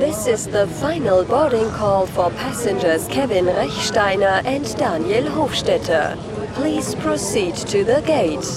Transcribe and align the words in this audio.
This 0.00 0.26
is 0.26 0.46
the 0.46 0.66
final 0.66 1.24
boarding 1.26 1.68
call 1.72 2.06
for 2.06 2.30
passengers 2.30 3.06
Kevin 3.08 3.44
Rechsteiner 3.44 4.42
and 4.46 4.64
Daniel 4.78 5.24
Hofstetter. 5.24 6.16
Please 6.54 6.94
proceed 6.94 7.54
to 7.68 7.84
the 7.84 8.00
gate. 8.06 8.48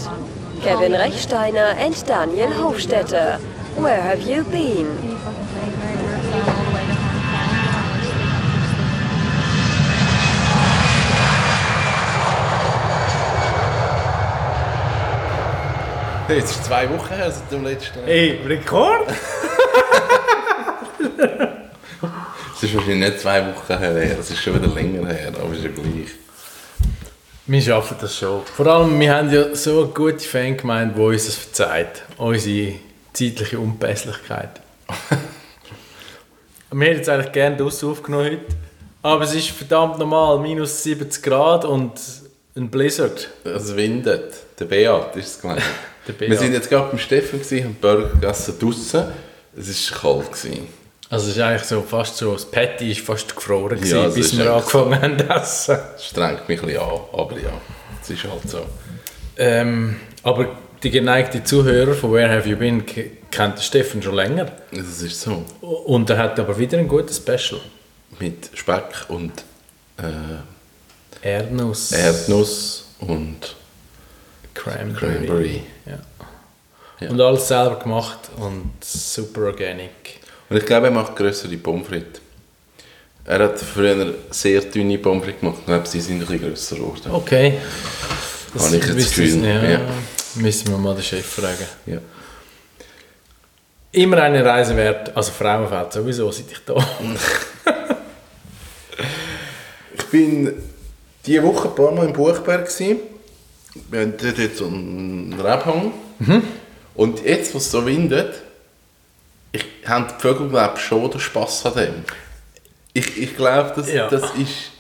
Kevin 0.62 0.94
Rechsteiner 0.94 1.76
and 1.76 2.02
Daniel 2.06 2.48
Hofstetter, 2.48 3.42
where 3.76 4.02
have 4.02 4.22
you 4.22 4.46
been? 4.46 4.88
Jetzt 16.30 16.52
ist 16.52 16.64
zwei 16.64 16.90
Wochen 16.90 17.18
her 17.18 17.30
seit 17.30 17.52
dem 17.52 17.66
letzten. 17.66 18.08
Ey, 18.08 18.40
Rekord? 18.48 19.08
Es 22.56 22.64
ist 22.64 22.76
wahrscheinlich 22.76 23.10
nicht 23.10 23.20
zwei 23.20 23.46
Wochen 23.46 23.78
her, 23.78 24.18
es 24.20 24.30
ist 24.32 24.42
schon 24.42 24.56
wieder 24.56 24.74
länger 24.74 25.08
her, 25.10 25.34
aber 25.40 25.52
es 25.52 25.58
ist 25.60 25.64
ja 25.66 25.72
gleich. 25.72 26.12
Wir 27.46 27.62
schaffen 27.62 27.98
das 28.00 28.18
schon. 28.18 28.46
Vor 28.46 28.68
allem, 28.68 28.98
wir 29.00 29.14
haben 29.14 29.30
ja 29.30 29.54
so 29.54 29.84
eine 29.84 29.90
gute 29.90 30.20
Fangemeinde, 30.20 30.96
die 30.96 31.02
uns 31.02 31.26
das 31.26 31.36
verzeiht. 31.36 32.04
Unsere 32.18 32.76
zeitliche 33.12 33.60
Unpässlichkeit. 33.60 34.62
wir 36.72 36.88
hätten 36.88 36.98
jetzt 36.98 37.10
eigentlich 37.10 37.34
gerne 37.34 37.58
draussen 37.58 37.90
aufgenommen 37.90 38.26
heute. 38.26 38.56
Aber 39.02 39.26
es 39.26 39.36
ist 39.36 39.50
verdammt 39.50 40.00
normal, 40.00 40.40
minus 40.40 40.84
70 40.84 41.22
Grad 41.22 41.66
und 41.66 41.92
ein 42.56 42.70
Blizzard. 42.70 43.30
Es 43.44 43.76
windet. 43.76 44.34
Der 44.58 44.66
Beat 44.66 45.16
ist 45.18 45.28
es 45.28 45.42
gemeint. 45.42 45.62
Wir 46.20 46.38
sind 46.38 46.54
jetzt 46.54 46.70
gerade 46.70 46.90
beim 46.90 47.00
Steffen 47.00 47.42
und 47.66 47.82
Burger 47.82 48.10
gegessen 48.10 48.56
draussen. 48.60 49.06
Es 49.58 49.92
war 49.92 50.00
kalt. 50.00 50.32
Gewesen. 50.32 50.68
Also 51.14 51.30
es 51.30 51.36
ist 51.38 51.42
eigentlich 51.44 51.64
so 51.64 51.82
fast 51.84 52.18
so, 52.18 52.34
das 52.34 52.46
Patty 52.46 52.92
ist 52.92 53.02
fast 53.02 53.36
gefroren, 53.36 53.78
gewesen, 53.78 54.06
es 54.06 54.16
bis 54.16 54.36
wir 54.38 54.52
angefangen 54.52 55.00
haben 55.00 55.20
zu 55.20 55.30
essen. 55.30 55.78
Das 55.94 56.06
strengt 56.08 56.50
mich 56.50 56.60
ein 56.62 56.66
bisschen 56.66 56.82
an, 56.82 57.00
aber 57.14 57.40
ja, 57.40 57.52
es 58.02 58.10
ist 58.10 58.24
halt 58.24 58.50
so. 58.50 58.66
Ähm, 59.38 59.98
aber 60.24 60.58
die 60.82 60.90
geneigte 60.90 61.44
Zuhörer 61.44 61.94
von 61.94 62.14
Where 62.14 62.36
Have 62.36 62.50
You 62.50 62.58
Been 62.58 62.84
ke- 62.86 63.12
kennt 63.30 63.58
den 63.58 63.62
Steffen 63.62 64.02
schon 64.02 64.16
länger. 64.16 64.48
Es 64.72 65.04
ist 65.04 65.22
so. 65.22 65.46
Und 65.62 66.10
er 66.10 66.18
hat 66.18 66.40
aber 66.40 66.58
wieder 66.58 66.80
ein 66.80 66.88
gutes 66.88 67.18
Special. 67.18 67.62
Mit 68.20 68.50
Speck 68.56 69.06
und 69.10 69.34
äh, 69.98 71.28
Erdnuss. 71.28 71.92
Erdnuss 71.92 72.86
und 73.02 73.56
Cranberry. 74.56 74.96
Cranberry. 74.98 75.64
Ja. 75.86 76.00
Ja. 77.02 77.10
Und 77.12 77.22
alles 77.22 77.48
selber 77.48 77.78
gemacht 77.78 78.20
und 78.38 78.72
super 78.84 79.42
organic. 79.42 79.92
Und 80.54 80.60
ich 80.60 80.68
glaube, 80.68 80.86
er 80.86 80.92
macht 80.94 81.16
größere 81.16 81.58
Pommes 81.58 81.88
frites. 81.88 82.22
Er 83.26 83.40
hat 83.40 83.60
früher 83.60 84.14
sehr 84.30 84.62
dünne 84.62 85.00
Pommes 85.00 85.24
frites 85.24 85.40
gemacht. 85.40 85.58
Ich 85.62 85.66
glaube, 85.66 85.88
sie 85.88 86.00
sind 86.00 86.22
ein 86.22 86.28
bisschen 86.28 86.42
grösser 86.42 86.76
geworden. 86.76 87.12
Okay. 87.12 87.58
Habe 88.54 88.76
ich 88.78 88.86
jetzt 88.86 88.90
das 88.90 89.16
Gefühl, 89.16 89.44
Ja, 89.46 89.64
ja. 89.68 89.82
Müssen 90.36 90.68
wir 90.68 90.78
mal 90.78 90.94
den 90.94 91.04
Chef 91.04 91.26
fragen. 91.26 91.66
Ja. 91.88 91.98
Immer 93.94 94.22
eine 94.22 94.46
Reise 94.46 94.78
wert. 94.78 95.18
Also 95.18 95.32
Frauenfeld 95.32 95.92
sowieso, 95.92 96.32
seit 96.32 96.52
ich 96.52 96.60
da 96.64 96.76
Ich 99.98 100.06
bin 100.06 100.54
diese 101.26 101.42
Woche 101.42 101.70
ein 101.70 101.74
paar 101.76 101.92
Mal 101.94 102.06
im 102.06 102.14
Buchberg. 102.14 102.66
Gewesen. 102.66 103.00
Wir 103.90 104.02
haben 104.02 104.14
dort 104.22 104.56
so 104.56 104.68
einen 104.68 105.34
Rebhang. 105.34 105.94
Und 106.94 107.26
jetzt, 107.26 107.56
wo 107.56 107.58
es 107.58 107.72
so 107.72 107.84
windet, 107.84 108.36
ich, 109.54 109.66
haben 109.86 110.08
die 110.10 110.22
Vögel 110.22 110.50
glaube 110.50 110.78
schon 110.78 111.10
den 111.10 111.20
Spass 111.22 111.66
an 111.66 111.74
dem. 111.76 111.94
Ich, 112.94 113.18
ich 113.18 113.36
glaube, 113.38 113.72
das, 113.76 113.92
Ja. 113.92 114.08
das 114.10 114.24
ist... 114.36 114.72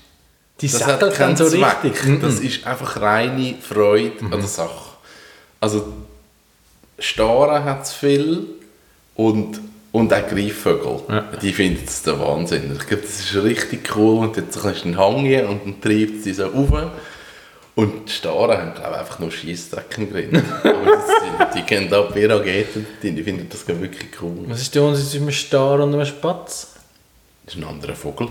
Die 0.62 0.68
Das 0.70 0.86
hat 0.86 1.14
keinen 1.16 1.36
so 1.36 1.50
Zweck. 1.50 1.84
richtig. 1.84 2.06
Mhm. 2.06 2.22
Das 2.22 2.40
ist 2.40 2.66
einfach 2.68 3.02
reine 3.02 3.56
Freude 3.62 4.24
an 4.26 4.32
der 4.32 4.42
Sache. 4.44 4.92
Also, 5.60 5.92
Staren 7.00 7.64
hat 7.64 7.84
es 7.84 7.94
viel 7.94 8.46
und, 9.16 9.60
und 9.92 10.14
auch 10.14 10.28
Greifvögel. 10.28 11.00
Ja. 11.10 11.22
Die 11.42 11.54
finden 11.54 11.84
es 11.88 12.04
der 12.04 12.20
Wahnsinn. 12.20 12.76
Ich 12.80 12.86
glaube, 12.88 13.04
das 13.04 13.20
ist 13.20 13.36
richtig 13.44 13.96
cool. 13.96 14.20
Und 14.20 14.38
jetzt 14.38 14.62
kannst 14.62 14.82
du 14.84 14.90
einen 14.90 14.98
Hang 14.98 15.26
und 15.48 15.66
dann 15.66 15.82
treibt 15.82 16.18
es 16.18 16.24
die 16.24 16.34
so 16.34 16.46
rauf. 16.48 16.70
Und 17.76 18.08
die 18.08 18.12
Staren 18.12 18.58
haben, 18.58 18.74
glaube 18.76 18.92
ich, 18.94 19.00
einfach 19.00 19.20
nur 19.20 19.32
Schiessdecken 19.32 20.12
drin. 20.12 20.30
Sind, 20.64 21.56
die 21.56 21.62
gehen 21.64 21.90
da 21.90 22.02
bei 22.02 22.28
Raketen, 22.28 22.86
die 23.02 23.24
finden 23.24 23.48
das 23.50 23.68
wirklich 23.68 24.10
cool. 24.22 24.46
Was 24.48 24.62
ist 24.62 24.76
der 24.76 24.84
Unterschied 24.84 25.10
zwischen 25.10 25.24
einem 25.24 25.32
Star 25.32 25.80
und 25.80 25.94
einem 25.94 26.06
Spatz? 26.06 26.74
Das 27.46 27.56
ist 27.56 27.62
ein 27.62 27.68
anderer 27.68 27.96
Vogel. 27.96 28.30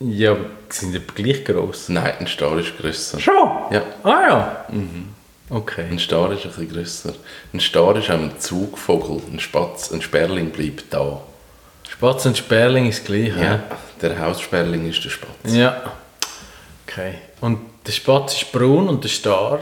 Ja, 0.00 0.32
aber 0.32 0.46
sind 0.70 0.94
die 0.94 1.00
gleich 1.22 1.44
gross? 1.44 1.88
Nein, 1.88 2.14
ein 2.20 2.26
Star 2.26 2.58
ist 2.58 2.76
grösser. 2.78 3.20
Schon? 3.20 3.34
Ja. 3.70 3.82
Ah 4.02 4.20
ja. 4.28 4.66
Okay. 5.48 5.86
Ein 5.90 5.98
Star 5.98 6.32
ist 6.32 6.44
ein 6.44 6.50
bisschen 6.50 6.68
grösser. 6.70 7.14
Ein 7.52 7.60
Star 7.60 7.96
ist 7.96 8.10
auch 8.10 8.14
ein 8.14 8.32
Zugvogel. 8.38 9.22
Ein 9.32 9.38
Spatz, 9.40 9.92
ein 9.92 10.02
Sperling 10.02 10.50
bleibt 10.50 10.92
da. 10.92 11.20
Spatz 11.88 12.26
und 12.26 12.36
Sperling 12.36 12.88
ist 12.88 13.04
gleich, 13.04 13.28
Ja. 13.36 13.42
ja? 13.42 13.62
Der 14.02 14.18
Haussperling 14.18 14.88
ist 14.88 15.04
der 15.04 15.10
Spatz. 15.10 15.30
Ja. 15.52 15.94
Okay. 16.86 17.14
Und 17.40 17.58
der 17.86 17.92
Spatz 17.92 18.34
ist 18.42 18.52
braun 18.52 18.88
und 18.88 19.02
der 19.04 19.10
Star? 19.10 19.60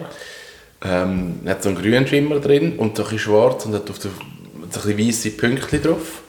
Ähm, 0.84 1.40
er 1.44 1.52
hat 1.52 1.62
so 1.62 1.70
einen 1.70 1.78
grünen 1.80 2.06
Schimmer 2.06 2.40
drin 2.40 2.78
und 2.78 2.96
so 2.96 3.02
ein 3.04 3.10
bisschen 3.10 3.18
schwarz 3.18 3.64
und 3.66 3.74
hat 3.74 3.88
auf 3.90 3.98
der, 3.98 4.10
so 4.70 4.80
ein 4.88 4.96
bisschen 4.96 5.08
weisse 5.08 5.30
Pünktchen 5.30 5.82
drauf. 5.82 6.20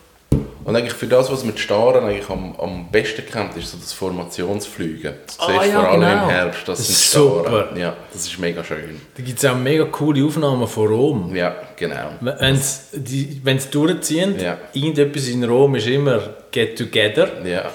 Und 0.63 0.75
eigentlich 0.75 0.93
für 0.93 1.05
das, 1.05 1.31
was 1.31 1.43
mit 1.45 1.59
Staren 1.59 2.03
eigentlich 2.05 2.27
am, 2.29 2.55
am 2.59 2.89
besten 2.91 3.23
kennt, 3.23 3.55
ist 3.55 3.69
so 3.71 3.77
das 3.77 3.93
Formationsfliegen. 3.93 5.13
Das 5.27 5.39
Ah, 5.39 5.47
siehst 5.51 5.65
du 5.65 5.69
ja, 5.69 5.79
vor 5.81 5.89
allem 5.91 6.01
genau. 6.01 6.23
im 6.23 6.29
Herbst. 6.29 6.67
Das, 6.67 6.77
Das 6.79 6.87
sind 6.87 6.95
ist 6.95 7.05
Staren. 7.05 7.27
super. 7.37 7.77
Ja, 7.77 7.95
das 8.11 8.25
ist 8.25 8.39
mega 8.39 8.63
schön. 8.63 8.99
Da 9.15 9.21
gibt 9.23 9.37
es 9.37 9.45
auch 9.45 9.55
mega 9.55 9.85
coole 9.85 10.25
Aufnahmen 10.25 10.67
von 10.67 10.87
Rom. 10.87 11.35
Ja, 11.35 11.55
genau. 11.75 12.09
Wenn 12.21 12.57
sie 12.57 13.69
durchziehen, 13.71 14.39
Ja. 14.39 14.57
irgendetwas 14.73 15.27
in 15.27 15.43
Rom 15.43 15.75
ist 15.75 15.85
immer 15.87 16.19
Get 16.51 16.77
Together. 16.77 17.45
Ja. 17.45 17.69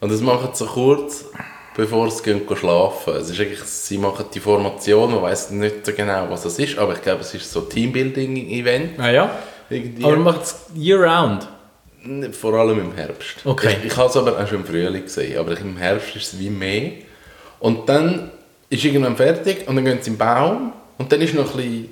Und 0.00 0.10
das 0.10 0.20
machen 0.20 0.48
sie 0.52 0.64
so 0.64 0.70
kurz, 0.70 1.26
bevor 1.80 2.10
sie 2.10 2.22
gehen 2.22 2.42
schlafen. 2.54 3.14
Es 3.16 3.30
ist 3.30 3.40
eigentlich, 3.40 3.62
sie 3.64 3.98
machen 3.98 4.26
die 4.34 4.40
Formation, 4.40 5.12
man 5.12 5.22
weiß 5.22 5.50
nicht 5.50 5.86
so 5.86 5.92
genau, 5.92 6.26
was 6.28 6.42
das 6.42 6.58
ist, 6.58 6.78
aber 6.78 6.92
ich 6.94 7.02
glaube, 7.02 7.22
es 7.22 7.32
ist 7.34 7.50
so 7.50 7.60
ein 7.60 7.68
Teambuilding-Event. 7.70 8.98
Ah 9.00 9.10
ja? 9.10 9.38
Irgendwie. 9.70 10.04
Aber 10.04 10.16
man 10.16 10.24
macht 10.34 10.42
es 10.42 10.56
year 10.76 10.98
round. 11.02 11.48
Vor 12.34 12.54
allem 12.54 12.78
im 12.80 12.92
Herbst. 12.94 13.36
Okay. 13.44 13.76
Ich, 13.80 13.86
ich 13.92 13.96
habe 13.96 14.08
es 14.08 14.16
aber 14.16 14.38
auch 14.38 14.46
schon 14.48 14.60
im 14.60 14.64
Frühling 14.66 15.02
gesehen, 15.04 15.38
aber 15.38 15.58
im 15.58 15.76
Herbst 15.76 16.16
ist 16.16 16.32
es 16.34 16.38
wie 16.38 16.50
mehr. 16.50 16.92
Und 17.60 17.88
dann 17.88 18.30
ist 18.70 18.84
irgendwann 18.84 19.16
fertig 19.16 19.66
und 19.68 19.76
dann 19.76 19.84
gehen 19.84 19.98
sie 20.00 20.10
im 20.10 20.16
Baum 20.18 20.72
und 20.98 21.10
dann 21.12 21.20
ist 21.20 21.34
noch 21.34 21.50
ein 21.54 21.56
bisschen 21.56 21.88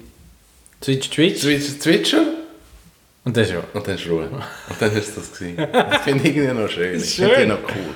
Twitch, 0.81 1.11
Twitch. 1.11 1.41
Zwitscher, 1.41 1.79
Zwitscher 1.81 2.23
Und 3.25 3.37
das 3.37 3.49
schon. 3.51 3.63
und 3.75 3.87
dann 3.87 3.95
ist 3.97 4.09
Ruhe. 4.09 4.29
Und 4.31 4.81
dann 4.81 4.97
ist 4.97 5.17
das 5.17 5.33
gewesen. 5.33 5.57
Das 5.73 6.03
finde 6.03 6.29
ich 6.29 6.37
irgendwie 6.37 6.61
noch 6.63 6.69
schön. 6.71 6.93
Das 6.95 7.03
Ich 7.03 7.09
ist 7.09 7.15
finde 7.17 7.35
die 7.35 7.41
schön. 7.41 7.49
noch 7.49 7.59
cool. 7.75 7.95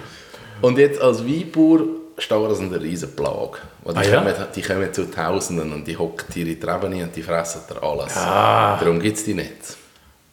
Und 0.63 0.79
jetzt 0.79 1.01
als 1.01 1.25
Weinbauer 1.27 1.81
Stauern 2.19 2.55
sind 2.55 2.73
eine 2.73 2.83
riesen 2.83 3.15
Plage. 3.17 3.59
Weil 3.85 3.95
die, 3.95 4.01
Ah, 4.01 4.03
ja? 4.05 4.19
kommen, 4.21 4.35
die 4.55 4.63
kommen 4.63 4.93
zu 4.93 5.11
Tausenden 5.11 5.73
und 5.73 5.87
die 5.87 5.97
hocken 5.97 6.27
Treben 6.33 6.61
rein 6.93 7.03
und 7.03 7.17
die 7.17 7.23
fressen 7.23 7.63
dir 7.69 7.83
alles. 7.83 8.17
Ah. 8.17 8.77
Darum 8.79 9.01
gibt 9.01 9.17
es 9.17 9.25
die 9.25 9.35
nicht. 9.35 9.53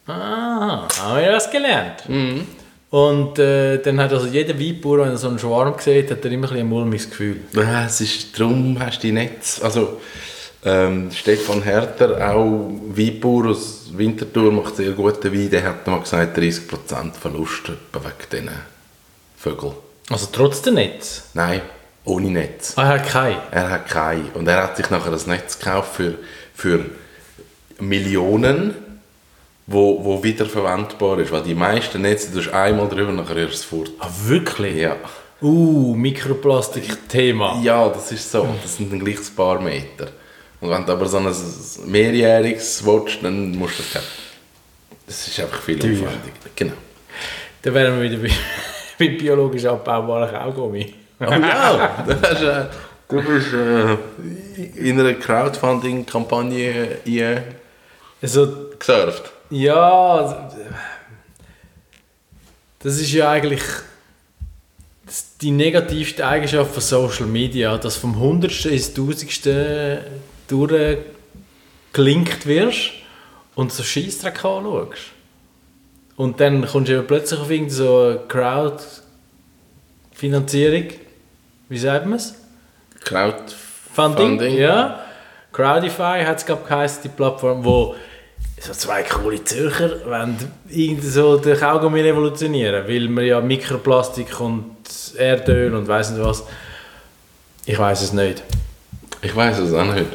Ah, 0.06 0.86
haben 1.02 1.20
wir 1.24 1.32
was 1.32 1.50
gelernt. 1.50 2.04
Und 2.90 3.38
äh, 3.38 3.78
dann 3.78 4.00
hat 4.00 4.12
also 4.12 4.26
jeder 4.26 4.58
Weinbauer, 4.58 4.98
wenn 5.00 5.10
er 5.10 5.16
so 5.16 5.28
einen 5.28 5.38
Schwarm 5.38 5.74
sieht, 5.78 6.10
hat 6.10 6.24
er 6.24 6.30
immer 6.32 6.46
ein, 6.48 6.50
bisschen 6.50 6.58
ein 6.60 6.68
mulmiges 6.68 7.08
Gefühl. 7.08 7.36
Ja, 7.52 7.86
es 7.86 8.00
ist, 8.00 8.38
darum 8.38 8.76
hast 8.80 8.98
du 9.02 9.06
die 9.06 9.12
nicht. 9.12 9.60
Also, 9.62 10.00
ähm, 10.64 11.10
Stefan 11.12 11.62
Herter, 11.62 12.34
auch 12.34 12.68
Weinbauer 12.88 13.50
aus 13.50 13.90
Winterthur, 13.92 14.52
macht 14.52 14.76
sehr 14.76 14.92
guten 14.92 15.32
Wein. 15.32 15.50
Der 15.50 15.62
hat 15.62 15.86
mal 15.86 16.00
gesagt, 16.00 16.36
30% 16.36 17.12
Verlust 17.18 17.68
wegen 17.68 18.12
diesen 18.32 18.50
Vögeln. 19.36 19.72
Also 20.10 20.26
trotz 20.32 20.60
der 20.62 20.72
Netz. 20.74 21.30
Nein, 21.34 21.62
ohne 22.04 22.30
Netz. 22.30 22.74
Ah, 22.76 22.82
er 22.82 22.88
hat 23.00 23.08
keine. 23.08 23.42
Er 23.50 23.70
hat 23.70 23.88
keine. 23.88 24.24
Und 24.34 24.46
er 24.48 24.62
hat 24.64 24.76
sich 24.76 24.90
nachher 24.90 25.10
das 25.10 25.26
Netz 25.26 25.58
gekauft 25.58 25.94
für, 25.94 26.18
für 26.54 26.84
Millionen, 27.78 28.74
wo, 29.66 30.04
wo 30.04 30.22
wiederverwendbar 30.22 31.18
ist. 31.20 31.30
Weil 31.32 31.42
die 31.42 31.54
meisten 31.54 32.02
Netze, 32.02 32.30
du 32.32 32.52
einmal 32.54 32.88
drüber, 32.88 33.12
nachher 33.12 33.36
ist 33.48 33.54
es 33.54 33.64
fort. 33.64 33.90
Ah, 34.00 34.08
wirklich? 34.24 34.76
Ja. 34.76 34.96
Uh, 35.42 35.94
Mikroplastik-Thema. 35.94 37.60
Ja, 37.62 37.88
das 37.88 38.12
ist 38.12 38.30
so. 38.30 38.46
Das 38.62 38.76
sind 38.76 38.92
dann 38.92 39.00
gleich 39.00 39.18
ein 39.18 39.34
paar 39.36 39.60
Meter. 39.60 40.08
Und 40.60 40.68
wenn 40.70 40.84
du 40.84 40.92
aber 40.92 41.06
so 41.06 41.16
ein 41.16 41.34
mehrjähriges 41.86 42.84
willst, 42.84 43.22
dann 43.22 43.52
musst 43.52 43.78
du 43.78 43.82
das 43.82 43.92
kein- 43.94 44.02
Das 45.06 45.26
ist 45.26 45.40
einfach 45.40 45.62
viel 45.62 45.78
Teuer. 45.78 45.92
aufwendig. 45.92 46.32
Genau. 46.54 46.74
Dann 47.62 47.74
wären 47.74 47.98
wir 48.00 48.10
wieder 48.10 48.22
bei, 48.22 48.30
bei 49.00 49.08
biologisch 49.08 49.64
abbaubaren 49.64 50.30
Kaugummi. 50.30 50.94
Oh 51.20 51.24
ja, 51.24 52.04
du, 52.06 52.22
hast, 52.22 52.42
äh, 52.42 52.64
du 53.08 53.22
bist 53.22 53.52
äh, 53.52 53.96
in 54.88 55.00
einer 55.00 55.14
Crowdfunding-Kampagne 55.14 56.98
äh, 57.06 57.40
Also, 58.22 58.46
gesurft. 58.78 59.30
ja, 59.50 60.50
Das 62.82 62.98
ist 62.98 63.12
ja 63.12 63.30
eigentlich 63.30 63.62
das- 65.04 65.36
die 65.38 65.50
negativste 65.50 66.26
Eigenschaft 66.26 66.72
von 66.72 66.82
Social 66.82 67.26
Media, 67.26 67.76
dass 67.76 67.96
vom 67.96 68.18
Hundertsten 68.18 68.72
ins 68.72 68.94
Tausendste 68.94 70.04
durchgelinkt 70.48 72.46
wirst 72.46 72.92
und 73.54 73.72
so 73.72 73.82
Scheissdreck 73.82 74.42
anschaust. 74.44 75.12
Und 76.20 76.38
dann 76.38 76.66
kommst 76.66 76.90
du 76.90 76.96
eben 76.96 77.06
plötzlich 77.06 77.40
auf 77.40 77.50
irgendeine 77.50 77.74
so 77.74 78.20
Crowd-Finanzierung. 78.28 80.88
Wie 81.70 81.78
sagt 81.78 82.04
man 82.04 82.18
es? 82.18 82.34
Crowdfunding. 83.06 84.28
Funding, 84.28 84.58
ja. 84.58 85.00
Crowdify 85.50 86.22
hat 86.26 86.36
es 86.36 86.44
glaube 86.44 86.68
die 87.02 87.08
Plattform, 87.08 87.64
wo 87.64 87.94
so 88.60 88.74
zwei 88.74 89.02
coole 89.02 89.42
Zürcher 89.42 90.04
wollen 90.04 90.36
irgendwie 90.68 91.08
so 91.08 91.38
den 91.38 91.58
Kaugummi 91.58 92.02
revolutionieren, 92.02 92.86
weil 92.86 93.08
man 93.08 93.24
ja 93.24 93.40
Mikroplastik 93.40 94.38
und 94.40 94.76
Erdöl 95.16 95.74
und 95.74 95.88
weiss 95.88 96.10
nicht 96.10 96.22
was. 96.22 96.44
Ich 97.64 97.78
weiß 97.78 98.02
es 98.02 98.12
nicht. 98.12 98.42
Ich 99.22 99.34
weiß 99.34 99.60
es 99.60 99.72
auch 99.72 99.94
nicht. 99.94 100.10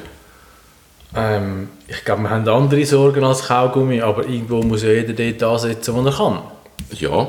Ähm, 1.15 1.69
ich 1.87 2.03
glaube, 2.03 2.23
wir 2.23 2.29
haben 2.29 2.47
andere 2.47 2.85
Sorgen 2.85 3.23
als 3.23 3.43
Kaugummi, 3.43 4.01
aber 4.01 4.25
irgendwo 4.25 4.61
muss 4.61 4.83
ja 4.83 4.89
jeder 4.89 5.13
dort 5.13 5.43
ansetzen, 5.43 5.95
wo 5.95 6.05
er 6.05 6.11
kann. 6.11 6.39
Ja. 6.91 7.27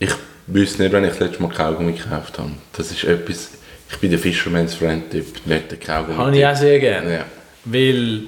Ich 0.00 0.10
wüsste 0.46 0.82
nicht, 0.82 0.92
wenn 0.92 1.04
ich 1.04 1.10
das 1.10 1.20
letzte 1.20 1.42
Mal 1.42 1.52
Kaugummi 1.52 1.92
gekauft 1.92 2.38
habe. 2.38 2.50
Das 2.72 2.90
ist 2.90 3.04
etwas... 3.04 3.50
Ich 3.90 3.98
bin 3.98 4.10
der 4.10 4.18
Fisherman's 4.18 4.74
Friend-Typ, 4.74 5.46
nicht 5.46 5.70
der 5.70 5.78
kaugummi 5.78 6.16
Habe 6.16 6.36
ich 6.36 6.46
auch 6.46 6.56
sehr 6.56 6.80
gerne. 6.80 7.14
Ja. 7.14 7.24
Weil... 7.64 8.22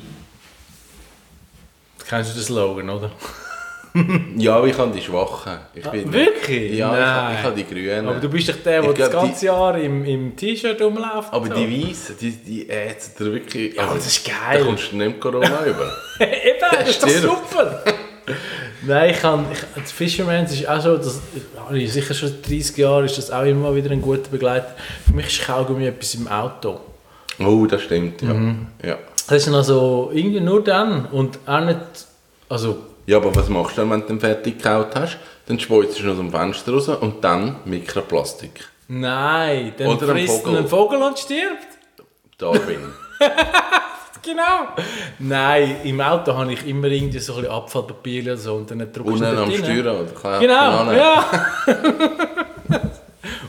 Kennst 2.07 2.33
du 2.33 2.35
den 2.35 2.45
Slogan, 2.45 2.91
oder? 2.91 3.11
Ja, 4.37 4.57
aber 4.57 4.67
ich 4.67 4.77
habe 4.77 4.91
die 4.93 5.01
Schwachen. 5.01 5.53
Ich 5.75 5.89
bin 5.89 6.09
Ah, 6.09 6.13
wirklich? 6.13 6.73
Ja, 6.77 6.89
ich 6.99 7.05
habe, 7.05 7.23
Nein. 7.29 7.37
ich 7.39 7.43
habe 7.45 7.57
die 7.57 7.65
Grünen. 7.65 8.09
Aber 8.09 8.19
du 8.21 8.29
bist 8.29 8.49
doch 8.49 8.55
der, 8.65 8.83
der 8.83 8.93
das 8.93 9.11
glaub, 9.11 9.23
die- 9.23 9.29
ganze 9.29 9.47
Jahr 9.47 9.79
im, 9.79 10.05
im 10.05 10.37
T-Shirt 10.37 10.81
rumläuft. 10.83 11.33
Aber 11.33 11.47
so. 11.47 11.55
die 11.55 11.89
Weißen, 11.91 12.17
die, 12.21 12.31
die 12.33 12.69
ätzen 12.69 13.13
dir 13.19 13.33
wirklich... 13.33 13.75
Ja, 13.77 13.93
das 13.95 14.07
ist 14.07 14.25
geil. 14.27 14.59
Da 14.59 14.65
kommst 14.65 14.91
du 14.93 14.97
nicht 14.97 15.07
mit 15.09 15.21
Corona 15.21 15.65
über. 15.67 15.93
Eben, 16.21 16.59
das 16.73 16.89
ist 16.91 17.03
doch 17.05 17.09
super! 17.09 17.83
Nein, 18.87 19.11
ich 19.11 19.21
kann, 19.21 19.47
ich, 19.53 19.59
das 19.81 19.93
Fisherman's 19.93 20.53
ist 20.53 20.67
auch 20.69 20.81
so, 20.81 20.97
das 20.97 21.21
ich 21.73 21.93
sicher 21.93 22.15
schon 22.15 22.35
30 22.43 22.77
Jahre, 22.79 23.05
ist 23.05 23.17
das 23.19 23.31
auch 23.31 23.45
immer 23.45 23.75
wieder 23.75 23.91
ein 23.91 24.01
guter 24.03 24.29
Begleiter. 24.31 24.75
Für 25.07 25.13
mich 25.15 25.27
ist 25.27 25.43
Kaugummi 25.47 25.87
etwas 25.87 26.15
im 26.15 26.27
Auto. 26.29 26.81
Oh, 27.39 27.67
das 27.67 27.83
stimmt, 27.83 28.23
ja. 28.23 28.33
Mhm. 28.35 28.67
ja. 28.85 28.99
Das 29.29 29.47
ist 29.47 29.53
also 29.55 30.11
irgendwie 30.13 30.41
nur 30.41 30.63
dann 30.65 31.07
und 31.07 31.39
auch 31.47 31.61
nicht, 31.65 31.79
also 32.49 32.77
Ja, 33.07 33.17
aber 33.19 33.35
was 33.35 33.49
machst 33.49 33.77
du 33.77 33.83
dann, 33.83 33.91
wenn 33.91 34.01
du 34.03 34.07
den 34.09 34.21
fertig 34.21 34.59
gekaut 34.59 34.95
hast? 34.95 35.19
Dann 35.47 35.59
schmeißt 35.59 35.99
du 35.99 36.03
ihn 36.05 36.11
aus 36.11 36.17
dem 36.17 36.31
Fenster 36.31 36.73
raus 36.73 36.89
und 36.89 37.23
dann 37.23 37.57
Mikroplastik. 37.65 38.67
nein, 38.89 39.73
dann 39.77 39.87
Oder 39.89 40.09
frisst 40.09 40.43
Vogel. 40.43 40.59
ein 40.59 40.69
Vogel 40.69 41.03
und 41.03 41.19
stirbt. 41.19 41.69
Darwin. 42.39 42.81
Genau. 44.27 44.69
Nein, 45.19 45.77
im 45.85 46.01
Auto 46.01 46.33
habe 46.35 46.51
ich 46.55 46.67
immer 46.67 46.87
irgendwie 46.87 47.19
so 47.19 47.35
ein 47.35 47.43
bisschen 47.43 47.55
Abfallpapier 47.55 48.23
oder 48.23 48.37
so 48.39 48.55
und 48.55 48.71
dann 48.71 48.79
drückst 48.79 49.21
du 49.21 49.27
am 49.27 49.37
rein. 49.51 49.53
Steuer 49.53 50.01
oder 50.01 50.11
klar. 50.19 50.41
Genau, 50.41 50.93
ja. 50.93 51.47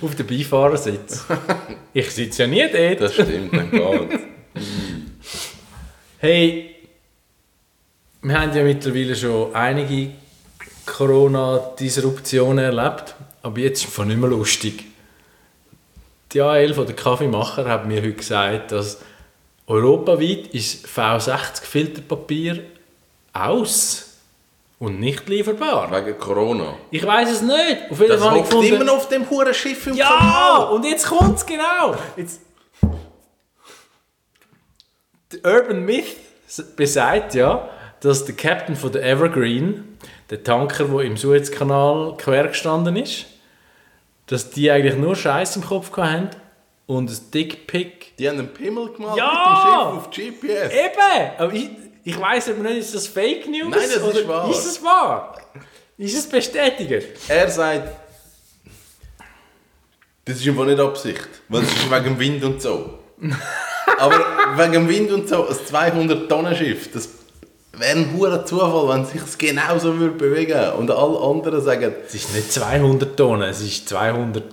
Auf 0.01 0.15
dem 0.15 0.27
Beifahrersitz. 0.27 1.25
Ich 1.93 2.11
sitze 2.11 2.43
ja 2.43 2.47
nie 2.49 2.65
dort. 2.69 2.99
Das 2.99 3.13
stimmt, 3.13 3.53
dann 3.55 3.71
geht's. 3.71 4.23
Hey, 6.17 6.74
wir 8.27 8.41
haben 8.41 8.55
ja 8.55 8.63
mittlerweile 8.63 9.15
schon 9.15 9.53
einige 9.53 10.13
Corona-Disruptionen 10.87 12.57
erlebt, 12.57 13.13
aber 13.43 13.59
jetzt 13.59 13.85
ist 13.85 13.95
es 13.97 14.05
nicht 14.05 14.17
mehr 14.17 14.29
lustig. 14.29 14.83
Die 16.31 16.41
AL 16.41 16.73
von 16.73 16.87
der 16.87 16.95
Kaffeemacher 16.95 17.65
hat 17.65 17.85
mir 17.85 18.01
heute 18.01 18.13
gesagt, 18.13 18.71
dass 18.71 18.99
europaweit 19.67 20.47
ist 20.47 20.87
V60 20.87 21.61
Filterpapier 21.61 22.63
aus 23.31 24.17
und 24.79 24.99
nicht 24.99 25.29
lieferbar. 25.29 25.91
Wegen 25.91 26.17
Corona. 26.17 26.73
Ich 26.89 27.05
weiß 27.05 27.29
es 27.29 27.41
nicht. 27.43 27.91
Auf 27.91 27.99
jeden 27.99 28.11
Das 28.11 28.21
Fall 28.23 28.39
hockt 28.39 28.49
gefunden, 28.49 28.73
immer 28.73 28.85
noch 28.85 28.95
auf 28.95 29.07
dem 29.07 29.29
huren 29.29 29.53
Schiff 29.53 29.85
im 29.85 29.93
ja, 29.93 30.07
Kanal. 30.07 30.71
und 30.71 30.83
jetzt 30.83 31.05
kommt 31.05 31.37
es 31.37 31.45
genau. 31.45 31.95
Jetzt, 32.17 32.41
der 35.31 35.45
Urban 35.45 35.85
Myth 35.85 36.17
besagt 36.75 37.35
ja, 37.35 37.69
dass 38.01 38.25
der 38.25 38.35
Captain 38.35 38.75
von 38.75 38.91
der 38.91 39.03
Evergreen, 39.03 39.97
der 40.29 40.43
Tanker, 40.43 40.85
der 40.85 40.99
im 41.01 41.17
Suezkanal 41.17 42.15
quer 42.17 42.47
gestanden 42.47 42.95
ist, 42.97 43.25
dass 44.27 44.49
die 44.49 44.69
eigentlich 44.71 44.95
nur 44.95 45.15
Scheiß 45.15 45.55
im 45.57 45.63
Kopf 45.65 45.95
hatten 45.97 46.29
und 46.87 47.09
ein 47.09 47.31
Dickpick. 47.31 48.17
Die 48.17 48.27
haben 48.29 48.39
einen 48.39 48.53
Pimmel 48.53 48.91
gemacht 48.91 49.17
Ja! 49.17 49.91
mit 49.93 50.05
dem 50.05 50.13
Schiff 50.13 50.37
auf 50.37 50.49
GPS. 50.49 50.73
Eben! 50.73 51.31
Aber 51.37 51.53
ich, 51.53 51.69
ich 52.03 52.19
weiss 52.19 52.47
aber 52.49 52.59
nicht, 52.63 52.77
ist 52.77 52.95
das 52.95 53.07
Fake 53.07 53.47
News? 53.47 53.69
Nein, 53.69 53.89
das 53.93 54.15
ist 54.15 54.27
wahr. 54.27 54.49
Ist 54.49 54.65
es 54.65 54.83
wahr? 54.83 55.37
Ist 55.97 56.17
es 56.17 56.27
bestätigt? 56.27 57.07
Er 57.27 57.49
sagt, 57.49 57.89
das 60.25 60.37
ist 60.37 60.47
einfach 60.47 60.65
nicht 60.65 60.79
Absicht, 60.79 61.27
weil 61.49 61.61
es 61.63 61.71
ist 61.71 61.89
wegen 61.91 62.03
dem 62.03 62.19
Wind 62.19 62.43
und 62.43 62.61
so. 62.61 62.99
Aber 63.97 64.19
wegen 64.57 64.73
dem 64.73 64.89
Wind 64.89 65.11
und 65.11 65.29
so, 65.29 65.47
ein 65.47 65.53
200-Tonnen-Schiff, 65.55 66.91
das 66.91 67.09
wäre 67.79 67.97
ein 67.97 68.13
hoher 68.17 68.45
Zufall, 68.45 68.87
wenn 68.89 69.03
es 69.03 69.11
sich 69.11 69.37
genauso 69.37 69.97
würde 69.97 70.15
bewegen 70.15 70.71
Und 70.77 70.91
alle 70.91 71.19
anderen 71.19 71.61
sagen, 71.61 71.93
Es 72.05 72.15
ist 72.15 72.33
nicht 72.33 72.51
200 72.51 73.15
Tonnen, 73.17 73.49
es 73.49 73.61
ist 73.61 73.87
200'000 73.93 74.43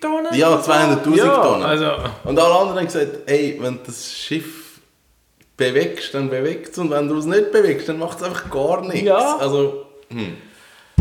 Tonnen? 0.00 0.34
ja, 0.34 0.56
200'000 0.60 1.16
Ja, 1.16 1.36
Tonnen. 1.42 1.62
also- 1.64 1.90
Und 2.24 2.38
alle 2.38 2.54
anderen 2.54 2.78
haben 2.78 2.86
gesagt, 2.86 3.08
hey, 3.26 3.58
wenn 3.60 3.78
das 3.86 4.12
Schiff 4.12 4.80
bewegst, 5.56 6.14
dann 6.14 6.30
bewegt 6.30 6.70
es. 6.72 6.78
Und 6.78 6.90
wenn 6.90 7.06
du 7.08 7.18
es 7.18 7.26
nicht 7.26 7.52
bewegst, 7.52 7.88
dann 7.88 7.98
macht 7.98 8.18
es 8.18 8.24
einfach 8.24 8.50
gar 8.50 8.80
nichts. 8.82 9.02
Ja. 9.02 9.36
Also, 9.38 9.86
hm. 10.08 10.36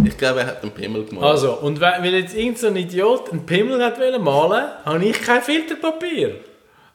Ich 0.05 0.17
glaube, 0.17 0.39
er 0.41 0.47
hat 0.47 0.63
einen 0.63 0.71
Pimmel 0.71 1.05
gemacht. 1.05 1.25
Also, 1.25 1.53
und 1.55 1.81
weil 1.81 2.03
jetzt 2.13 2.33
irgendein 2.33 2.55
so 2.57 2.67
ein 2.67 2.75
Idiot 2.77 3.31
einen 3.31 3.45
Pimmel 3.45 3.83
hat 3.83 3.97
malen, 4.21 4.67
habe 4.85 5.03
ich 5.05 5.21
kein 5.21 5.41
Filterpapier. 5.41 6.35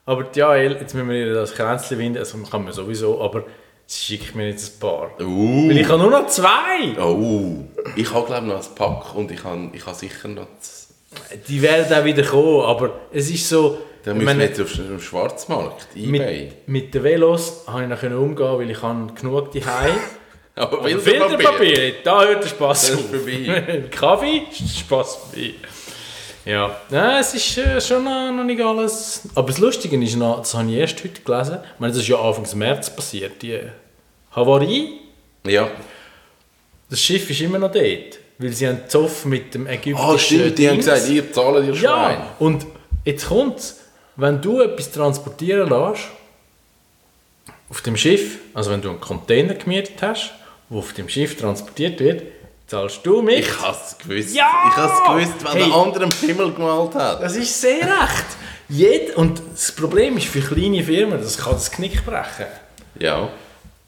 Aber 0.06 0.24
AL, 0.24 0.72
jetzt 0.80 0.94
müssen 0.94 1.08
wir 1.08 1.26
ihr 1.26 1.34
das 1.34 1.54
Kränzchen 1.54 1.98
winden, 1.98 2.18
also 2.18 2.38
kann 2.50 2.64
man 2.64 2.72
sowieso, 2.72 3.20
aber 3.22 3.44
sie 3.86 4.16
schickt 4.16 4.34
mir 4.34 4.48
jetzt 4.48 4.76
ein 4.76 4.80
paar. 4.80 5.10
Uh. 5.20 5.68
Weil 5.68 5.78
ich 5.78 5.88
habe 5.88 5.98
nur 6.02 6.10
noch 6.10 6.26
zwei. 6.26 6.98
Oh, 7.00 7.64
ich 7.96 8.12
habe 8.12 8.26
glaube 8.26 8.46
noch 8.46 8.56
ein 8.56 8.74
Pack 8.74 9.14
und 9.14 9.30
ich 9.30 9.44
habe 9.44 9.70
ich 9.72 9.84
habe 9.86 9.96
sicher 9.96 10.28
noch... 10.28 10.46
Die 11.48 11.62
werden 11.62 11.96
auch 11.96 12.04
wieder 12.04 12.24
kommen, 12.24 12.62
aber 12.62 13.00
es 13.12 13.30
ist 13.30 13.48
so... 13.48 13.78
Da 14.04 14.12
ich 14.12 14.18
müssen 14.18 14.38
wir 14.38 14.46
jetzt 14.46 14.60
auf 14.60 14.72
dem 14.72 15.00
Schwarzmarkt, 15.00 15.88
Ebay. 15.94 16.10
mit, 16.10 16.68
mit 16.68 16.94
den 16.94 17.02
Velos 17.02 17.64
habe 17.66 17.84
ich 17.84 17.88
noch 17.88 18.02
umgehen, 18.02 18.58
weil 18.58 18.70
ich 18.70 18.82
habe 18.82 19.12
genug 19.14 19.50
die 19.52 19.62
Aber 20.56 20.84
Filterpapier, 20.84 21.94
da 22.04 22.22
hört 22.22 22.44
der 22.44 22.70
ist 22.70 22.92
auf. 22.92 23.90
Kaffee, 23.90 24.42
Spaß 24.52 25.16
vorbei. 25.16 25.54
Ja, 26.44 26.78
Nein, 26.90 27.20
es 27.20 27.34
ist 27.34 27.56
äh, 27.58 27.80
schon 27.80 28.04
noch, 28.04 28.30
noch 28.30 28.44
nicht 28.44 28.60
alles. 28.60 29.22
Aber 29.34 29.48
das 29.48 29.58
Lustige 29.58 30.02
ist 30.02 30.16
noch, 30.16 30.40
das 30.40 30.54
habe 30.54 30.70
ich 30.70 30.76
erst 30.76 31.02
heute 31.02 31.20
gelesen. 31.22 31.58
Ich 31.74 31.80
meine, 31.80 31.92
das 31.92 32.02
ist 32.02 32.08
ja 32.08 32.20
Anfang 32.20 32.58
März 32.58 32.94
passiert, 32.94 33.40
die 33.40 33.58
Havarie. 34.32 35.00
Ja. 35.46 35.70
Das 36.90 37.00
Schiff 37.00 37.28
ist 37.30 37.40
immer 37.40 37.58
noch 37.58 37.72
dort, 37.72 38.18
weil 38.38 38.52
sie 38.52 38.68
haben 38.68 38.80
Zoff 38.88 39.24
mit 39.24 39.54
dem 39.54 39.66
ägyptischen 39.66 40.10
Ah, 40.10 40.18
stimmt, 40.18 40.58
die 40.58 40.68
haben 40.68 40.76
gesagt, 40.76 41.08
ihr 41.08 41.32
zahlt 41.32 41.66
ihr 41.66 41.74
Schwein. 41.74 42.18
Ja, 42.18 42.36
und 42.38 42.66
jetzt 43.04 43.26
kommt's, 43.28 43.80
wenn 44.16 44.40
du 44.40 44.60
etwas 44.60 44.90
transportieren 44.90 45.68
lässt, 45.68 46.08
auf 47.70 47.80
dem 47.80 47.96
Schiff, 47.96 48.38
also 48.52 48.70
wenn 48.70 48.82
du 48.82 48.90
einen 48.90 49.00
Container 49.00 49.54
gemietet 49.54 49.96
hast, 50.02 50.32
der 50.70 50.78
auf 50.78 50.92
dem 50.92 51.08
Schiff 51.08 51.36
transportiert 51.36 51.98
wird, 52.00 52.22
zahlst 52.66 53.00
du 53.04 53.22
mit. 53.22 53.40
Ich 53.40 53.60
habe 53.60 53.76
es 53.76 53.96
gewusst. 53.98 54.34
Ja! 54.34 54.50
Ich 54.70 54.76
habe 54.76 54.92
es 54.92 55.02
gewusst, 55.28 55.44
wenn 55.44 55.52
Hey. 55.62 55.68
der 55.70 55.74
andere 55.78 56.08
Pimmel 56.08 56.52
gemalt 56.52 56.94
hat. 56.94 57.22
Das 57.22 57.36
ist 57.36 57.60
sehr 57.60 57.82
recht. 57.82 58.26
Jed 58.68 59.14
und 59.16 59.42
das 59.52 59.72
Problem 59.72 60.16
ist 60.16 60.26
für 60.26 60.40
kleine 60.40 60.82
Firmen, 60.82 61.20
das 61.20 61.36
kann 61.38 61.52
das 61.52 61.70
Knick 61.70 62.04
brechen. 62.04 62.46
Ja. 62.98 63.28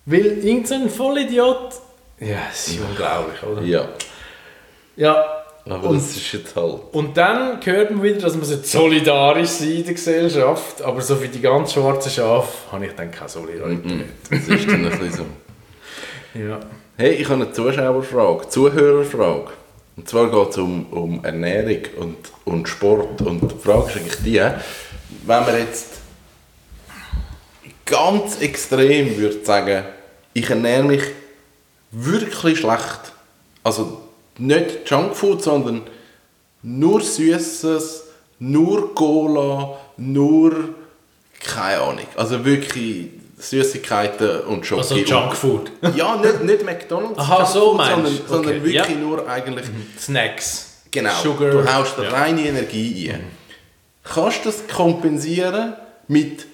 Weil 0.05 0.27
irgendein 0.45 0.91
Vollidiot... 0.91 1.73
Ja, 2.21 2.39
das 2.51 2.69
ist 2.69 2.81
unglaublich, 2.81 3.43
oder? 3.43 3.63
Ja. 3.63 3.89
Ja, 4.97 5.25
Aber 5.69 5.89
Und- 5.89 5.97
das 5.97 6.15
ist 6.17 6.33
jetzt 6.33 6.55
halt... 6.55 6.81
Und 6.93 7.17
dann 7.17 7.59
hört 7.65 7.91
man 7.91 8.03
wieder, 8.03 8.21
dass 8.21 8.35
man 8.37 8.45
so 8.45 8.57
solidarisch 8.63 9.49
sein 9.49 9.73
in 9.73 9.85
der 9.85 9.95
Gesellschaft, 9.95 10.81
aber 10.83 11.01
so 11.01 11.17
für 11.17 11.29
die 11.29 11.41
ganz 11.41 11.73
schwarzen 11.73 12.11
Schafe 12.11 12.49
habe 12.71 12.87
ich 12.87 12.93
dann 12.95 13.11
keine 13.11 13.29
Solidarität. 13.29 14.07
Das 14.31 14.41
ist 14.47 14.67
dann 14.69 14.85
ein 14.87 14.91
bisschen 14.91 15.13
so. 15.13 15.27
Ja. 16.39 16.61
Hey, 16.99 17.15
ich 17.15 17.29
habe 17.31 17.45
eine 17.45 17.53
Zuschauerfrage, 17.53 18.49
Zuhörerfrage. 18.51 19.53
Und 19.97 20.07
zwar 20.07 20.31
geht 20.31 20.51
es 20.51 20.59
um, 20.59 20.85
um 20.91 21.25
Ernährung 21.25 21.81
und, 21.97 22.17
und 22.45 22.69
Sport. 22.69 23.23
Und 23.23 23.41
die 23.41 23.59
Frage 23.59 23.89
ist 23.89 23.97
eigentlich 23.97 24.23
die, 24.23 24.41
wenn 25.27 25.45
man 25.45 25.59
jetzt 25.59 25.95
ganz 27.87 28.41
extrem 28.43 29.17
würde 29.17 29.43
sagen, 29.43 29.85
ich 30.35 30.51
ernähre 30.51 30.85
mich 30.85 31.03
wirklich 31.91 32.59
schlecht, 32.59 33.13
also 33.63 34.03
nicht 34.37 34.91
Junkfood, 34.91 35.43
sondern 35.43 35.83
nur 36.63 37.01
Süßes, 37.01 38.05
nur 38.41 38.95
Cola, 38.95 39.79
nur 39.97 40.75
keine 41.41 41.81
Ahnung. 41.81 42.07
Also 42.17 42.45
wirklich 42.45 43.09
Süßigkeiten 43.37 44.41
und 44.41 44.65
Schoki. 44.65 44.81
Also 44.81 44.97
Junkfood. 44.97 45.71
Ja, 45.95 46.17
nicht, 46.17 46.43
nicht 46.43 46.65
McDonalds 46.65 47.19
Aha, 47.19 47.45
so 47.45 47.75
meinst 47.75 47.93
sondern, 47.95 48.17
du. 48.17 48.23
sondern 48.27 48.53
Okay, 48.53 48.65
wirklich 48.65 48.75
ja. 48.89 48.95
Mhm. 48.95 49.01
nur 49.03 49.29
eigentlich 49.29 49.67
Snacks. 49.99 50.83
Genau, 50.91 51.11
Sugar. 51.23 51.51
du 51.51 51.75
haust 51.75 51.99
da 51.99 52.05
ja. 52.05 52.11
reine 52.11 52.47
Energie 52.49 53.11
ein. 53.13 53.25
Kannst 54.03 54.45
du 54.45 54.51
das 54.51 54.67
kompensieren 54.69 55.75
mit, 56.09 56.47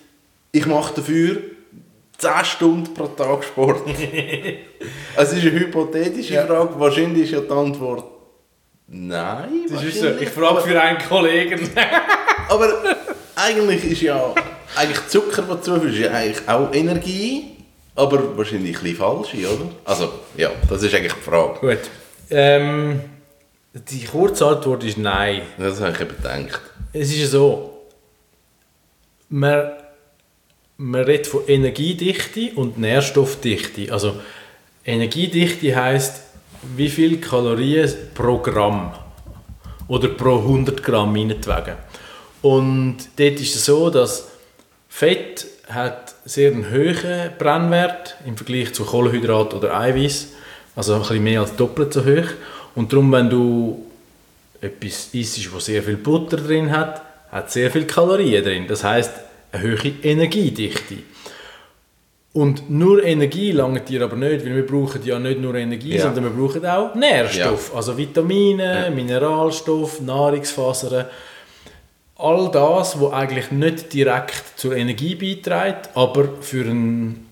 ich 0.50 0.66
mache 0.66 0.94
dafür 0.96 1.36
10 2.18 2.30
Stunden 2.44 2.94
pro 2.94 3.06
Tag 3.06 3.44
Sport? 3.44 3.82
Es 5.16 5.32
ist 5.32 5.42
eine 5.42 5.52
hypothetische 5.52 6.34
Ja. 6.34 6.46
Frage, 6.46 6.70
wahrscheinlich 6.80 7.24
ist 7.24 7.32
ja 7.32 7.40
die 7.40 7.50
Antwort 7.52 8.04
nein. 8.88 9.66
Das 9.70 9.82
ist 9.84 10.00
so. 10.00 10.08
Ich 10.08 10.28
frage 10.30 10.60
für 10.62 10.80
einen 10.80 10.98
Kollegen. 10.98 11.70
Aber 12.48 12.68
eigentlich 13.36 13.84
ist 13.84 14.02
ja, 14.02 14.34
eigentlich 14.76 15.06
Zucker, 15.08 15.44
was 15.48 15.60
du 15.60 15.74
zuführst, 15.74 15.94
ist 15.96 16.04
ja 16.04 16.12
eigentlich 16.12 16.48
auch 16.48 16.72
Energie, 16.72 17.56
aber 17.94 18.36
wahrscheinlich 18.36 18.76
ein 18.76 18.82
bisschen 18.82 18.98
falsch, 18.98 19.34
oder? 19.34 19.70
Also, 19.84 20.12
ja, 20.36 20.50
das 20.68 20.82
ist 20.82 20.94
eigentlich 20.94 21.12
die 21.12 21.20
Frage. 21.20 21.60
Gut. 21.60 21.90
Ähm, 22.30 23.00
die 23.74 24.04
kurze 24.04 24.46
Antwort 24.46 24.84
ist 24.84 24.98
nein. 24.98 25.42
Das 25.58 25.80
habe 25.80 25.92
ich 25.92 26.00
eben 26.00 26.16
gedacht. 26.16 26.60
Es 26.92 27.10
ist 27.10 27.18
ja 27.18 27.26
so, 27.26 27.82
man, 29.28 29.72
man 30.76 31.04
redet 31.04 31.26
von 31.26 31.42
Energiedichte 31.46 32.52
und 32.54 32.78
Nährstoffdichte. 32.78 33.92
Also 33.92 34.14
Energiedichte 34.84 35.74
heißt, 35.74 36.20
wie 36.76 36.88
viel 36.88 37.18
Kalorien 37.20 37.92
pro 38.14 38.38
Gramm 38.38 38.94
oder 39.88 40.08
pro 40.08 40.38
100 40.38 40.82
Gramm 40.82 41.12
meinetwegen. 41.12 41.76
Und 42.42 42.96
dort 43.16 43.40
ist 43.40 43.54
es 43.54 43.64
so, 43.64 43.88
dass 43.90 44.31
Fett 44.94 45.46
hat 45.70 46.14
sehr 46.26 46.52
einen 46.52 46.70
hohen 46.70 47.30
Brennwert 47.38 48.14
im 48.26 48.36
Vergleich 48.36 48.74
zu 48.74 48.84
Kohlenhydrat 48.84 49.54
oder 49.54 49.74
Eiweiß, 49.80 50.28
also 50.76 50.92
ein 50.94 51.00
bisschen 51.00 51.24
mehr 51.24 51.40
als 51.40 51.56
doppelt 51.56 51.94
so 51.94 52.04
hoch. 52.04 52.28
Und 52.74 52.92
darum, 52.92 53.10
wenn 53.10 53.30
du 53.30 53.86
etwas 54.60 55.08
isst, 55.14 55.52
was 55.54 55.64
sehr 55.64 55.82
viel 55.82 55.96
Butter 55.96 56.36
drin 56.36 56.70
hat, 56.70 57.00
hat 57.32 57.50
sehr 57.50 57.70
viel 57.70 57.86
Kalorien 57.86 58.44
drin. 58.44 58.66
Das 58.68 58.84
heißt 58.84 59.12
eine 59.52 59.62
hohe 59.62 59.92
Energiedichte. 60.02 60.96
Und 62.34 62.70
nur 62.70 63.02
Energie 63.02 63.52
langt 63.52 63.88
dir 63.88 64.02
aber 64.02 64.16
nicht, 64.16 64.44
weil 64.44 64.54
wir 64.56 64.66
brauchen 64.66 65.02
ja 65.04 65.18
nicht 65.18 65.40
nur 65.40 65.54
Energie, 65.54 65.96
Ja. 65.96 66.02
sondern 66.02 66.24
wir 66.24 66.30
brauchen 66.30 66.64
auch 66.66 66.94
Nährstoff, 66.94 67.74
also 67.74 67.96
Vitamine, 67.96 68.84
Ja. 68.84 68.90
Mineralstoff, 68.90 70.02
Nahrungsfasern. 70.02 71.06
All 72.16 72.50
das, 72.50 73.00
was 73.00 73.12
eigentlich 73.12 73.50
nicht 73.50 73.92
direkt 73.92 74.58
zur 74.58 74.76
Energie 74.76 75.14
beiträgt, 75.14 75.90
aber 75.94 76.28
für 76.40 76.64
einen 76.64 77.26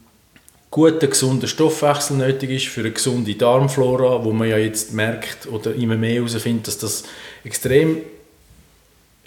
guten, 0.70 1.10
gesunden 1.10 1.48
Stoffwechsel 1.48 2.16
nötig 2.16 2.50
ist, 2.50 2.66
für 2.66 2.80
eine 2.80 2.92
gesunde 2.92 3.34
Darmflora, 3.34 4.24
wo 4.24 4.32
man 4.32 4.48
ja 4.48 4.56
jetzt 4.56 4.92
merkt 4.92 5.46
oder 5.46 5.74
immer 5.74 5.96
mehr 5.96 6.14
herausfindet, 6.14 6.68
dass 6.68 6.78
das 6.78 7.04
extrem 7.44 7.98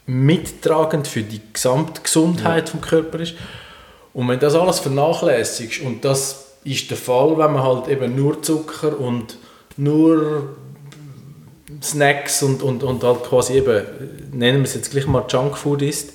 mittragend 0.06 1.08
für 1.08 1.22
die 1.22 1.42
Gesamtgesundheit 1.52 2.70
vom 2.70 2.82
Körper 2.82 3.20
ist. 3.20 3.36
Und 4.14 4.28
wenn 4.28 4.40
das 4.40 4.56
alles 4.56 4.80
vernachlässigst, 4.80 5.82
und 5.82 6.04
das 6.04 6.54
ist 6.64 6.90
der 6.90 6.98
Fall, 6.98 7.38
wenn 7.38 7.54
man 7.54 7.64
halt 7.64 7.88
eben 7.88 8.16
nur 8.16 8.42
Zucker 8.42 9.00
und 9.00 9.38
nur 9.78 10.56
Snacks 11.84 12.44
und, 12.44 12.64
und, 12.64 12.84
und 12.84 13.04
halt 13.04 13.24
quasi 13.24 13.54
eben, 13.54 13.84
nennen 14.32 14.60
wir 14.60 14.66
es 14.66 14.76
jetzt 14.76 14.92
gleich 14.92 15.08
mal 15.08 15.26
Junkfood 15.28 15.82
isst, 15.82 16.14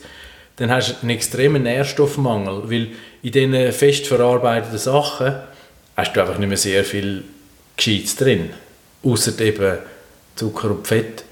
dann 0.56 0.70
hast 0.70 0.90
du 0.90 0.94
einen 1.02 1.10
extremen 1.10 1.62
Nährstoffmangel, 1.62 2.70
weil 2.70 2.88
in 3.22 3.32
diesen 3.32 3.72
fest 3.72 4.06
verarbeiteten 4.06 4.78
Sachen 4.78 5.36
hast 5.96 6.12
du 6.14 6.20
einfach 6.20 6.38
nicht 6.38 6.48
mehr 6.48 6.56
sehr 6.56 6.84
viel 6.84 7.24
Gescheites 7.76 8.16
drin, 8.16 8.50
außer 9.02 9.38
eben 9.40 9.78
Zucker 10.34 10.70
und 10.70 10.86
Fett. 10.86 11.24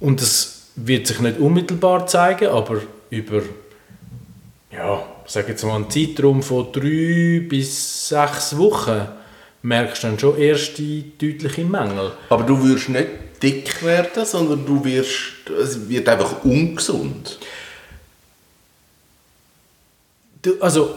Und 0.00 0.20
das 0.20 0.66
wird 0.76 1.06
sich 1.06 1.20
nicht 1.20 1.38
unmittelbar 1.38 2.06
zeigen, 2.06 2.48
aber 2.48 2.80
über, 3.10 3.42
ja, 4.72 5.02
sag 5.26 5.48
jetzt 5.48 5.64
mal 5.64 5.76
einen 5.76 5.90
Zeitraum 5.90 6.42
von 6.42 6.72
drei 6.72 7.44
bis 7.48 8.08
sechs 8.08 8.56
Wochen 8.56 9.08
merkst 9.62 10.02
du 10.02 10.06
dann 10.08 10.18
schon 10.18 10.38
erste 10.38 10.82
deutliche 10.82 11.64
Mängel. 11.64 12.12
Aber 12.28 12.44
du 12.44 12.62
wirst 12.68 12.88
nicht 12.88 13.08
dick 13.42 13.84
werden, 13.84 14.24
sondern 14.24 14.64
du 14.66 14.84
wirst, 14.84 15.48
es 15.60 15.88
wird 15.88 16.08
einfach 16.08 16.44
ungesund. 16.44 17.38
Du, 20.42 20.60
also, 20.60 20.94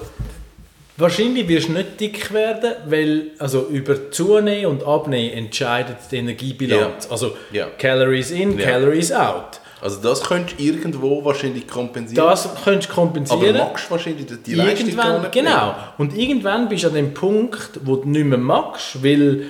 wahrscheinlich 0.98 1.48
wirst 1.48 1.70
du 1.70 1.74
nicht 1.74 2.00
dick 2.00 2.32
werden, 2.34 2.74
weil 2.86 3.32
also 3.40 3.68
über 3.68 4.12
Zunehmen 4.12 4.68
und 4.68 4.84
Abnehmen 4.84 5.34
entscheidet 5.34 5.98
die 6.12 6.18
Energiebilanz. 6.18 7.06
Ja. 7.06 7.12
Also 7.12 7.36
Ja. 7.52 7.68
Calories 7.78 8.32
in, 8.32 8.58
Ja. 8.60 8.66
Calories 8.70 9.12
out. 9.12 9.61
Also 9.82 10.00
das 10.02 10.22
könntest 10.24 10.60
du 10.60 10.64
irgendwo 10.64 11.24
wahrscheinlich 11.26 11.68
kompensieren. 11.68 12.24
Das 12.26 12.48
könntest 12.64 12.90
du 12.90 12.94
aber 12.94 13.02
kompensieren. 13.02 13.58
magst 13.58 13.88
du 13.88 13.92
wahrscheinlich 13.92 14.28
die- 14.46 14.54
Leistung 14.54 14.88
irgendwann, 14.90 15.22
nicht 15.22 15.32
genau. 15.32 15.76
Und 15.98 16.16
irgendwann 16.16 16.70
bist 16.70 16.84
du 16.84 16.88
an 16.90 16.94
dem 16.94 17.14
Punkt, 17.14 17.80
wo 17.84 17.96
du 17.96 18.08
nicht 18.08 18.26
mehr 18.26 18.38
magst, 18.38 19.04
weil 19.04 19.46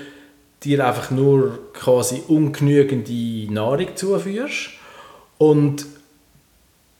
dir 0.64 0.86
einfach 0.86 1.12
nur 1.12 1.60
quasi 1.74 2.24
ungenügende 2.28 3.52
Nahrung 3.54 3.88
zuführst. 3.96 4.70
Und 5.38 5.86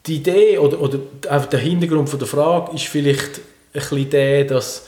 die 0.08 0.16
Idee 0.16 0.58
oder, 0.58 0.82
oder 0.82 1.00
einfach 1.30 1.48
der 1.50 1.60
Hintergrund 1.60 2.10
von 2.10 2.20
der 2.20 2.28
Frage 2.28 2.76
ist 2.76 2.86
vielleicht 2.86 3.38
ein 3.38 3.42
bisschen 3.74 4.10
der, 4.10 4.44
dass 4.46 4.88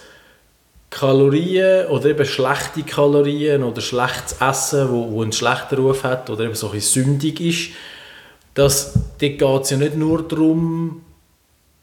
Kalorien 0.89 1.88
oder 1.88 2.05
eben 2.09 2.25
schlechte 2.25 2.83
Kalorien 2.83 3.63
oder 3.63 3.81
schlechtes 3.81 4.35
Essen, 4.39 4.89
wo, 4.91 5.12
wo 5.12 5.21
einen 5.23 5.31
schlechten 5.31 5.75
Ruf 5.75 6.03
hat 6.03 6.29
oder 6.29 6.43
eben 6.45 6.55
so 6.55 6.67
ein 6.67 6.73
bisschen 6.73 7.03
sündig 7.05 7.39
ist, 7.41 7.69
dass 8.53 8.93
dort 8.93 9.19
geht 9.19 9.41
es 9.41 9.69
ja 9.69 9.77
nicht 9.77 9.95
nur 9.95 10.27
darum, 10.27 11.01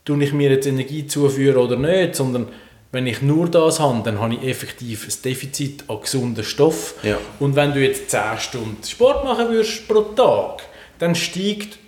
tue 0.05 0.23
ich 0.23 0.33
mir 0.33 0.51
jetzt 0.51 0.67
Energie 0.67 1.07
zuführen 1.07 1.57
oder 1.57 1.77
nicht, 1.77 2.15
sondern 2.15 2.49
wenn 2.93 3.07
ich 3.07 3.23
nur 3.23 3.49
das 3.49 3.79
habe, 3.79 4.03
dann 4.05 4.21
habe 4.21 4.35
ich 4.35 4.43
effektiv 4.43 5.07
ein 5.07 5.23
Defizit 5.25 5.85
an 5.89 6.01
gesunden 6.01 6.43
Stoff. 6.43 6.95
Ja. 7.03 7.19
Und 7.39 7.55
wenn 7.55 7.73
du 7.73 7.81
jetzt 7.81 8.11
10 8.11 8.21
Stunden 8.39 8.83
Sport 8.85 9.25
machen 9.25 9.49
würdest 9.49 9.87
pro 9.87 10.01
Tag, 10.01 10.63
dann 10.99 11.15
steigt 11.15 11.79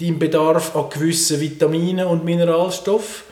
dein 0.00 0.18
Bedarf 0.18 0.76
an 0.76 0.90
gewissen 0.90 1.40
Vitaminen 1.40 2.06
und 2.06 2.24
Mineralstoffen. 2.24 3.24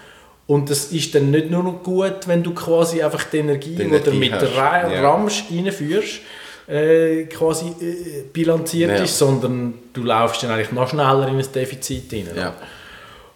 Und 0.47 0.71
das 0.71 0.93
ist 0.93 1.14
dann 1.14 1.31
nicht 1.31 1.50
nur 1.50 1.73
gut, 1.83 2.26
wenn 2.26 2.43
du 2.43 2.55
quasi 2.55 3.02
einfach 3.02 3.25
die 3.25 3.38
Energie, 3.38 3.75
Die 3.75 3.88
du 3.88 4.12
mit 4.12 4.33
hast, 4.33 4.57
Ra 4.57 4.90
ja. 4.90 5.00
Ramsch 5.02 5.45
reinführst, 5.50 6.21
äh, 6.68 7.25
quasi 7.25 7.66
äh, 7.66 8.23
bilanziert 8.32 8.90
Ja. 8.99 9.04
ist, 9.04 9.18
sondern 9.18 9.75
du 9.92 10.02
laufst 10.02 10.42
dann 10.42 10.50
eigentlich 10.50 10.73
noch 10.73 10.88
schneller 10.88 11.28
in 11.28 11.37
ein 11.38 11.46
Defizit 11.54 12.12
rein. 12.12 12.28
Ja. 12.37 12.54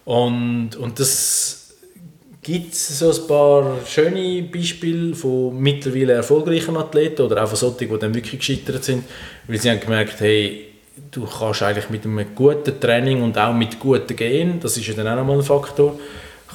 Und, 0.05 0.75
und 0.75 0.99
das 0.99 1.73
gibt 2.41 2.73
so 2.73 3.11
ein 3.11 3.27
paar 3.27 3.77
schöne 3.85 4.41
Beispiele 4.43 5.15
von 5.15 5.57
mittlerweile 5.59 6.13
erfolgreichen 6.13 6.75
Athleten 6.75 7.21
oder 7.21 7.43
auch 7.43 7.47
von 7.47 7.57
solchen, 7.57 7.87
die 7.89 7.99
dann 7.99 8.13
wirklich 8.13 8.39
gescheitert 8.39 8.83
sind, 8.83 9.03
weil 9.47 9.59
sie 9.59 9.69
haben 9.69 9.79
gemerkt, 9.79 10.19
hey, 10.19 10.65
du 11.11 11.25
kannst 11.25 11.61
eigentlich 11.61 11.89
mit 11.89 12.03
einem 12.03 12.25
guten 12.35 12.79
Training 12.79 13.21
und 13.21 13.37
auch 13.37 13.53
mit 13.53 13.79
guten 13.79 14.15
Genen, 14.15 14.59
das 14.59 14.75
ist 14.77 14.87
ja 14.87 14.93
dann 14.95 15.07
auch 15.07 15.15
nochmal 15.17 15.37
ein 15.37 15.43
Faktor, 15.43 15.99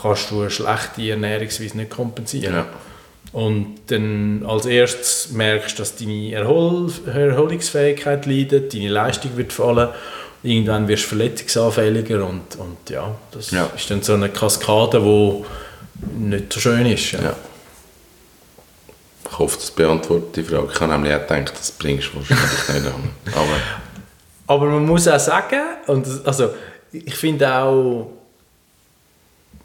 kannst 0.01 0.31
du 0.31 0.41
eine 0.41 0.51
schlechte 0.51 1.09
Ernährungsweise 1.09 1.77
nicht 1.77 1.91
kompensieren. 1.91 2.55
Ja. 2.55 2.67
Und 3.37 3.77
dann 3.89 4.47
als 4.49 4.65
erstes 4.65 5.31
merkst 5.33 5.79
du, 5.79 5.83
dass 5.83 5.95
deine 5.97 6.33
Erhol 6.33 6.91
Erholungsfähigkeit 7.07 8.25
leidet, 8.25 8.73
deine 8.73 8.89
Leistung 8.89 9.37
wird 9.37 9.53
fallen, 9.53 9.91
irgendwann 10.43 10.89
wirst 10.89 11.05
du 11.05 11.09
verletzungsanfälliger 11.09 12.25
und, 12.25 12.57
und 12.57 12.89
ja, 12.89 13.15
das 13.33 13.51
Ja. 13.51 13.71
ist 13.77 13.91
dann 13.91 14.01
so 14.01 14.15
eine 14.15 14.31
Kaskade, 14.31 15.01
die 15.01 15.45
nicht 16.19 16.51
so 16.51 16.61
schön 16.61 16.87
ist. 16.87 17.13
Ja. 17.13 17.21
Ja. 17.25 17.37
Ich 19.31 19.39
hoffe, 19.39 19.57
das 19.59 19.71
beantwortet 19.71 20.37
die 20.37 20.43
Frage. 20.43 20.69
Ich 20.73 20.81
habe 20.81 20.93
nämlich 20.95 21.13
auch 21.15 21.27
gedacht, 21.27 21.53
das 21.59 21.73
bringst 21.73 22.09
du 22.15 22.17
wahrscheinlich 22.17 22.69
nicht 22.85 22.87
an. 22.95 23.11
Aber 23.35 23.57
Aber 24.47 24.67
man 24.71 24.87
muss 24.87 25.07
auch 25.09 25.19
sagen, 25.21 25.61
und 25.89 26.07
das- 26.07 26.25
also 26.25 26.55
ich 26.91 27.15
finde 27.15 27.53
auch, 27.55 28.11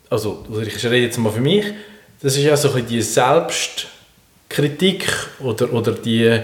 also 0.10 0.46
ich 0.62 0.84
rede 0.84 0.98
jetzt 1.06 1.18
mal 1.20 1.32
für 1.32 1.40
mich, 1.40 1.66
das 2.22 2.36
ist 2.38 2.44
ja 2.44 2.56
so 2.58 2.72
ein 2.74 2.86
die 2.86 3.02
Selbstkritik 3.02 5.08
oder, 5.40 5.72
oder 5.74 5.94
die, 5.94 6.40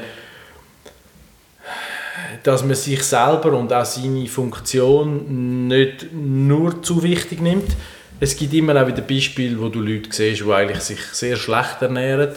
dass 2.43 2.63
man 2.63 2.75
sich 2.75 3.03
selber 3.03 3.53
und 3.53 3.71
auch 3.73 3.85
seine 3.85 4.27
Funktion 4.27 5.67
nicht 5.67 6.07
nur 6.13 6.81
zu 6.81 7.01
wichtig 7.03 7.41
nimmt. 7.41 7.75
Es 8.19 8.35
gibt 8.35 8.53
immer 8.53 8.81
auch 8.81 8.87
wieder 8.87 9.01
Beispiele, 9.01 9.59
wo 9.59 9.69
du 9.69 9.79
Leute 9.81 10.09
siehst, 10.11 10.41
die 10.41 10.51
eigentlich 10.51 10.81
sich 10.81 10.99
sehr 11.11 11.35
schlecht 11.35 11.81
ernähren 11.81 12.31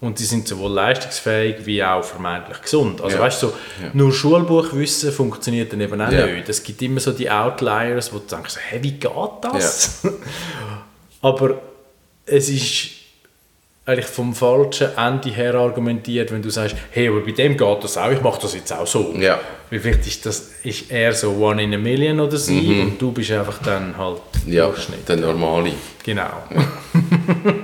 und 0.00 0.18
die 0.18 0.24
sind 0.24 0.46
sowohl 0.46 0.72
leistungsfähig 0.72 1.64
wie 1.64 1.82
auch 1.82 2.02
vermeintlich 2.04 2.60
gesund. 2.60 3.00
Also 3.00 3.16
Ja. 3.16 3.22
weißt 3.22 3.42
du, 3.42 3.46
so, 3.46 3.52
Ja. 3.82 3.90
nur 3.94 4.12
Schulbuchwissen 4.12 5.12
funktioniert 5.12 5.72
dann 5.72 5.80
eben 5.80 6.00
auch 6.00 6.10
Ja. 6.12 6.26
nicht. 6.26 6.48
Es 6.48 6.62
gibt 6.62 6.82
immer 6.82 7.00
so 7.00 7.12
die 7.12 7.30
Outliers, 7.30 8.12
wo 8.12 8.18
du 8.18 8.26
denkst, 8.26 8.56
hey, 8.68 8.82
wie 8.82 8.92
geht 8.92 9.10
das? 9.42 10.02
Aber 11.22 11.54
es 12.26 12.48
ist 12.48 12.90
eigentlich 13.84 14.06
vom 14.06 14.32
falschen 14.34 14.96
Ende 14.96 15.30
her 15.30 15.54
argumentiert, 15.54 16.30
wenn 16.30 16.40
du 16.40 16.50
sagst, 16.50 16.76
hey, 16.92 17.08
aber 17.08 17.20
bei 17.20 17.32
dem 17.32 17.56
geht 17.56 17.84
das 17.84 17.96
auch, 17.98 18.10
ich 18.12 18.20
mache 18.20 18.40
das 18.40 18.54
jetzt 18.54 18.72
auch 18.72 18.86
so. 18.86 19.12
Ja. 19.18 19.40
Weil 19.70 19.80
vielleicht 19.80 20.06
ist 20.06 20.24
das 20.26 20.50
ist 20.62 20.90
eher 20.90 21.12
so 21.12 21.32
one 21.32 21.62
in 21.62 21.74
a 21.74 21.78
million 21.78 22.20
oder 22.20 22.36
sie 22.36 22.80
und 22.80 23.00
du 23.00 23.10
bist 23.10 23.30
einfach 23.32 23.58
dann 23.62 23.96
halt 23.96 24.20
Mhm. 24.44 24.52
Ja, 24.52 24.66
Durchschnitt. 24.66 25.08
der 25.08 25.16
normale. 25.16 25.72
Genau. 26.04 26.30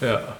ja. 0.00 0.36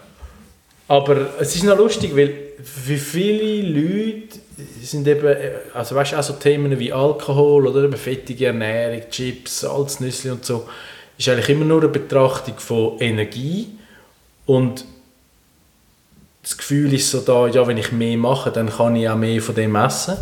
Aber 0.87 1.35
es 1.38 1.54
ist 1.54 1.64
noch 1.64 1.76
lustig, 1.76 2.16
weil 2.16 2.35
für 2.62 2.97
viele 2.97 3.62
Leute 3.68 4.38
sind 4.83 5.07
eben, 5.07 5.35
also 5.75 5.95
weißt 5.95 6.12
du, 6.12 6.16
auch 6.18 6.23
so 6.23 6.33
Themen 6.35 6.78
wie 6.78 6.92
Alkohol 6.92 7.66
oder 7.66 7.85
eben 7.85 7.97
fettige 7.97 8.47
Ernährung, 8.47 9.02
Chips, 9.11 9.61
Salznüsse 9.61 10.33
und 10.33 10.45
so, 10.45 10.66
ist 11.19 11.29
eigentlich 11.29 11.49
immer 11.49 11.65
nur 11.65 11.81
eine 11.81 11.89
Betrachtung 11.89 12.59
von 12.59 12.99
Energie 13.01 13.69
und 14.47 14.85
das 16.43 16.57
Gefühl 16.57 16.95
ist 16.95 17.11
so 17.11 17.21
da, 17.21 17.47
ja, 17.49 17.67
wenn 17.67 17.77
ich 17.77 17.93
mehr 17.93 18.17
mache, 18.17 18.51
dann 18.51 18.71
kann 18.71 18.97
ich 18.97 19.09
auch 19.09 19.17
mehr 19.17 19.43
von 19.43 19.55
dem 19.55 19.75
essen. 19.75 20.17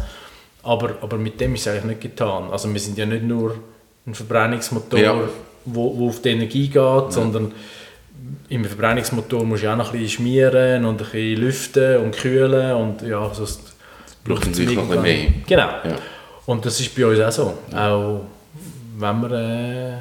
Aber, 0.63 0.97
aber 1.01 1.17
mit 1.19 1.41
dem 1.41 1.55
ist 1.55 1.61
es 1.61 1.69
eigentlich 1.69 1.85
nicht 1.85 2.01
getan. 2.01 2.51
Also 2.51 2.73
wir 2.73 2.81
sind 2.81 2.99
ja 2.99 3.07
nicht 3.07 3.23
nur 3.23 3.57
ein 4.05 4.15
Verbrennungsmotor, 4.15 4.99
Ja. 4.99 5.15
wo, 5.65 5.97
wo 5.97 6.09
auf 6.09 6.23
die 6.23 6.31
Energie 6.31 6.67
geht, 6.67 7.13
sondern 7.13 7.53
im 8.49 8.65
Verbrennungsmotor 8.65 9.45
musst 9.45 9.63
du 9.63 9.69
auch 9.73 9.77
noch 9.77 9.93
ein 9.93 10.01
bisschen 10.01 10.25
schmieren 10.25 10.85
und 10.85 10.95
ein 11.01 11.05
bisschen 11.05 11.37
lüften 11.37 11.99
und 11.99 12.17
kühlen 12.17 12.75
und 12.75 13.03
ja, 13.03 13.33
sonst 13.33 13.77
Braucht 14.25 14.49
es 14.49 14.59
noch 14.59 14.91
ein 14.91 15.03
mehr. 15.03 15.29
Genau. 15.47 15.69
Ja. 15.85 15.97
Und 16.47 16.65
das 16.67 16.81
ist 16.81 16.95
bei 16.97 17.07
uns 17.07 17.21
auch 17.21 17.31
so. 17.31 17.77
Auch 17.77 18.21
wenn 18.99 19.21
wir 19.21 19.31
äh, 19.31 19.93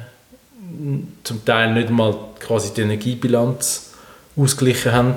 zum 1.24 1.44
Teil 1.44 1.72
nicht 1.72 1.90
mal 1.90 2.14
quasi 2.38 2.72
die 2.74 2.82
Energiebilanz 2.82 3.92
ausgeglichen 4.36 4.92
haben, 4.92 5.14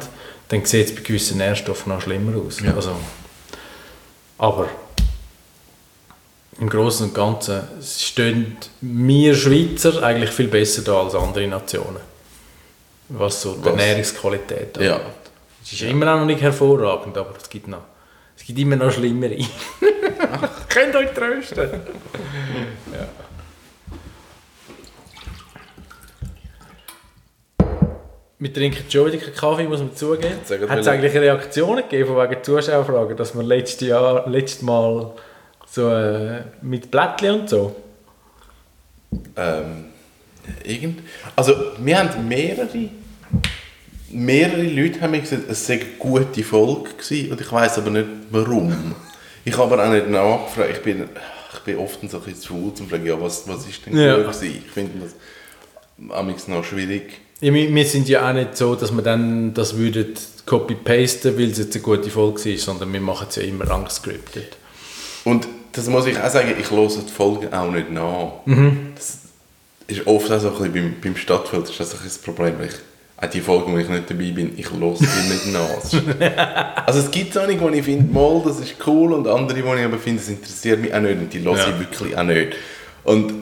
dann 0.50 0.66
sieht 0.66 0.88
es 0.88 0.96
bei 0.96 1.02
gewissen 1.02 1.38
Nährstoffen 1.38 1.92
noch 1.94 2.02
schlimmer 2.02 2.38
aus. 2.38 2.60
Ja. 2.62 2.74
Also, 2.74 2.96
aber 4.38 4.68
im 6.60 6.70
Großen 6.70 7.08
und 7.08 7.14
Ganzen 7.14 7.62
stehen 7.82 8.58
wir 8.82 9.36
Schweizer 9.36 10.04
eigentlich 10.04 10.32
viel 10.32 10.48
besser 10.48 10.82
da 10.82 11.02
als 11.04 11.16
andere 11.16 11.48
Nationen. 11.48 12.02
Was 13.10 13.42
so 13.42 13.54
die 13.56 13.66
Was? 13.66 13.72
Ernährungsqualität 13.72 14.78
Ja. 14.78 14.96
angeht. 14.96 15.14
Es 15.64 15.74
ist 15.74 15.82
immer 15.84 16.06
noch 16.06 16.26
nicht 16.26 16.42
hervorragend, 16.42 17.18
aber 17.18 17.34
es 17.42 17.50
gibt, 17.50 17.68
noch, 17.68 17.84
es 18.38 18.44
gibt 18.44 18.60
immer 18.60 18.76
noch 18.76 18.92
schlimmere. 18.92 19.38
Könnt 20.70 20.96
euch 20.96 21.12
trösten. 21.14 21.70
Wir 28.42 28.54
trinken 28.54 28.90
schon 28.90 29.06
wieder 29.12 29.18
keinen 29.18 29.36
Kaffee, 29.36 29.64
muss 29.68 29.80
man 29.80 29.94
zugeben. 29.96 30.36
Hat 30.70 30.80
es 30.80 30.88
eigentlich 30.88 31.14
Reaktionen 31.14 31.84
gegeben 31.84 32.08
von 32.16 32.30
wegen 32.30 32.42
Zuschauerfragen, 32.42 33.18
dass 33.18 33.36
wir 33.36 33.44
letztes 33.44 33.86
Jahr, 33.90 34.30
letztes 34.30 34.62
Mal 34.62 35.12
so 35.70 35.90
äh, 35.90 36.44
mit 36.62 36.90
Blättchen 36.90 37.42
und 37.42 37.50
so? 37.50 37.76
Ähm, 39.36 39.86
irgend, 40.64 41.02
also 41.36 41.54
wir 41.80 42.00
haben 42.00 42.28
mehrere, 42.30 42.68
mehrere 44.10 44.64
Leute 44.64 45.02
haben 45.02 45.12
mir 45.12 45.20
gesagt, 45.20 45.44
es 45.50 45.68
sei 45.68 45.74
eine 45.74 45.86
gute 46.00 46.42
Folge 46.44 46.92
gewesen 46.98 47.32
und 47.34 47.42
ich 47.42 47.52
weiß 47.52 47.80
aber 47.80 47.90
nicht 47.90 48.08
warum. 48.32 48.96
Ich 49.44 49.58
habe 49.58 49.74
aber 49.74 49.86
auch 49.86 49.92
nicht 49.92 50.10
nachgefragt. 50.10 50.72
Ich 50.78 50.82
bin, 50.82 51.10
ich 51.54 51.60
bin 51.60 51.78
oft 51.78 52.00
so 52.10 52.18
ein 52.18 52.24
bisschen 52.24 52.40
zu 52.40 52.48
faul, 52.54 52.64
um 52.70 52.76
zu 52.76 52.86
fragen, 52.86 53.06
ja, 53.06 53.20
was, 53.20 53.46
was 53.50 53.68
ist 53.68 53.86
denn 53.86 53.98
Ja. 53.98 54.16
gut 54.16 54.32
gewesen? 54.32 54.64
Ich 54.66 54.72
finde 54.72 55.00
das 55.04 55.16
manchmal 55.98 56.60
noch 56.60 56.64
schwierig. 56.64 57.20
Ja, 57.42 57.54
wir, 57.54 57.74
wir 57.74 57.86
sind 57.86 58.10
ja 58.10 58.30
auch 58.30 58.34
nicht 58.34 58.58
so, 58.58 58.76
dass 58.76 58.92
wir 58.94 59.02
dann 59.02 59.54
das 59.54 59.78
würden 59.78 60.14
copy-pasten, 60.46 61.38
weil 61.38 61.52
es 61.52 61.58
jetzt 61.60 61.76
eine 61.76 61.84
gute 61.84 62.10
Folge 62.10 62.52
ist, 62.54 62.66
sondern 62.66 62.92
wir 62.92 63.00
machen 63.00 63.28
es 63.30 63.36
ja 63.38 63.44
immer 63.44 63.70
unscripted. 63.74 64.58
Und 65.24 65.48
das 65.72 65.88
muss 65.88 66.06
ich 66.08 66.20
auch 66.20 66.30
sagen, 66.30 66.54
ich 66.60 66.70
höre 66.72 66.88
die 66.88 67.12
Folgen 67.12 67.54
auch 67.54 67.72
nicht 67.72 67.92
nach. 67.92 68.32
Das 68.96 69.20
ist 69.88 70.06
oft 70.08 70.32
auch 70.32 70.40
so 70.40 70.50
ein 70.50 70.58
bisschen 70.58 70.74
beim, 70.74 70.96
beim 71.02 71.16
Stadtfeld 71.16 71.70
ist 71.70 71.80
das 71.80 71.94
ein 71.94 72.00
das 72.04 72.18
Problem. 72.18 72.56
weil 72.60 72.68
Ich, 72.68 72.74
auch 73.22 73.30
die 73.30 73.42
Folgen, 73.42 73.74
wo 73.74 73.78
ich 73.78 73.88
nicht 73.90 74.10
dabei 74.10 74.32
bin, 74.32 74.54
ich 74.58 74.70
höre 74.72 74.96
die 74.96 75.30
nicht 75.30 75.54
nach. 75.54 76.80
Also 76.88 77.00
es 77.02 77.12
gibt 77.12 77.38
einige, 77.38 77.62
wo 77.62 77.70
ich 77.70 77.84
finde, 77.84 78.12
mal, 78.12 78.42
das 78.46 78.60
ist 78.60 78.76
cool 78.88 79.14
und 79.14 79.28
andere, 79.28 79.64
wo 79.64 79.76
ich 79.76 79.84
aber 79.86 79.98
finde, 80.00 80.20
das 80.22 80.30
interessiert 80.30 80.80
mich 80.82 80.94
auch 80.94 81.00
nicht 81.02 81.20
und 81.20 81.32
die 81.32 81.42
höre 81.42 81.56
Ja. 81.58 81.68
ich 81.70 81.80
wirklich 81.80 82.18
auch 82.18 82.24
nicht. 82.24 82.54
Und 83.04 83.34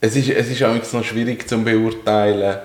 es 0.00 0.16
ist, 0.16 0.28
es 0.30 0.50
ist 0.50 0.62
auch 0.62 0.74
noch 0.92 1.04
schwierig 1.04 1.48
zu 1.48 1.58
beurteilen, 1.62 2.58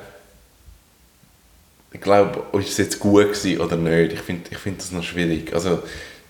ich 1.92 2.02
glaube, 2.02 2.44
ist 2.60 2.70
es 2.70 2.78
jetzt 2.78 3.00
gut 3.00 3.34
gewesen 3.34 3.60
oder 3.60 3.76
nicht. 3.76 4.14
Ich 4.14 4.20
finde 4.22 4.50
ich 4.52 4.58
find 4.58 4.80
das 4.80 4.92
noch 4.92 5.04
schwierig. 5.04 5.54
Also, 5.54 5.82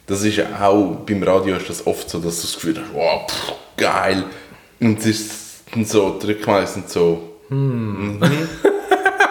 das 0.07 0.23
ist 0.23 0.39
auch, 0.59 0.95
beim 1.05 1.21
Radio 1.23 1.55
ist 1.55 1.69
das 1.69 1.85
oft 1.85 2.09
so, 2.09 2.19
dass 2.19 2.37
du 2.37 2.41
das 2.47 2.53
Gefühl 2.55 2.79
hast, 2.79 2.93
wow, 2.93 3.29
pff, 3.29 3.53
geil. 3.77 4.23
Und 4.79 4.99
es 4.99 5.05
ist 5.05 5.31
dann 5.73 5.85
so, 5.85 6.19
Rückmeldungen 6.23 6.67
sind 6.67 6.89
so, 6.89 7.35
mhm. 7.49 8.19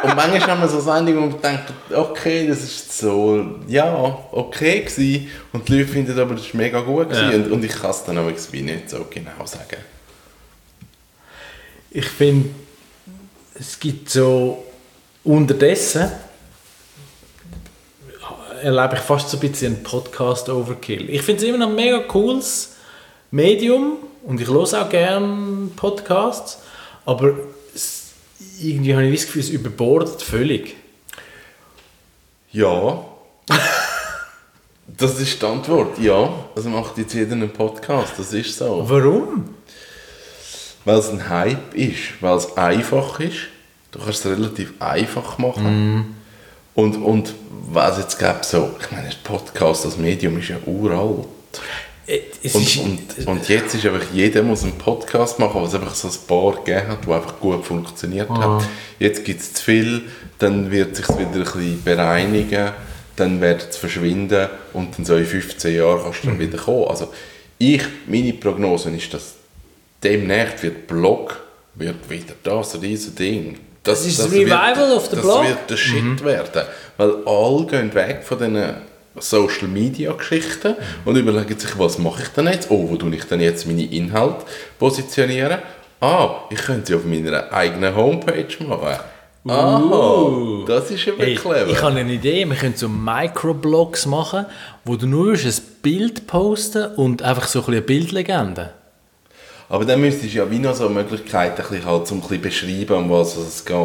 Und 0.00 0.14
manchmal 0.14 0.46
haben 0.46 0.60
wir 0.60 0.68
so 0.68 0.80
Sendungen, 0.80 1.24
wo 1.24 1.26
man 1.26 1.42
denkt, 1.42 1.72
okay, 1.92 2.46
das 2.46 2.62
ist 2.62 2.98
so, 2.98 3.44
ja, 3.66 4.18
okay 4.30 4.82
gewesen. 4.82 5.28
Und 5.52 5.68
die 5.68 5.78
Leute 5.78 5.88
finden 5.88 6.18
aber, 6.18 6.34
das 6.34 6.46
ist 6.46 6.54
mega 6.54 6.80
gut 6.80 7.08
gewesen. 7.08 7.30
Ja. 7.30 7.36
Und, 7.36 7.52
und 7.52 7.64
ich 7.64 7.72
kann 7.72 7.90
es 7.90 8.04
dann 8.04 8.18
aber 8.18 8.30
nicht 8.30 8.90
so 8.90 9.06
genau 9.10 9.44
sagen. 9.44 9.82
Ich 11.90 12.06
finde, 12.06 12.50
es 13.58 13.80
gibt 13.80 14.08
so 14.08 14.64
unterdessen 15.28 16.10
erlebe 18.62 18.94
ich 18.94 19.00
fast 19.00 19.28
so 19.28 19.36
ein 19.36 19.40
bisschen 19.40 19.74
einen 19.74 19.82
Podcast-Overkill. 19.82 21.10
Ich 21.10 21.22
finde 21.22 21.42
es 21.42 21.48
immer 21.48 21.58
noch 21.58 21.68
ein 21.68 21.74
mega 21.74 21.98
cooles 22.00 22.76
Medium 23.30 23.98
und 24.24 24.40
ich 24.40 24.48
höre 24.48 24.62
auch 24.62 24.88
gerne 24.88 25.68
Podcasts, 25.76 26.60
aber 27.04 27.34
irgendwie 28.58 28.94
habe 28.94 29.04
ich 29.06 29.20
das 29.20 29.26
Gefühl, 29.26 29.42
es 29.42 29.50
überbordet 29.50 30.22
völlig. 30.22 30.76
Ja. 32.50 33.04
das 34.86 35.20
ist 35.20 35.42
die 35.42 35.46
Antwort, 35.46 35.98
ja. 35.98 36.32
Also 36.56 36.70
macht 36.70 36.96
jetzt 36.96 37.12
jeder 37.12 37.32
einen 37.32 37.52
Podcast, 37.52 38.14
das 38.16 38.32
ist 38.32 38.56
so. 38.56 38.82
Warum? 38.88 39.54
Weil 40.86 40.98
es 40.98 41.10
ein 41.10 41.28
Hype 41.28 41.74
ist, 41.74 42.20
weil 42.22 42.36
es 42.38 42.56
einfach 42.56 43.20
ist. 43.20 43.48
Du 43.90 43.98
kannst 43.98 44.24
es 44.24 44.30
relativ 44.30 44.74
einfach 44.80 45.38
machen. 45.38 46.16
Und, 46.74 46.96
und 46.96 47.34
was 47.70 47.98
jetzt 47.98 48.18
gäbe 48.18 48.40
so, 48.42 48.70
ich 48.80 48.90
meine, 48.92 49.08
der 49.08 49.16
Podcast, 49.24 49.84
das 49.84 49.96
Medium 49.96 50.38
ist 50.38 50.48
ja 50.48 50.56
uralt. 50.66 51.26
Äh, 52.06 52.20
Es 52.42 52.54
Und, 52.54 52.62
ist, 52.62 52.76
und, 52.78 53.26
und 53.26 53.48
jetzt 53.48 53.74
ist 53.74 53.84
einfach, 53.86 54.06
jeder 54.12 54.42
muss 54.42 54.62
einen 54.62 54.78
Podcast 54.78 55.38
machen, 55.38 55.60
was 55.62 55.74
einfach 55.74 55.94
so 55.94 56.08
ein 56.08 56.14
paar 56.26 56.62
gegeben 56.64 56.88
hat, 56.88 57.04
die 57.06 57.12
einfach 57.12 57.40
gut 57.40 57.64
funktioniert 57.64 58.30
hat. 58.30 58.64
Jetzt 58.98 59.24
gibt 59.24 59.40
es 59.40 59.54
zu 59.54 59.64
viel, 59.64 60.02
dann 60.38 60.70
wird 60.70 60.92
es 60.92 60.98
sich 60.98 61.08
wieder 61.18 61.30
ein 61.30 61.42
bisschen 61.42 61.82
bereinigen, 61.82 62.70
dann 63.16 63.40
wird 63.40 63.66
es 63.70 63.76
verschwinden 63.76 64.48
und 64.72 64.96
dann 64.96 65.04
so 65.04 65.16
in 65.16 65.26
15 65.26 65.74
Jahren 65.74 66.02
kannst 66.02 66.22
du 66.22 66.28
dann 66.28 66.38
wieder 66.38 66.58
kommen. 66.58 66.86
Also 66.88 67.12
ich, 67.58 67.82
meine 68.06 68.32
Prognose 68.34 68.90
ist, 68.90 69.12
dass 69.12 69.34
demnächst 70.02 70.62
wird 70.62 70.86
Blog 70.86 71.40
wird 71.74 72.08
wieder 72.08 72.34
das 72.42 72.80
riesige 72.80 73.16
Ding. 73.16 73.58
Das 73.82 74.04
ist 74.04 74.18
das 74.18 74.30
Revival 74.32 74.92
auf 74.96 75.08
der 75.08 75.16
das 75.18 75.26
Blog? 75.26 75.44
wird 75.46 75.70
der 75.70 75.76
Shit 75.76 76.24
werden. 76.24 76.62
Weil 76.96 77.12
alle 77.26 77.66
gehen 77.66 77.94
weg 77.94 78.22
von 78.24 78.38
diesen 78.38 78.74
Social 79.18 79.68
Media 79.68 80.12
Geschichten 80.12 80.74
und 81.04 81.16
überlegen 81.16 81.58
sich, 81.58 81.78
was 81.78 81.98
mache 81.98 82.22
ich 82.22 82.28
denn 82.28 82.46
jetzt? 82.46 82.70
Oh, 82.70 82.88
wo 82.88 82.96
tue 82.96 83.14
ich 83.14 83.24
denn 83.24 83.40
jetzt 83.40 83.66
meine 83.66 83.84
Inhalte 83.84 84.44
positionieren? 84.78 85.58
Ah, 86.00 86.42
ich 86.50 86.58
könnte 86.60 86.86
sie 86.88 86.94
auf 86.94 87.04
meiner 87.04 87.52
eigenen 87.52 87.94
Homepage 87.96 88.46
machen. 88.66 88.98
Ah, 89.48 89.80
das 90.66 90.90
ist 90.90 91.08
aber 91.08 91.24
Hey, 91.24 91.34
clever. 91.34 91.68
ich 91.70 91.80
habe 91.82 91.96
eine 91.98 92.12
Idee, 92.12 92.44
wir 92.44 92.56
können 92.56 92.76
so 92.76 92.88
Microblogs 92.88 94.06
machen, 94.06 94.46
wo 94.84 94.96
du 94.96 95.06
nur 95.06 95.32
ein 95.32 95.54
Bild 95.82 96.26
posten 96.26 96.94
und 96.96 97.22
einfach 97.22 97.46
so 97.48 97.60
ein 97.60 97.64
bisschen 97.64 97.74
eine 97.74 97.82
Bildlegende. 97.82 98.70
Aber 99.68 99.84
dann 99.84 100.00
müsstest 100.00 100.34
du 100.34 100.38
ja 100.38 100.50
wie 100.50 100.58
noch 100.58 100.74
so 100.74 100.88
Möglichkeiten 100.88 101.60
ein 101.60 101.68
bisschen 101.68 101.84
halt, 101.84 102.10
um 102.10 102.18
ein 102.18 102.20
bisschen 102.22 102.42
beschreiben, 102.42 102.96
um 102.96 103.10
was 103.10 103.36
es 103.36 103.64
geht. 103.64 103.78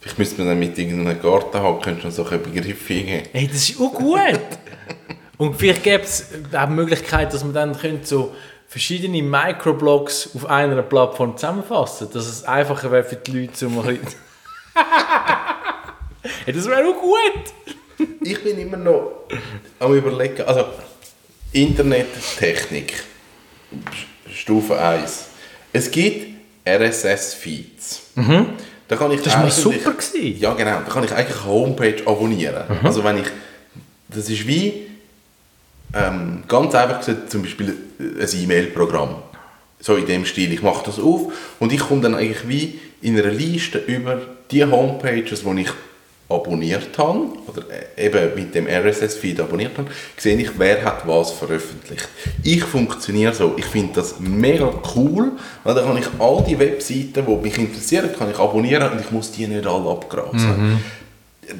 Vielleicht 0.00 0.18
müsste 0.18 0.38
man 0.38 0.48
dann 0.48 0.58
mit 0.58 0.78
irgendeinem 0.78 1.20
Garten 1.20 1.58
haben, 1.58 1.80
könntest 1.80 2.18
du 2.18 2.22
noch 2.22 2.30
so 2.30 2.38
Begriffe 2.38 2.94
eingeben. 2.94 3.28
Hey, 3.32 3.46
das 3.46 3.68
ist 3.68 3.80
auch 3.80 3.92
gut! 3.92 4.40
und 5.36 5.56
vielleicht 5.56 5.82
gäbe 5.82 6.04
es 6.04 6.28
auch 6.52 6.66
die 6.66 6.72
Möglichkeit, 6.72 7.32
dass 7.34 7.44
man 7.44 7.52
dann 7.52 7.78
könnte 7.78 8.06
so 8.06 8.34
verschiedene 8.68 9.22
Microblogs 9.22 10.30
auf 10.34 10.46
einer 10.46 10.80
Plattform 10.82 11.36
zusammenfassen 11.36 12.08
dass 12.12 12.26
es 12.26 12.44
einfacher 12.44 12.92
wäre 12.92 13.04
für 13.04 13.16
die 13.16 13.40
Leute, 13.42 13.66
um 13.66 13.80
ein 13.80 13.98
hey, 16.44 16.54
das 16.54 16.66
wäre 16.66 16.86
auch 16.86 17.00
gut! 17.00 18.08
ich 18.22 18.42
bin 18.42 18.58
immer 18.58 18.76
noch 18.76 19.24
am 19.78 19.94
überlegen, 19.94 20.42
also 20.42 20.66
Internettechnik, 21.52 23.02
Stufe 24.40 24.78
1. 24.80 25.26
Es 25.72 25.90
gibt 25.90 26.34
RSS-Feeds. 26.66 28.02
Da 28.88 28.96
kann 28.96 29.12
ich 29.12 29.20
Das 29.22 29.34
war 29.34 29.50
super 29.50 29.92
gewesen. 29.92 30.40
Ja, 30.40 30.54
genau. 30.54 30.80
Da 30.84 30.90
kann 30.92 31.04
ich 31.04 31.12
eigentlich 31.12 31.36
eine 31.36 31.46
Homepage 31.46 32.02
abonnieren. 32.06 32.64
Also 32.82 33.04
wenn 33.04 33.18
ich, 33.18 33.26
das 34.08 34.28
ist 34.28 34.46
wie, 34.46 34.86
ähm, 35.94 36.42
ganz 36.48 36.74
einfach 36.74 37.00
gesagt, 37.00 37.30
zum 37.30 37.42
Beispiel 37.42 37.76
ein 37.98 38.42
E-Mail-Programm. 38.42 39.16
So 39.78 39.96
in 39.96 40.06
dem 40.06 40.24
Stil. 40.24 40.52
Ich 40.52 40.62
mache 40.62 40.84
das 40.86 40.98
auf 40.98 41.32
und 41.58 41.72
ich 41.72 41.80
komme 41.80 42.00
dann 42.02 42.14
eigentlich 42.14 42.48
wie 42.48 42.80
in 43.02 43.18
einer 43.18 43.30
Liste 43.30 43.78
über 43.78 44.20
die 44.50 44.64
Homepages, 44.64 45.42
die 45.42 45.60
ich 45.60 45.70
abonniert 46.30 46.96
habe, 46.96 47.26
oder 47.46 47.62
äh, 47.96 48.06
eben 48.06 48.34
mit 48.34 48.54
dem 48.54 48.66
RSS-Feed 48.66 49.40
abonniert 49.40 49.76
habe, 49.76 49.90
sehe 50.16 50.36
ich, 50.36 50.50
wer 50.56 50.84
hat 50.84 51.06
was 51.06 51.32
veröffentlicht. 51.32 52.08
Ich 52.42 52.62
funktioniere 52.62 53.34
so. 53.34 53.54
Ich 53.56 53.66
finde 53.66 53.94
das 53.94 54.20
mega 54.20 54.72
cool, 54.94 55.32
weil 55.64 55.74
dann 55.74 55.86
kann 55.86 55.98
ich 55.98 56.06
all 56.18 56.44
die 56.44 56.58
Webseiten, 56.58 57.26
die 57.26 57.36
mich 57.36 57.58
interessieren, 57.58 58.10
kann 58.16 58.30
ich 58.30 58.38
abonnieren 58.38 58.92
und 58.92 59.00
ich 59.00 59.10
muss 59.10 59.32
die 59.32 59.46
nicht 59.46 59.66
alle 59.66 59.90
abgrasen. 59.90 60.82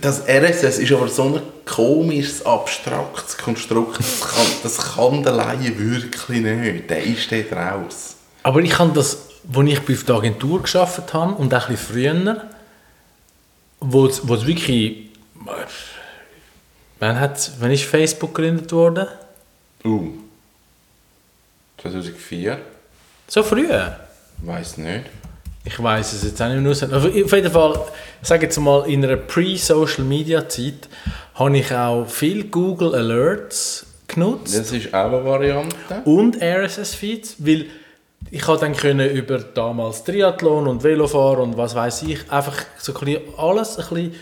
Das 0.00 0.22
RSS 0.28 0.78
ist 0.78 0.92
aber 0.92 1.08
so 1.08 1.24
ein 1.24 1.40
komisches, 1.66 2.46
abstraktes 2.46 3.36
Konstrukt. 3.36 3.98
Das 3.98 4.20
kann, 4.20 4.46
das 4.62 4.94
kann 4.94 5.22
der 5.22 5.32
Laie 5.32 5.76
wirklich 5.76 6.42
nicht. 6.42 6.90
Der 6.90 7.02
ist 7.02 7.32
dort 7.32 7.52
raus. 7.52 8.14
Aber 8.42 8.60
ich 8.60 8.78
habe 8.78 8.92
das, 8.94 9.18
als 9.54 9.68
ich 9.68 9.80
bei 9.80 9.94
der 9.94 10.14
Agentur 10.14 10.62
gearbeitet 10.62 11.12
habe 11.12 11.34
und 11.34 11.52
auch 11.52 11.68
ein 11.68 11.74
bisschen 11.74 11.92
früher, 11.92 12.44
wo 13.80 14.06
es 14.06 14.26
wo 14.26 14.34
es 14.34 14.46
wirklich... 14.46 15.10
Wann, 16.98 17.18
hat, 17.18 17.50
wann 17.60 17.70
ist 17.70 17.84
Facebook 17.84 18.34
gegründet 18.34 18.70
worden? 18.72 19.06
Uh. 19.84 20.10
2004? 21.78 22.58
So 23.26 23.42
früh? 23.42 23.68
Weiß 24.38 24.76
nicht. 24.76 25.06
Ich 25.64 25.82
weiß 25.82 26.12
es 26.14 26.24
jetzt 26.24 26.40
auch 26.40 26.48
nicht 26.48 26.60
mehr. 26.60 26.70
auswendig. 26.70 26.96
Aber 26.96 27.08
auf 27.08 27.32
jeden 27.32 27.50
Fall, 27.50 27.80
ich 28.22 28.28
sage 28.28 28.46
jetzt 28.46 28.58
mal, 28.58 28.88
in 28.88 29.04
einer 29.04 29.16
Pre-Social-Media-Zeit 29.16 30.88
habe 31.34 31.58
ich 31.58 31.72
auch 31.72 32.06
viel 32.06 32.44
Google 32.44 32.94
Alerts 32.94 33.86
genutzt. 34.08 34.58
Das 34.58 34.72
ist 34.72 34.92
auch 34.92 35.12
eine 35.12 35.24
Variante. 35.24 35.76
und 36.04 36.40
RSS-Feeds, 36.42 37.36
weil 37.38 37.66
ich 38.30 38.46
habe 38.46 38.58
dann 38.58 38.76
können 38.76 39.10
über 39.10 39.38
damals 39.38 40.04
Triathlon 40.04 40.66
und 40.66 40.84
Velofahren 40.84 41.40
und 41.40 41.56
was 41.56 41.74
weiß 41.74 42.02
ich, 42.02 42.30
einfach 42.30 42.64
so 42.78 42.92
ein 42.94 43.04
bisschen 43.04 43.22
alles 43.36 43.78
ein 43.78 43.88
bisschen 43.88 44.14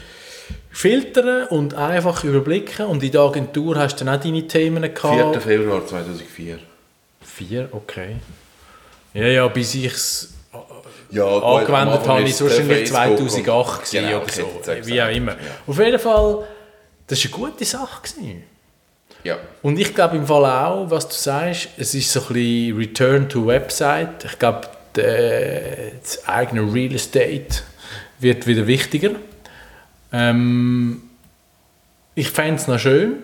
filtern 0.71 1.49
und 1.49 1.75
einfach 1.75 2.23
überblicken 2.25 2.87
und 2.87 3.03
in 3.03 3.11
der 3.11 3.23
Agentur 3.23 3.77
hast 3.77 3.97
du 3.97 4.05
dann 4.05 4.17
auch 4.17 4.23
deine 4.23 4.47
Themen 4.47 4.83
4. 4.85 4.93
gehabt. 4.93 5.43
Februar 5.43 5.87
2004. 5.87 6.59
Vier, 7.21 7.69
okay. 7.73 8.17
Ja, 9.15 9.27
ja, 9.27 9.49
bis 9.49 9.75
ich 9.75 9.87
es 9.87 10.35
Ja, 11.11 11.25
angewendet 11.27 12.07
habe, 12.07 12.23
ist 12.23 12.41
es 12.41 12.43
wahrscheinlich 12.43 12.89
2008 12.89 13.91
gewesen 13.91 14.07
Genau, 14.07 14.23
oder 14.23 14.33
so, 14.33 14.87
wie 14.87 15.03
auch 15.03 15.11
immer. 15.11 15.33
Ja. 15.33 15.39
Auf 15.67 15.79
jeden 15.79 15.99
Fall, 15.99 16.47
das 17.07 17.25
war 17.25 17.39
eine 17.39 17.51
gute 17.51 17.65
Sache. 17.65 18.03
Gewesen. 18.03 18.45
Ja. 19.29 19.39
Und 19.63 19.79
ich 19.79 19.95
glaube 19.95 20.17
im 20.17 20.27
Fall 20.27 20.45
auch, 20.45 20.91
was 20.91 21.09
du 21.09 21.15
sagst, 21.15 21.69
es 21.77 21.95
ist 21.95 22.11
so 22.11 22.21
ein 22.21 22.27
bisschen 22.33 22.79
Return 22.79 23.29
to 23.29 23.47
Website. 23.47 24.25
Ich 24.25 24.39
glaube, 24.39 24.69
das 24.95 26.27
eigene 26.27 26.73
Real 26.73 26.95
Estate 26.95 27.63
wird 28.19 28.47
wieder 28.47 28.67
wichtiger. 28.67 29.11
Ähm, 30.13 31.03
ich 32.15 32.31
fände 32.31 32.55
es 32.61 32.67
noch 32.67 32.79
schön, 32.79 33.17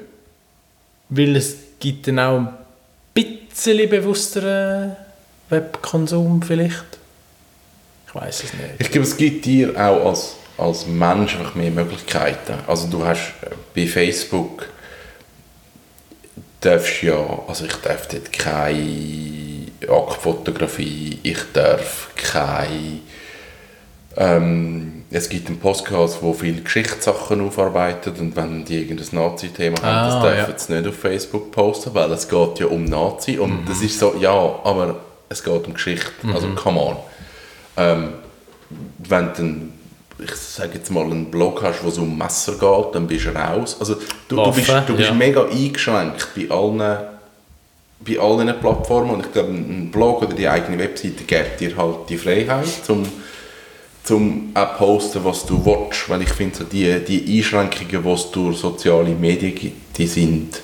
weil 1.09 1.37
es 1.37 1.57
gibt 1.81 2.07
dann 2.07 2.19
auch 2.19 2.39
ein 2.39 2.55
bisschen 3.15 3.89
bewussteren 3.89 4.97
Webkonsum 5.49 6.43
vielleicht. 6.43 6.99
Ich 8.07 8.15
weiß 8.15 8.45
es 8.45 8.53
nicht. 8.53 8.65
Ich 8.79 8.91
glaube, 8.91 9.07
es 9.07 9.17
gibt 9.17 9.45
dir 9.47 9.71
auch 9.71 10.07
als, 10.07 10.37
als 10.59 10.87
Mensch 10.87 11.37
einfach 11.37 11.55
mehr 11.55 11.71
Möglichkeiten. 11.71 12.55
Also 12.67 12.89
du 12.89 13.05
hast 13.05 13.33
äh, 13.43 13.51
bei 13.75 13.87
Facebook 13.87 14.69
darfst 16.65 17.03
ja, 17.03 17.43
also 17.47 17.65
ich 17.65 17.77
darf 17.77 18.09
dort 18.09 18.33
keine 18.33 19.67
Aktfotografie, 19.89 21.19
ich 21.23 21.39
darf 21.53 22.11
keine 22.17 23.01
ähm, 24.17 25.05
es 25.11 25.29
gibt 25.29 25.49
einen 25.49 25.59
Podcast, 25.59 26.23
wo 26.23 26.33
viele 26.33 26.63
Geschichtssachen 26.63 27.41
aufarbeitet 27.41 28.19
und 28.21 28.37
wenn 28.37 28.65
die 28.65 28.83
irgendein 28.83 29.09
Nazi-Thema 29.13 29.77
haben, 29.83 29.87
Ah, 29.87 30.23
das 30.23 30.23
dürfen 30.23 30.53
ja. 30.53 30.59
sie 30.59 30.73
nicht 30.75 30.89
auf 30.89 30.99
Facebook 30.99 31.51
posten, 31.51 31.95
weil 31.95 32.11
es 32.13 32.29
geht 32.29 32.61
ja 32.61 32.67
um 32.67 32.85
Nazi 32.85 33.39
und 33.39 33.69
das 33.69 33.83
ist 33.83 33.99
so, 33.99 34.15
ja, 34.21 34.31
aber 34.33 34.97
es 35.29 35.43
geht 35.43 35.67
um 35.67 35.75
Geschichte, 35.75 36.11
also 36.33 36.49
come 36.55 36.81
on. 36.81 36.97
Ähm, 37.77 38.13
wenn 38.99 39.27
du 39.27 39.33
dann, 39.37 39.73
ich 40.23 40.35
sage 40.35 40.75
jetzt 40.75 40.91
mal, 40.91 41.05
einen 41.05 41.31
Blog 41.31 41.63
hast, 41.63 41.83
wo 41.83 41.89
es 41.89 41.99
um 41.99 42.17
Messer 42.17 42.53
geht, 42.53 42.95
dann 42.95 43.07
bist 43.07 43.27
du 43.27 43.31
raus. 43.31 43.77
Also 43.81 43.97
du, 44.29 44.37
du 44.37 44.53
bist, 44.53 44.69
Waffen, 44.69 44.87
du 44.87 44.97
bist 44.97 45.09
ja. 45.09 45.15
mega 45.15 45.45
eingeschränkt 45.45 46.29
bei 46.37 46.49
allen, 46.51 46.79
bei 48.01 48.19
allen 48.19 48.61
Plattformen 48.61 49.11
und 49.11 49.27
ich 49.27 49.33
glaube, 49.33 49.51
ein 49.51 49.91
Blog 49.91 50.23
oder 50.23 50.35
die 50.35 50.49
eigene 50.49 50.79
Webseite 50.79 51.25
gibt 51.25 51.61
dir 51.61 51.77
halt 51.77 52.09
die 52.09 52.19
Freiheit, 52.19 52.69
zum 52.85 53.07
zum 54.05 54.51
auch 54.53 54.77
posten, 54.77 55.25
was 55.25 55.47
du 55.47 55.65
willst, 55.65 56.09
weil 56.11 56.23
ich 56.23 56.29
finde, 56.29 56.59
so 56.59 56.65
die, 56.65 57.01
die 57.01 57.39
Einschränkungen, 57.39 58.05
die 58.05 58.11
es 58.11 58.31
durch 58.31 58.59
soziale 58.59 59.09
Medien 59.09 59.55
gibt, 59.55 59.97
die 59.97 60.07
sind 60.07 60.61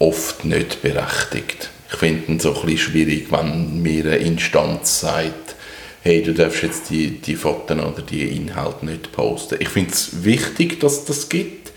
oft 0.00 0.44
nicht 0.44 0.82
berechtigt. 0.82 1.70
Ich 1.90 1.96
finde 1.96 2.36
es 2.36 2.42
so 2.42 2.48
ein 2.54 2.66
bisschen 2.66 2.78
schwierig, 2.78 3.30
wenn 3.30 3.82
mir 3.82 4.04
eine 4.04 4.16
Instanz 4.16 5.00
sagt, 5.00 5.54
hey, 6.02 6.22
du 6.22 6.34
darfst 6.34 6.62
jetzt 6.62 6.90
die, 6.90 7.20
die 7.20 7.36
Fotos 7.36 7.78
oder 7.78 8.02
die 8.02 8.36
Inhalte 8.36 8.84
nicht 8.86 9.12
posten. 9.12 9.56
Ich 9.60 9.68
finde 9.68 9.92
es 9.92 10.24
wichtig, 10.24 10.80
dass 10.80 11.04
das 11.04 11.28
gibt. 11.28 11.72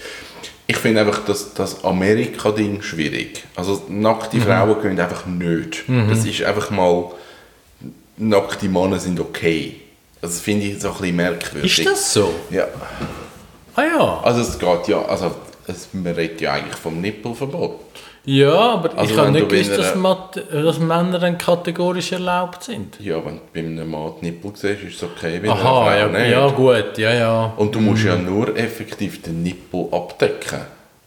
Ich 0.67 0.77
finde 0.77 1.01
einfach 1.01 1.23
das, 1.25 1.53
das 1.53 1.83
Amerika-Ding 1.83 2.81
schwierig. 2.81 3.43
Also 3.55 3.83
nackte 3.87 4.41
Frauen 4.41 4.81
gehen 4.81 4.99
einfach 4.99 5.27
nicht. 5.27 5.83
Das 6.09 6.25
ist 6.25 6.41
einfach 6.43 6.71
mal, 6.71 7.11
nackte 8.17 8.67
Männer 8.67 8.97
sind 8.97 9.19
okay. 9.19 9.75
Also 10.21 10.33
das 10.33 10.41
finde 10.41 10.65
ich 10.65 10.81
so 10.81 10.87
ein 10.87 10.97
bisschen 10.97 11.15
merkwürdig. 11.17 11.79
Ist 11.79 11.87
das 11.87 12.13
so? 12.13 12.33
Ja. 12.49 12.67
Ah 13.75 13.83
ja. 13.83 14.21
Also 14.23 14.41
es 14.41 14.57
geht 14.57 14.87
ja, 14.87 15.05
also 15.05 15.35
es, 15.67 15.89
man 15.93 16.13
redet 16.13 16.41
ja 16.41 16.53
eigentlich 16.53 16.77
vom 16.77 16.99
Nippelverbot. 16.99 17.81
Ja, 18.25 18.53
aber 18.53 18.97
Also 18.97 19.11
ich 19.13 19.17
habe 19.19 19.27
wenn 19.27 19.33
nicht 19.33 19.49
gewusst, 19.49 19.77
dass, 19.77 19.93
einer- 19.93 20.63
dass 20.63 20.79
Männer 20.79 21.19
dann 21.19 21.37
kategorisch 21.37 22.11
erlaubt 22.11 22.63
sind. 22.63 22.99
Ja, 22.99 23.23
wenn 23.23 23.35
du 23.35 23.41
bei 23.53 23.59
einem 23.59 23.89
Mann 23.89 24.13
die 24.19 24.25
Nippel 24.25 24.51
siehst, 24.55 24.81
ist 24.83 24.95
es 24.95 25.03
okay, 25.03 25.37
einer 25.43 25.51
Aha, 25.53 25.95
ja, 25.95 26.07
nicht. 26.07 26.31
ja 26.31 26.47
gut, 26.49 26.97
ja, 26.97 27.13
ja. 27.13 27.53
Und 27.57 27.75
du 27.75 27.79
musst 27.81 28.03
ja 28.03 28.15
nur 28.15 28.55
effektiv 28.57 29.21
den 29.21 29.43
Nippel 29.43 29.87
abdecken. 29.91 30.61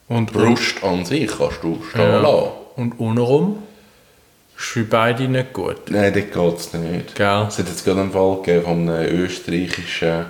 Und, 0.09 0.33
Brust 0.33 0.83
an 0.85 1.05
sich 1.05 1.27
kannst 1.37 1.63
du 1.63 1.83
stehen 1.91 2.01
ja. 2.01 2.21
lassen. 2.21 2.49
und 2.77 2.99
untenrum 3.01 3.63
ist 4.57 4.65
für 4.67 4.85
beide 4.85 5.25
nicht 5.29 5.53
gut. 5.53 5.91
Nein, 5.91 6.13
dort 6.15 6.33
geht 6.33 6.59
es 6.61 6.73
nicht. 6.73 7.15
Gell? 7.15 7.45
Es 7.49 7.59
hat 7.59 7.69
jetzt 7.69 7.85
gerade 7.85 8.01
einen 8.01 8.13
Fall 8.13 8.37
gegeben 8.37 8.65
von 8.65 8.89
einem 8.89 9.17
österreichischen 9.25 10.27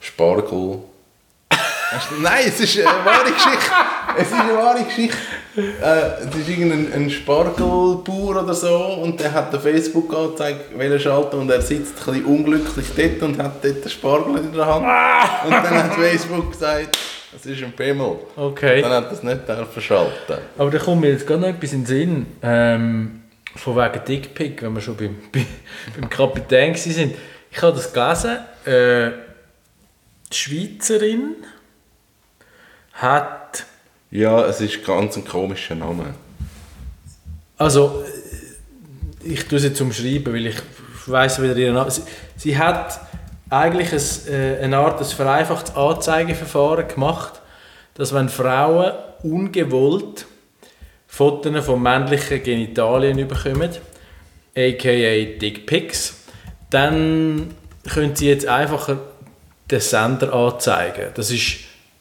Spargel. 0.00 0.78
Nein, 2.22 2.44
es 2.46 2.60
ist 2.60 2.78
eine 2.78 2.86
wahre 3.04 3.30
Geschichte. 3.32 3.70
Es 4.18 4.26
ist 4.28 4.34
eine 4.34 4.54
wahre 4.56 4.82
Geschichte. 4.84 5.16
Äh, 5.56 6.24
es 6.28 6.34
ist 6.36 6.48
irgendein 6.48 6.92
ein 6.94 7.10
Spargelbauer 7.10 8.42
oder 8.42 8.54
so 8.54 8.74
und 9.02 9.20
der 9.20 9.32
hat 9.32 9.50
eine 9.52 9.60
Facebook-Anzeige 9.60 10.60
wollen 10.74 10.98
schalten 10.98 11.36
und 11.40 11.50
er 11.50 11.60
sitzt 11.60 11.98
ein 11.98 12.04
bisschen 12.14 12.24
unglücklich 12.24 12.86
dort 12.96 13.22
und 13.22 13.38
hat 13.42 13.62
dort 13.64 13.84
den 13.84 13.90
Spargel 13.90 14.36
in 14.38 14.52
der 14.52 14.66
Hand. 14.66 15.44
Und 15.44 15.52
dann 15.52 15.84
hat 15.84 15.94
Facebook 15.94 16.52
gesagt, 16.52 16.98
es 17.36 17.44
ist 17.46 17.62
ein 17.62 17.72
Pimmel. 17.72 18.16
Okay. 18.36 18.80
Dann 18.80 18.92
hat 18.92 19.04
er 19.06 19.12
es 19.12 19.22
nicht 19.22 19.46
dürfen 19.48 19.82
schalten. 19.82 20.38
Aber 20.56 20.70
da 20.70 20.78
kommt 20.78 21.00
mir 21.02 21.10
jetzt 21.10 21.26
gerade 21.26 21.40
noch 21.42 21.48
etwas 21.48 21.72
in 21.72 21.80
den 21.80 21.86
Sinn. 21.86 22.26
Ähm, 22.42 23.18
von 23.54 23.76
wegen 23.76 24.04
Dickpick, 24.06 24.62
wenn 24.62 24.74
wir 24.74 24.80
schon 24.80 24.96
beim, 24.96 25.16
bei- 25.32 25.46
beim 25.98 26.08
Kapitän 26.08 26.74
sind. 26.74 27.14
Ich 27.50 27.60
habe 27.60 27.72
das 27.76 27.92
gelesen. 27.92 28.38
Äh, 28.64 29.10
die 30.32 30.36
Schweizerin 30.36 31.36
hat 32.94 33.64
Ja, 34.12 34.44
es 34.44 34.60
ist 34.60 34.84
ganz 34.84 35.16
ein 35.16 35.24
komischer 35.24 35.74
Name. 35.74 36.04
Also, 37.56 38.04
äh, 38.04 39.32
ich 39.32 39.48
tue 39.48 39.56
es 39.56 39.64
jetzt 39.64 39.80
umschreiben, 39.80 40.34
weil 40.34 40.48
ich 40.48 40.56
weiß 41.06 41.40
wieder 41.40 41.56
ihren 41.56 41.74
Namen. 41.74 41.90
Sie, 41.90 42.02
sie 42.36 42.58
hat 42.58 43.00
eigentlich 43.48 43.90
ein, 43.90 44.34
äh, 44.34 44.58
eine 44.64 44.76
Art 44.76 45.00
des 45.00 45.14
vereinfachtes 45.14 45.74
Anzeigeverfahren 45.74 46.88
gemacht, 46.88 47.40
dass 47.94 48.12
wenn 48.12 48.28
Frauen 48.28 48.92
ungewollt 49.22 50.26
Fotos 51.06 51.64
von 51.64 51.82
männlichen 51.82 52.42
Genitalien 52.42 53.26
bekommen, 53.26 53.70
aka 54.54 55.38
Dickpics, 55.40 56.16
dann 56.68 57.54
können 57.90 58.14
sie 58.14 58.28
jetzt 58.28 58.46
einfacher 58.46 58.98
den 59.70 59.80
Sender 59.80 60.34
anzeigen. 60.34 61.12
Das 61.14 61.30
ist 61.30 61.60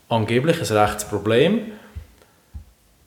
angeblich 0.10 0.60
ein 0.60 0.78
Rechtsproblem. 0.78 1.71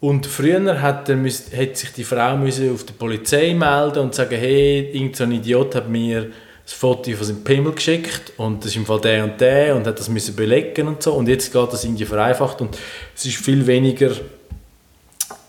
Und 0.04 0.26
früher 0.26 0.82
hat, 0.82 1.08
hat 1.08 1.76
sich 1.78 1.92
die 1.96 2.04
Frau 2.04 2.36
müssen 2.36 2.74
auf 2.74 2.84
die 2.84 2.92
Polizei 2.92 3.54
melden 3.54 4.00
und 4.00 4.14
sagen, 4.14 4.36
hey, 4.36 4.90
irgend 4.92 5.16
so 5.16 5.24
Idiot 5.24 5.74
hat 5.74 5.88
mir 5.88 6.24
ein 6.24 6.32
Foto 6.66 7.10
von 7.12 7.26
seinem 7.26 7.42
Pimmel 7.42 7.72
geschickt 7.72 8.34
und 8.36 8.62
das 8.62 8.72
ist 8.72 8.76
im 8.76 8.84
Fall 8.84 9.00
der 9.00 9.24
und 9.24 9.40
der 9.40 9.74
und 9.74 9.86
hat 9.86 9.98
das 9.98 10.10
müssen 10.10 10.36
belegen 10.36 10.88
und 10.88 11.02
so. 11.02 11.14
Und 11.14 11.26
jetzt 11.26 11.50
geht 11.50 11.72
das 11.72 11.84
irgendwie 11.84 12.04
vereinfacht 12.04 12.60
und 12.60 12.76
es 13.16 13.24
ist 13.24 13.36
viel 13.36 13.66
weniger, 13.66 14.10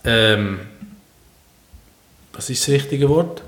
ähm, 0.05 0.61
was 2.31 2.49
ist 2.49 2.65
das 2.65 2.75
richtige 2.75 3.09
Wort? 3.09 3.43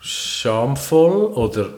Schamvoll 0.00 1.32
oder 1.32 1.70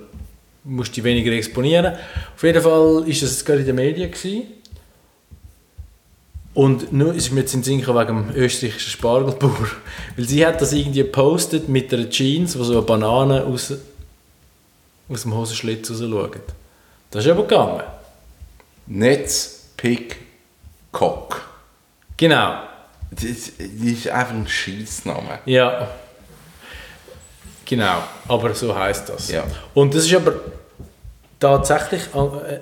musst 0.64 0.96
dich 0.96 1.05
weniger 1.05 1.31
exponieren. 1.31 1.94
Auf 2.35 2.42
jeden 2.42 2.61
Fall 2.61 3.05
ist 3.07 3.23
das 3.23 3.44
gerade 3.44 3.61
in 3.61 3.66
den 3.66 3.77
Medien 3.77 4.11
gewesen. 4.11 4.60
Und 6.53 6.93
nur 6.93 7.15
ist 7.15 7.31
mir 7.31 7.41
jetzt 7.41 7.55
in 7.55 7.61
den 7.61 7.65
Sinn 7.65 7.81
gekommen 7.81 8.01
wegen 8.01 8.29
dem 8.29 8.37
österreichischen 8.37 8.91
Spargelbauer. 8.91 9.69
Weil 10.17 10.25
sie 10.27 10.45
hat 10.45 10.61
das 10.61 10.73
irgendwie 10.73 11.03
gepostet 11.03 11.69
mit 11.69 11.93
einer 11.95 12.11
Jeans, 12.11 12.59
wo 12.59 12.65
so 12.65 12.73
eine 12.73 12.83
Banane 12.83 13.45
aus, 13.45 13.73
aus 15.09 15.23
dem 15.23 15.35
Hosenschlitz 15.35 15.91
raus 15.91 16.01
schaut. 16.01 16.41
Das 17.11 17.25
ist 17.25 17.31
aber 17.31 17.43
gegangen. 17.43 17.83
Netz, 18.87 19.69
Pick, 19.77 20.17
Cock. 20.91 21.41
Genau. 22.17 22.63
Das, 23.11 23.23
das 23.57 23.67
ist 23.67 24.09
einfach 24.09 24.35
ein 24.35 24.49
Scheissname. 24.49 25.39
Ja. 25.45 25.89
Genau. 27.65 28.03
Aber 28.27 28.53
so 28.55 28.77
heißt 28.77 29.09
das. 29.09 29.31
Ja. 29.31 29.45
Und 29.75 29.95
das 29.95 30.07
ist 30.07 30.15
aber 30.15 30.35
tatsächlich 31.39 32.03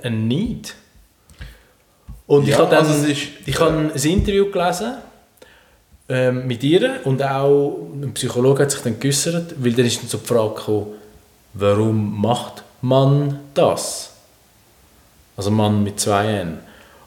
ein 0.03 0.29
Need. 0.29 0.75
Und 2.29 2.45
ich 2.45 2.51
Ja, 2.51 2.59
habe 2.59 2.71
dann 2.77 2.87
also 2.87 3.07
ist- 3.07 3.29
ich 3.47 3.59
habe 3.59 3.91
ein 3.93 4.03
Interview 4.05 4.51
gelesen 4.51 4.93
ähm, 6.11 6.47
mit 6.47 6.63
ihr 6.63 7.01
und 7.05 7.23
auch 7.23 7.77
ein 8.01 8.13
Psychologe 8.15 8.63
hat 8.63 8.71
sich 8.71 8.81
dann 8.83 9.01
geäußert, 9.01 9.55
weil 9.59 9.73
dann 9.73 9.87
ist 9.87 10.01
dann 10.01 10.09
so 10.09 10.19
die 10.19 10.27
Frage 10.27 10.55
gekommen, 10.55 10.87
warum 11.55 12.21
macht 12.21 12.63
man 12.83 13.41
das? 13.55 14.11
Also 15.37 15.51
Mann 15.51 15.83
mit 15.83 15.99
zwei 16.01 16.27
N. 16.27 16.59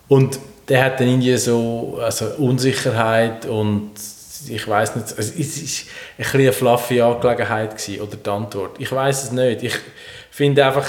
Und 0.07 0.39
der 0.67 0.86
hat 0.86 0.99
dann 0.99 1.07
irgendwie 1.07 1.38
so 1.38 1.99
also 2.01 2.25
Unsicherheit 2.38 3.45
und 3.45 3.91
ich 4.47 4.67
weiß 4.67 4.95
nicht, 4.95 5.07
also 5.17 5.34
es 5.38 5.57
ist 5.62 5.86
ein 6.17 6.25
eine 6.34 6.51
fluffe 6.51 7.03
Angelegenheit 7.05 7.77
gewesen, 7.77 8.01
oder 8.01 8.15
die 8.15 8.29
Antwort. 8.29 8.75
Ich 8.79 8.91
weiß 8.91 9.25
es 9.25 9.31
nicht. 9.31 9.62
Ich 9.63 9.75
finde 10.31 10.65
einfach, 10.65 10.88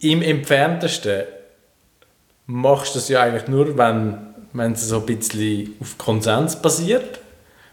im 0.00 0.22
entferntesten 0.22 1.24
machst 2.50 2.94
du 2.94 2.98
das 2.98 3.08
ja 3.08 3.22
eigentlich 3.22 3.48
nur, 3.48 3.78
wenn, 3.78 4.18
wenn 4.52 4.72
es 4.72 4.88
so 4.88 4.96
ein 4.98 5.06
bisschen 5.06 5.74
auf 5.80 5.96
Konsens 5.98 6.56
basiert. 6.56 7.20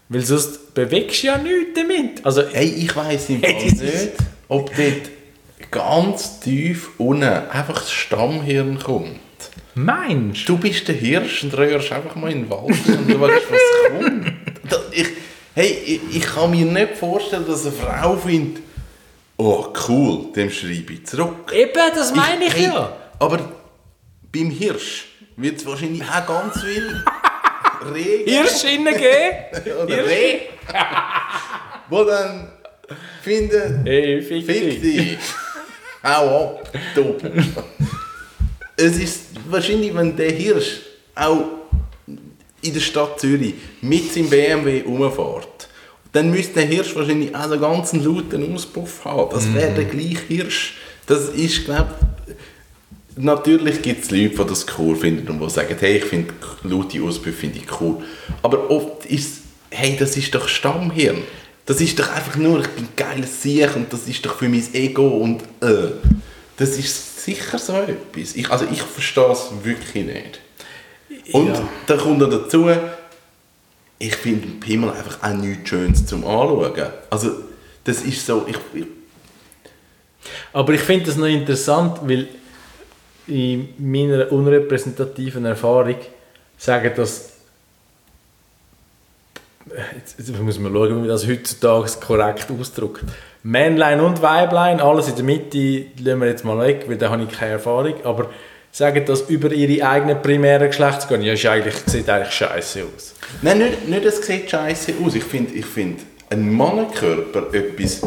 Weil 0.08 0.22
sonst 0.22 0.72
bewegst 0.74 1.22
du 1.22 1.26
ja 1.26 1.36
nichts 1.38 1.74
damit. 1.74 2.24
Also, 2.24 2.42
Hey, 2.50 2.68
ich 2.68 2.94
weiss 2.96 3.28
im 3.28 3.42
Hey, 3.42 3.70
nicht, 3.70 4.12
ob 4.48 4.74
dort 4.74 5.70
ganz 5.70 6.40
tief 6.40 6.90
unten 6.98 7.24
einfach 7.24 7.80
das 7.80 7.90
Stammhirn 7.90 8.78
kommt. 8.78 9.18
meinst 9.74 10.48
du? 10.48 10.54
Du 10.54 10.62
bist 10.62 10.88
der 10.88 10.94
Hirsch 10.94 11.44
und 11.44 11.56
rührst 11.58 11.92
einfach 11.92 12.14
mal 12.14 12.30
in 12.32 12.44
den 12.44 12.50
Wald 12.50 12.70
und 12.86 13.06
du 13.10 13.20
weißt, 13.20 13.42
was 13.50 14.00
kommt. 14.00 14.32
Ich, 14.92 15.08
hey, 15.54 15.78
ich, 15.84 16.16
ich 16.16 16.22
kann 16.22 16.50
mir 16.52 16.64
nicht 16.64 16.96
vorstellen, 16.96 17.44
dass 17.46 17.66
eine 17.66 17.72
Frau 17.72 18.16
findet, 18.16 18.62
oh 19.36 19.66
cool, 19.88 20.32
dem 20.34 20.50
schreibe 20.50 20.94
ich 20.94 21.04
zurück. 21.06 21.52
Eben, 21.52 21.72
das 21.94 22.14
meine 22.14 22.44
ich, 22.46 22.54
hey, 22.54 22.64
ja. 22.66 22.96
Aber 23.18 23.40
beim 24.32 24.50
Hirsch 24.50 25.06
wird 25.36 25.58
es 25.58 25.66
wahrscheinlich 25.66 26.02
auch 26.02 26.26
ganz 26.26 26.60
viel 26.62 27.04
Regen 27.94 28.30
Hirsch 28.30 28.62
gehen. 28.62 28.86
oder 29.82 30.06
Reh, 30.06 30.40
wo 31.88 32.04
dann 32.04 32.48
finden, 33.22 33.82
Hey, 33.84 34.20
fick 34.22 34.44
fick 34.46 34.82
dich. 34.82 35.18
hau 36.02 36.58
ab, 36.62 36.72
du. 36.94 37.16
Es 38.76 38.96
ist 38.98 39.20
wahrscheinlich, 39.48 39.94
wenn 39.94 40.16
der 40.16 40.30
Hirsch 40.32 40.80
auch 41.14 41.44
in 42.62 42.72
der 42.74 42.80
Stadt 42.80 43.20
Zürich 43.20 43.54
mit 43.80 44.12
seinem 44.12 44.30
BMW 44.30 44.82
rumfährt, 44.82 45.68
dann 46.12 46.30
müsste 46.30 46.54
der 46.54 46.64
Hirsch 46.64 46.94
wahrscheinlich 46.96 47.34
auch 47.34 47.42
einen 47.50 47.60
ganz 47.60 47.92
lauten 47.92 48.54
Auspuff 48.54 49.04
haben. 49.04 49.30
Das 49.32 49.52
wäre 49.52 49.72
der 49.74 49.84
gleiche 49.84 50.22
Hirsch. 50.28 50.74
Das 51.06 51.28
ist, 51.28 51.64
glaube 51.64 51.90
Natürlich 53.18 53.82
gibt 53.82 54.04
es 54.04 54.10
Leute, 54.10 54.30
die 54.30 54.44
das 54.48 54.66
cool 54.78 54.96
finden 54.96 55.28
und 55.28 55.40
die 55.40 55.50
sagen, 55.50 55.76
hey, 55.78 55.98
ich 55.98 56.04
finde 56.04 56.32
laute 56.62 57.02
Auspuffe 57.02 57.32
finde 57.32 57.58
ich 57.58 57.80
cool. 57.80 57.96
Aber 58.42 58.70
oft 58.70 59.06
ist 59.06 59.38
hey, 59.70 59.96
das 59.98 60.16
ist 60.16 60.34
doch 60.34 60.48
Stammhirn. 60.48 61.18
Das 61.66 61.80
ist 61.80 61.98
doch 61.98 62.10
einfach 62.10 62.36
nur, 62.36 62.60
ich 62.60 62.68
bin 62.68 62.88
geiles 62.96 63.42
Sieg 63.42 63.74
und 63.76 63.92
das 63.92 64.08
ist 64.08 64.24
doch 64.24 64.34
für 64.36 64.48
mein 64.48 64.64
Ego 64.72 65.06
und 65.08 65.42
äh. 65.60 65.92
Das 66.56 66.70
ist 66.76 67.24
sicher 67.24 67.58
so 67.58 67.74
etwas. 67.74 68.34
Ich, 68.34 68.50
also 68.50 68.66
ich 68.72 68.82
verstehe 68.82 69.30
es 69.30 69.48
wirklich 69.62 70.06
nicht. 70.06 70.40
Und 71.32 71.48
Ja. 71.48 71.68
da 71.86 71.96
kommt 71.96 72.18
noch 72.18 72.30
dazu, 72.30 72.68
ich 74.00 74.16
finde 74.16 74.48
Pimmel 74.58 74.90
einfach 74.90 75.22
auch 75.22 75.34
nichts 75.34 75.68
Schönes 75.68 76.04
zum 76.06 76.24
Anschauen. 76.24 76.72
Also 77.10 77.30
das 77.84 78.02
ist 78.02 78.26
so, 78.26 78.46
ich, 78.48 78.56
ich 78.74 78.86
Aber 80.52 80.72
ich 80.72 80.80
finde 80.80 81.06
das 81.06 81.16
noch 81.16 81.26
interessant, 81.26 81.98
weil 82.02 82.28
in 83.28 83.68
meiner 83.78 84.32
unrepräsentativen 84.32 85.44
Erfahrung 85.44 85.96
sagen 86.56 86.92
das 86.96 87.32
jetzt, 89.96 90.18
jetzt 90.18 90.38
muss 90.40 90.58
man 90.58 90.72
schauen, 90.72 90.88
wie 90.88 91.00
man 91.00 91.08
das 91.08 91.26
heutzutage 91.26 91.90
korrekt 92.00 92.46
ausdrückt. 92.50 93.04
Männlein 93.42 94.00
und 94.00 94.20
Weiblein, 94.20 94.80
alles 94.80 95.08
in 95.08 95.16
der 95.16 95.24
Mitte 95.24 95.86
lassen 96.02 96.20
wir 96.20 96.28
jetzt 96.28 96.44
mal 96.44 96.58
weg, 96.58 96.84
weil 96.88 96.96
da 96.96 97.10
habe 97.10 97.22
ich 97.22 97.30
keine 97.30 97.52
Erfahrung, 97.52 97.94
aber 98.04 98.30
sagen 98.72 99.04
das 99.06 99.22
über 99.22 99.52
ihre 99.52 99.86
eigenen 99.86 100.20
primären 100.20 100.68
Geschlechtsorgane, 100.68 101.24
ja, 101.24 101.32
ist 101.32 101.46
eigentlich, 101.46 101.74
sieht 101.86 102.08
eigentlich 102.08 102.32
scheiße 102.32 102.84
aus. 102.84 103.14
Nein, 103.42 103.58
nicht, 103.58 103.88
nicht 103.88 104.04
es 104.04 104.24
sieht 104.26 104.50
scheiße 104.50 104.94
aus. 105.04 105.14
Ich 105.14 105.24
finde 105.24 105.54
ich 105.54 105.66
find 105.66 106.00
ein 106.30 106.52
Mannenkörper 106.52 107.54
etwas 107.54 108.02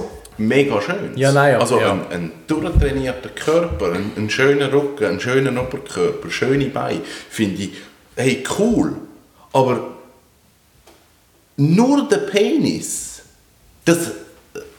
mega 0.47 0.81
Schönes. 0.81 1.17
Ja, 1.17 1.31
nein, 1.31 1.53
ja, 1.53 1.59
also 1.59 1.79
ja. 1.79 1.91
ein, 1.91 2.01
ein 2.11 2.31
durchtrainierter 2.47 3.29
Körper, 3.29 3.93
ein, 3.93 4.11
ein 4.15 4.29
schöner 4.29 4.71
Rücken, 4.71 5.05
ein 5.05 5.19
schöner 5.19 5.51
Oberkörper, 5.61 6.29
schöne 6.29 6.65
Beine, 6.65 7.01
finde 7.29 7.63
ich, 7.63 7.71
hey, 8.15 8.43
cool. 8.57 8.95
Aber 9.53 9.91
nur 11.57 12.07
der 12.07 12.17
Penis, 12.17 13.21
das 13.85 14.11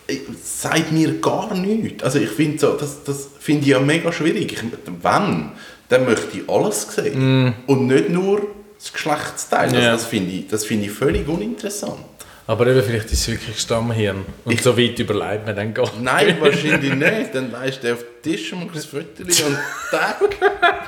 äh, 0.07 0.17
sagt 0.43 0.93
mir 0.93 1.21
gar 1.21 1.55
nichts. 1.55 2.03
Also 2.03 2.19
ich 2.19 2.31
finde 2.31 2.59
so, 2.59 2.73
das, 2.73 3.05
das 3.05 3.29
finde 3.39 3.63
ich 3.63 3.69
ja 3.69 3.81
mega 3.81 4.13
schwierig. 4.13 4.53
Ich, 4.53 4.63
wenn, 5.03 5.53
dann 5.89 6.05
möchte 6.05 6.39
ich 6.39 6.49
alles 6.49 6.83
sehen. 6.95 7.55
Und 7.67 7.87
nicht 7.87 8.09
nur 8.09 8.43
das 8.79 8.93
Geschlechtsteil. 8.93 9.69
Also 9.69 9.81
das 9.81 10.07
finde 10.07 10.33
ich, 10.33 10.49
das 10.49 10.65
finde 10.65 10.87
ich 10.87 10.93
völlig 10.93 11.29
uninteressant. 11.29 12.01
Aber 12.47 12.67
eben, 12.67 12.83
vielleicht 12.83 13.07
ist 13.07 13.21
es 13.21 13.29
wirklich 13.29 13.59
Stammhirn. 13.59 14.25
Und 14.45 14.61
so 14.61 14.77
weit 14.77 14.99
überlebt 14.99 15.47
man 15.47 15.55
dann 15.55 15.73
gar 15.73 15.85
nicht. 15.93 16.03
Nein, 16.03 16.37
wahrscheinlich 16.41 16.95
nicht. 16.95 17.35
Dann 17.35 17.53
leist 17.53 17.85
du 17.85 17.93
auf 17.93 18.01
den 18.01 18.33
Tisch 18.33 18.53
und 18.53 18.67
machst 18.67 18.93
ein 18.93 19.03
Foto 19.03 19.23
und 19.23 19.59
tack, 19.91 20.21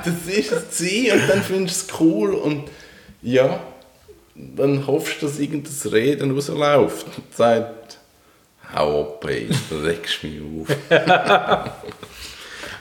das 0.03 0.33
ist 0.33 0.51
es 0.51 0.77
sie 0.77 1.11
und 1.11 1.27
dann 1.29 1.41
findest 1.41 1.89
du 1.89 1.93
es 1.93 1.99
cool 2.01 2.33
und 2.33 2.69
ja, 3.21 3.61
dann 4.35 4.85
hoffst 4.85 5.21
du, 5.21 5.27
dass 5.27 5.39
irgendein 5.39 5.91
Reden 5.91 6.31
rausläuft 6.31 7.05
und 7.17 7.35
sagt, 7.35 7.97
hau 8.75 9.01
ab, 9.01 9.25
ey, 9.27 9.49
du 9.69 9.77
regst 9.77 10.23
mich 10.23 10.41
auf. 10.41 10.75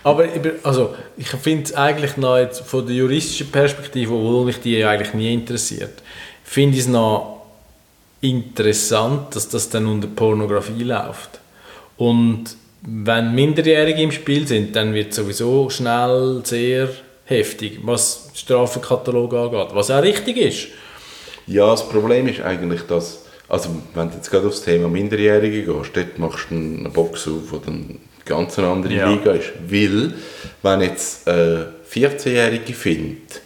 Aber 0.02 0.26
ich 0.26 0.52
also, 0.62 0.94
ich 1.16 1.28
finde 1.28 1.64
es 1.64 1.74
eigentlich 1.74 2.16
noch 2.18 2.36
jetzt 2.36 2.60
von 2.60 2.86
der 2.86 2.94
juristischen 2.94 3.50
Perspektive, 3.50 4.12
obwohl 4.12 4.44
mich 4.44 4.60
die 4.60 4.84
eigentlich 4.84 5.14
nie 5.14 5.32
interessiert, 5.32 6.02
finde 6.42 6.76
ich 6.76 6.82
es 6.82 6.88
noch 6.88 7.33
interessant, 8.24 9.36
dass 9.36 9.48
das 9.48 9.68
dann 9.68 9.86
unter 9.86 10.08
Pornografie 10.08 10.82
läuft. 10.82 11.40
Und 11.96 12.56
wenn 12.82 13.34
Minderjährige 13.34 14.02
im 14.02 14.12
Spiel 14.12 14.46
sind, 14.46 14.74
dann 14.76 14.94
wird 14.94 15.10
es 15.10 15.16
sowieso 15.16 15.70
schnell 15.70 16.40
sehr 16.44 16.88
heftig, 17.24 17.80
was 17.82 18.30
Strafenkatalog 18.34 19.32
angeht, 19.34 19.68
was 19.74 19.90
auch 19.90 20.02
richtig 20.02 20.36
ist. 20.36 20.68
Ja, 21.46 21.70
das 21.70 21.88
Problem 21.88 22.26
ist 22.28 22.40
eigentlich, 22.40 22.82
dass, 22.82 23.24
also 23.48 23.70
wenn 23.94 24.08
du 24.08 24.16
jetzt 24.16 24.30
gerade 24.30 24.46
aufs 24.46 24.62
Thema 24.62 24.88
Minderjährige 24.88 25.62
gehst, 25.64 25.90
dort 25.94 26.18
machst 26.18 26.46
du 26.50 26.54
eine 26.54 26.90
Box 26.90 27.28
auf, 27.28 27.58
die 27.60 27.66
dann 27.66 27.98
ganz 28.24 28.58
eine 28.58 28.68
andere 28.68 28.94
Ja. 28.94 29.10
Liga 29.10 29.32
ist. 29.32 29.52
Weil, 29.68 30.14
wenn 30.62 30.80
jetzt 30.80 31.28
eine 31.28 31.72
14-Jährige 31.90 32.72
findet, 32.72 33.42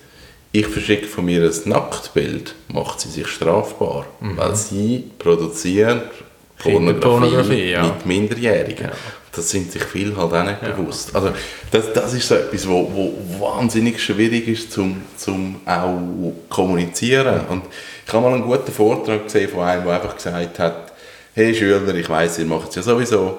ich 0.53 0.67
verschicke 0.67 1.07
von 1.07 1.27
mir 1.27 1.43
ein 1.43 1.69
Nacktbild, 1.69 2.55
macht 2.69 3.01
sie 3.01 3.11
sich 3.11 3.27
strafbar, 3.29 4.07
weil 4.21 4.57
sie 4.57 5.11
produziert 5.19 6.11
Pornografie, 6.59 6.93
Kinderpornografie, 6.93 7.71
ja. 7.71 7.83
mit 7.85 8.07
Minderjährigen. 8.07 8.87
Ja. 8.87 8.93
das 9.33 9.51
sind 9.51 9.71
sich 9.71 9.85
viele 9.85 10.17
halt 10.17 10.33
auch 10.33 10.45
nicht 10.45 10.61
bewusst. 10.61 11.15
Also 11.15 11.31
das, 11.71 11.93
das 11.93 12.15
ist 12.15 12.27
so 12.27 12.35
etwas, 12.35 12.67
wo, 12.69 12.91
wo 12.93 13.41
wahnsinnig 13.41 14.03
schwierig 14.03 14.49
ist 14.49 14.73
zum, 14.73 15.03
zum 15.17 15.61
auch 15.65 15.99
kommunizieren. 16.49 17.47
Und 17.49 17.65
ich 18.07 18.13
habe 18.13 18.25
mal 18.25 18.35
einen 18.35 18.43
guten 18.43 18.73
Vortrag 18.73 19.25
gesehen 19.25 19.51
von 19.51 19.61
einem, 19.63 19.85
der 19.85 19.95
einfach 19.95 20.17
gesagt 20.17 20.59
hat, 20.59 20.93
hey 21.35 21.55
Schüler, 21.55 21.95
ich 21.95 22.09
weiß, 22.09 22.41
ihr 22.41 22.47
macht 22.47 22.71
es 22.71 22.77
ja 22.77 22.83
sowieso, 22.83 23.39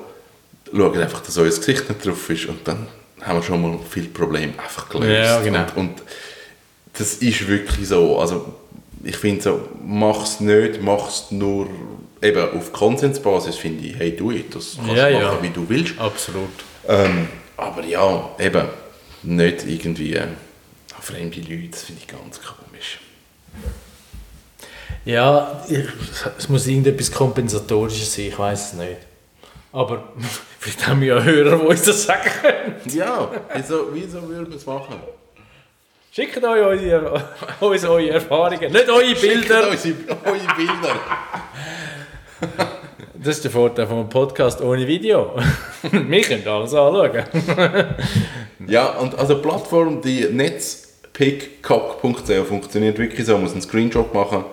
schaut 0.74 0.98
einfach, 0.98 1.22
dass 1.22 1.38
euer 1.38 1.46
Gesicht 1.46 1.90
nicht 1.90 2.06
drauf 2.06 2.30
ist 2.30 2.46
und 2.46 2.66
dann 2.66 2.88
haben 3.22 3.40
wir 3.40 3.44
schon 3.44 3.62
mal 3.62 3.78
viele 3.90 4.08
Probleme 4.08 4.54
einfach 4.58 4.88
gelöst. 4.88 5.10
Ja, 5.10 5.42
genau. 5.42 5.66
und, 5.76 5.78
und 5.78 6.04
das 7.00 7.16
ist 7.16 7.48
wirklich 7.48 7.88
so. 7.88 8.20
Also 8.20 8.54
ich 9.04 9.16
finde 9.16 9.42
so, 9.42 9.62
mach's 9.84 10.40
nicht, 10.42 10.82
mach's 10.82 11.32
nur 11.32 11.68
eben 12.22 12.52
auf 12.58 12.74
Konsensbasis, 12.74 13.56
finde 13.56 13.88
ich, 13.88 13.96
hey, 13.98 14.10
it, 14.10 14.54
das 14.54 14.76
kannst 14.78 14.96
Ja, 14.96 15.08
du 15.08 15.14
ja. 15.14 15.20
machen, 15.32 15.38
wie 15.44 15.50
du 15.50 15.68
willst. 15.68 15.98
Absolut. 15.98 16.50
Ähm, 16.88 17.30
aber 17.56 17.86
ja, 17.86 18.30
eben, 18.38 18.68
nicht 19.24 19.66
irgendwie 19.66 20.16
äh, 20.16 20.28
fremde 21.00 21.40
Leute, 21.40 21.70
das 21.72 21.84
finde 21.84 22.02
ich 22.02 22.08
ganz 22.08 22.40
komisch. 22.42 23.00
Ja, 25.06 25.64
ich, 25.70 25.86
es 26.38 26.50
muss 26.50 26.68
irgendetwas 26.68 27.12
Kompensatorisches 27.12 28.14
sein, 28.14 28.26
ich 28.26 28.38
weiß 28.38 28.74
es 28.74 28.74
nicht. 28.74 28.98
Aber 29.72 30.12
vielleicht 30.60 30.86
haben 30.88 31.00
wir 31.00 31.16
ja 31.16 31.24
Hörer, 31.24 31.58
die 31.58 31.66
uns 31.66 31.84
das 31.84 32.04
sagen 32.04 32.30
können. 32.42 32.76
Ja, 32.98 33.32
wieso, 33.56 33.94
wieso 33.94 34.22
würde 34.28 34.50
man 34.50 34.58
es 34.58 34.66
machen? 34.66 34.96
Schickt 36.12 36.44
euch 36.44 36.66
unsere, 36.66 37.24
uns 37.60 37.86
eure 37.86 38.10
Erfahrungen, 38.10 38.72
nicht 38.72 38.90
eure 38.90 39.14
Bilder. 39.14 39.78
Schickt 39.78 40.10
uns 40.10 40.20
eure 40.26 40.56
Bilder. 40.56 40.96
Das 43.22 43.36
ist 43.36 43.44
der 43.44 43.52
Vorteil 43.52 43.86
von 43.86 43.98
einem 43.98 44.08
Podcast 44.08 44.62
ohne 44.62 44.88
Video. 44.88 45.38
wir 45.92 46.22
können 46.22 46.48
alles 46.48 46.74
anschauen. 46.74 47.22
Ja, 48.66 48.92
und 48.92 49.20
also 49.20 49.34
die 49.34 49.42
Plattform, 49.42 50.02
die 50.02 50.26
netzpickcock.ch 50.32 52.48
funktioniert 52.48 52.98
wirklich 52.98 53.26
so. 53.26 53.34
Man 53.34 53.42
muss 53.42 53.52
einen 53.52 53.62
Screenshot 53.62 54.14
machen, 54.14 54.46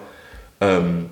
ähm, 0.61 1.11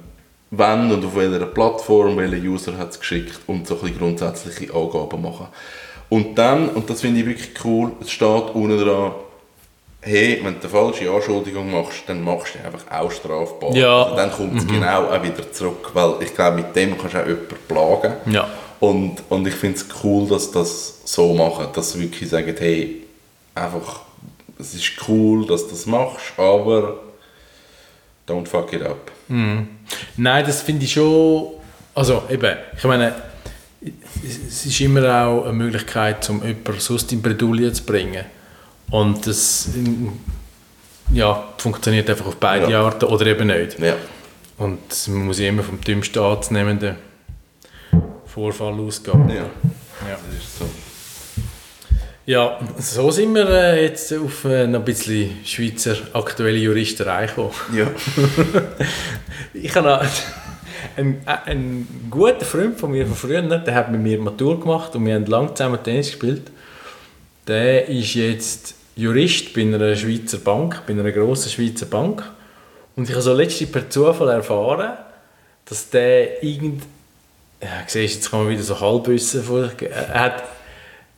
wann 0.51 0.91
und 0.91 1.05
auf 1.05 1.15
welcher 1.15 1.47
Plattform, 1.47 2.17
welcher 2.17 2.45
User 2.45 2.77
hat 2.77 2.91
es 2.91 2.99
geschickt 2.99 3.39
und 3.47 3.69
so 3.69 3.77
ein 3.77 3.83
bisschen 3.83 3.99
grundsätzliche 3.99 4.75
Angaben 4.75 5.23
machen. 5.23 5.47
Und 6.09 6.37
dann, 6.37 6.71
und 6.71 6.91
das 6.91 7.03
finde 7.03 7.21
ich 7.21 7.27
wirklich 7.27 7.51
cool, 7.65 7.93
es 8.01 8.11
steht 8.11 8.53
unten 8.55 8.79
dran, 8.79 9.13
hey, 10.05 10.41
wenn 10.43 10.55
du 10.55 10.61
eine 10.61 10.69
falsche 10.69 11.11
Anschuldigung 11.11 11.71
machst, 11.73 12.03
dann 12.07 12.23
machst 12.23 12.55
du 12.55 12.59
dich 12.59 12.67
einfach 12.67 12.91
auch 12.91 13.11
strafbar. 13.11 13.75
Ja. 13.75 14.05
Also 14.05 14.17
dann 14.17 14.31
kommt 14.31 14.59
es 14.59 14.67
genau 14.67 15.07
auch 15.07 15.23
wieder 15.23 15.51
zurück, 15.51 15.91
weil 15.95 16.15
ich 16.21 16.35
glaube, 16.35 16.59
mit 16.59 16.77
dem 16.77 16.97
kannst 16.99 17.15
du 17.15 17.23
auch 17.23 17.27
jemanden 17.27 17.57
plagen. 17.67 18.13
Ja. 18.27 18.49
Und, 18.81 19.17
und 19.31 19.47
ich 19.47 19.55
finde 19.55 19.79
es 19.79 19.87
cool, 20.03 20.29
dass 20.29 20.51
das 20.51 21.01
so 21.05 21.33
machen, 21.33 21.69
dass 21.73 21.93
sie 21.93 22.01
wirklich 22.01 22.29
sagen, 22.29 22.55
hey, 22.59 23.03
einfach, 23.55 24.03
es 24.59 24.75
ist 24.75 24.93
cool, 25.09 25.47
dass 25.47 25.65
du 25.65 25.71
das 25.71 25.87
machst, 25.87 26.39
aber 26.39 26.99
don't 28.29 28.47
fuck 28.47 28.73
it 28.73 28.83
up. 28.83 29.11
Nein, 29.29 30.45
das 30.47 30.63
finde 30.63 30.85
ich 30.85 30.93
schon. 30.93 31.53
Also, 31.95 32.25
eben, 32.29 32.57
ich 32.77 32.85
meine, 32.85 33.15
es 34.27 34.67
ist 34.67 34.81
immer 34.81 35.27
auch 35.27 35.45
eine 35.45 35.53
Möglichkeit, 35.53 36.29
um 36.29 36.45
jemanden 36.45 36.81
sonst 36.81 37.13
in 37.13 37.23
Bredouille 37.23 37.73
zu 37.73 37.85
bringen. 37.85 38.25
Und 38.91 39.27
das 39.27 39.71
ja, 41.13 41.49
funktioniert 41.59 42.09
einfach 42.11 42.27
auf 42.27 42.37
beide 42.37 42.71
Ja. 42.71 42.83
Arten 42.83 43.07
oder 43.07 43.27
eben 43.27 43.47
nicht. 43.49 43.79
Ja. 43.79 43.95
Und 44.59 44.81
man 45.09 45.27
muss 45.27 45.39
immer 45.41 45.63
vom 45.63 45.81
dümmsten 45.81 46.23
anzunehmenden 46.23 46.97
Vorfall 48.27 48.75
ausgehen. 48.81 49.29
Ja, 49.29 49.35
Ja. 49.37 50.19
das 50.29 50.43
ist 50.45 50.59
so. 50.59 50.65
Ja, 52.27 52.59
so 52.79 53.11
sind 53.11 53.35
wir 53.35 53.47
äh, 53.51 53.83
jetzt 53.85 54.11
auf 54.15 54.47
äh, 54.47 54.67
noch 54.67 54.79
ein 54.79 54.85
bisschen 54.87 55.45
Schweizer 55.45 55.95
aktuelle 56.15 56.57
Juristerei 56.59 57.27
gekommen. 57.27 57.51
Ja. 57.75 57.87
Ich 59.53 59.75
habe 59.77 60.01
einen, 60.97 61.21
einen 61.27 62.09
guten 62.11 62.45
Freund 62.45 62.79
von 62.79 62.91
mir 62.91 63.07
von 63.07 63.15
früher, 63.15 63.43
der 63.43 63.75
hat 63.75 63.91
mit 63.93 64.01
mir 64.01 64.19
Matur 64.19 64.59
gemacht 64.59 64.95
und 64.97 65.07
wir 65.07 65.15
haben 65.15 65.27
lange 65.27 65.55
zusammen 65.55 65.83
Tennis 65.83 66.09
gespielt. 66.11 66.51
Der 67.47 67.89
ist 67.89 68.15
jetzt 68.15 68.75
Jurist 68.97 69.53
bei 69.53 69.63
einer 69.63 69.95
Schweizer 69.97 70.39
Bank, 70.39 70.83
bei 70.87 70.93
einer 70.93 71.11
grossen 71.13 71.51
Schweizer 71.51 71.87
Bank. 71.87 72.25
Und 72.97 73.05
ich 73.05 73.11
habe 73.11 73.23
so 73.23 73.35
letztens 73.35 73.71
per 73.71 73.91
Zufall 73.91 74.29
erfahren, 74.31 74.93
dass 75.67 75.91
der 75.91 76.43
irgend... 76.43 76.83
Ja, 77.61 77.69
siehst, 77.87 78.17
jetzt 78.17 78.31
kann 78.31 78.45
man 78.45 78.51
wieder 78.51 78.63
so 78.63 78.81
Halbwissen 78.81 79.43
vor... 79.43 79.71
Er 79.81 80.21
hat 80.21 80.45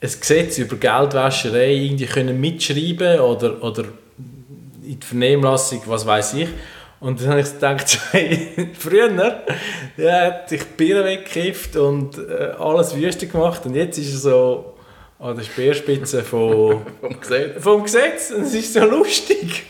ein 0.01 0.11
Gesetz 0.21 0.59
über 0.59 0.77
Geldwäscherei 0.77 1.73
irgendwie 1.75 2.07
können 2.07 2.41
mitschreiben 2.41 3.21
oder, 3.21 3.62
oder 3.62 3.85
in 4.85 5.01
die 5.01 5.07
Vernehmlassung, 5.07 5.83
was 5.87 6.07
weiß 6.07 6.35
ich. 6.35 6.49
Und 6.99 7.21
dann 7.21 7.29
habe 7.29 7.41
ich 7.41 7.53
gedacht, 7.53 7.99
früher, 8.79 9.09
der 9.99 10.25
hat 10.25 10.49
sich 10.49 10.62
die 10.62 10.77
Bier 10.77 11.05
weggekifft 11.05 11.77
und 11.77 12.19
äh, 12.19 12.53
alles 12.59 12.97
wüste 12.97 13.27
gemacht 13.27 13.67
und 13.67 13.75
jetzt 13.75 13.99
ist 13.99 14.12
er 14.12 14.19
so 14.19 14.76
an 15.18 15.37
der 15.37 15.44
Speerspitze 15.44 16.22
von, 16.22 16.83
Vom 17.00 17.20
Gesetz. 17.20 17.62
vom 17.62 17.83
Gesetz 17.83 18.31
und 18.31 18.42
es 18.42 18.55
ist 18.55 18.72
so 18.74 18.85
lustig. 18.85 19.64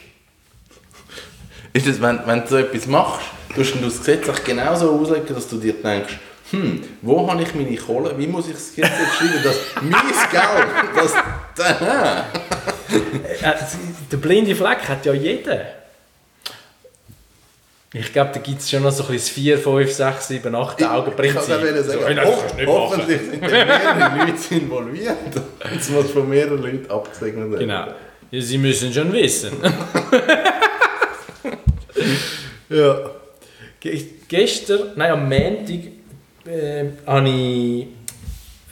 Ist 1.72 1.86
das, 1.86 2.00
wenn, 2.00 2.20
wenn 2.26 2.40
du 2.40 2.46
so 2.48 2.56
etwas 2.56 2.86
machst, 2.86 3.26
tust 3.54 3.74
du 3.74 3.78
das 3.78 3.98
Gesetz 3.98 4.28
auch 4.28 4.42
genauso 4.42 4.90
auslegen, 4.98 5.34
dass 5.34 5.48
du 5.48 5.58
dir 5.58 5.74
denkst, 5.74 6.18
hm, 6.50 6.82
wo 7.02 7.30
habe 7.30 7.42
ich 7.42 7.54
meine 7.54 7.76
Kohle, 7.76 8.16
wie 8.16 8.26
muss 8.26 8.46
ich 8.46 8.54
das 8.54 8.74
Gesetz 8.74 8.92
jetzt 8.98 9.14
schreiben, 9.14 9.42
dass 9.44 9.56
mein 9.82 9.92
Geld, 10.30 10.96
das... 10.96 11.14
Aha. 11.58 12.26
Äh, 13.40 13.54
der 14.12 14.16
blinde 14.18 14.54
Fleck 14.54 14.86
hat 14.88 15.06
ja 15.06 15.14
jeder. 15.14 15.66
Ich 17.92 18.12
glaube, 18.12 18.30
da 18.34 18.40
gibt 18.40 18.60
es 18.60 18.68
schon 18.70 18.82
noch 18.82 18.90
so 18.90 19.04
ein 19.04 19.12
bisschen 19.12 19.26
das 19.26 19.28
4, 19.30 19.58
5, 19.58 19.92
6, 19.92 20.28
7, 20.28 20.54
8 20.54 20.82
Augenprinzip. 20.84 21.40
Ich 21.40 21.48
kann 21.48 21.60
sagen, 21.60 21.82
So, 21.84 22.00
nein, 22.00 22.16
du 22.16 22.22
nicht 22.56 22.66
machen. 22.66 22.66
hoffentlich 22.66 23.20
sind 23.30 23.40
mehrere 23.40 24.18
Leute 24.26 24.54
involviert. 24.54 25.16
Es 25.78 25.88
muss 25.90 26.10
von 26.10 26.28
mehreren 26.28 26.62
Leuten 26.62 26.90
abgesegnet 26.90 27.50
werden. 27.50 27.60
Genau. 27.60 27.86
Ja, 28.32 28.40
Sie 28.40 28.58
müssen 28.58 28.92
schon 28.92 29.12
wissen. 29.12 29.52
Ja. 32.68 32.98
Ge 33.80 34.04
gestern, 34.28 34.90
nein, 34.96 35.12
am 35.12 35.28
Montag, 35.28 35.80
äh, 36.46 36.84
habe 37.06 37.28
ich, 37.28 37.86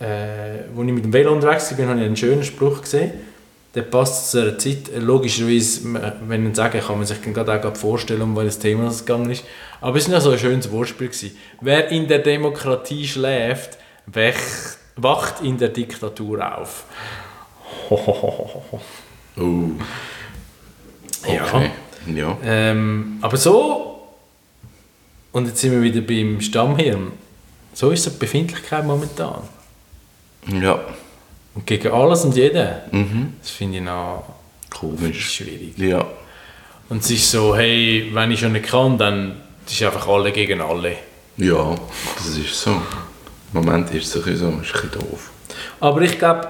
äh, 0.01 0.05
als 0.05 0.79
ich 0.79 0.93
mit 0.93 1.05
dem 1.05 1.13
Velo 1.13 1.33
unterwegs 1.33 1.71
war, 1.79 1.87
habe 1.87 2.01
ich 2.01 2.07
einen 2.07 2.17
schönen 2.17 2.43
Spruch 2.43 2.81
gesehen. 2.83 3.13
Der 3.75 3.83
passt 3.83 4.31
zu 4.31 4.41
einer 4.41 4.59
Zeit. 4.59 4.91
Logischerweise, 4.97 5.81
wenn 6.29 6.49
ich 6.49 6.57
sagen 6.57 6.81
kann 6.81 6.99
man 6.99 7.07
sich 7.07 7.21
gerade 7.21 7.69
auch 7.69 7.77
vorstellen, 7.77 8.23
um 8.23 8.37
welches 8.37 8.59
Thema 8.59 8.89
es 8.89 9.05
gegangen 9.05 9.31
ist. 9.31 9.45
Aber 9.81 9.99
es 9.99 10.07
war 10.07 10.15
ja 10.15 10.21
so 10.21 10.31
ein 10.31 10.39
schönes 10.39 10.71
Wortspiel. 10.71 11.09
Gewesen. 11.09 11.37
Wer 11.61 11.89
in 11.91 12.07
der 12.07 12.21
Demokratie 12.21 13.07
schläft, 13.07 13.79
wach, 14.07 14.35
wacht 14.97 15.43
in 15.43 15.59
der 15.59 15.69
Diktatur 15.69 16.59
auf. 16.59 16.85
Oh. 19.37 19.73
Okay. 21.27 21.71
Ja. 22.07 22.39
Ähm, 22.45 23.19
aber 23.21 23.37
so, 23.37 23.95
und 25.33 25.49
jetzt 25.49 25.61
sind 25.61 25.73
wir 25.73 25.83
wieder 25.83 26.01
beim 26.01 26.41
Stammhirn, 26.41 27.13
so 27.73 27.91
ist 27.91 28.07
die 28.07 28.11
Befindlichkeit 28.11 28.85
momentan. 28.87 29.43
Ja. 30.47 30.79
Und 31.55 31.67
gegen 31.67 31.93
alles 31.93 32.25
und 32.25 32.37
jeden. 32.37 32.69
Mhm. 32.91 33.35
Das 33.41 33.51
finde 33.51 33.79
ich 33.79 33.85
noch 33.85 34.25
Komisch. 34.71 35.37
schwierig. 35.37 35.79
Ja. 35.79 36.07
Und 36.89 37.03
es 37.03 37.11
ist 37.11 37.31
so, 37.31 37.57
hey, 37.57 38.11
wenn 38.13 38.31
ich 38.31 38.41
schon 38.41 38.53
nicht 38.53 38.67
kann, 38.67 38.99
dann 38.99 39.37
ist 39.67 39.83
einfach 39.83 40.07
alle 40.09 40.33
gegen 40.33 40.61
alle. 40.61 40.97
Ja, 41.37 41.75
das 42.17 42.37
ist 42.37 42.61
so. 42.61 42.71
Im 42.71 42.81
Moment 43.53 43.93
ist 43.95 44.15
es 44.15 44.17
ein 44.17 44.23
so, 44.25 44.31
ist 44.31 44.43
ein 44.43 44.61
bisschen 44.61 44.91
doof. 44.91 45.31
Aber 45.81 46.01
ich 46.03 46.19
glaube, 46.19 46.49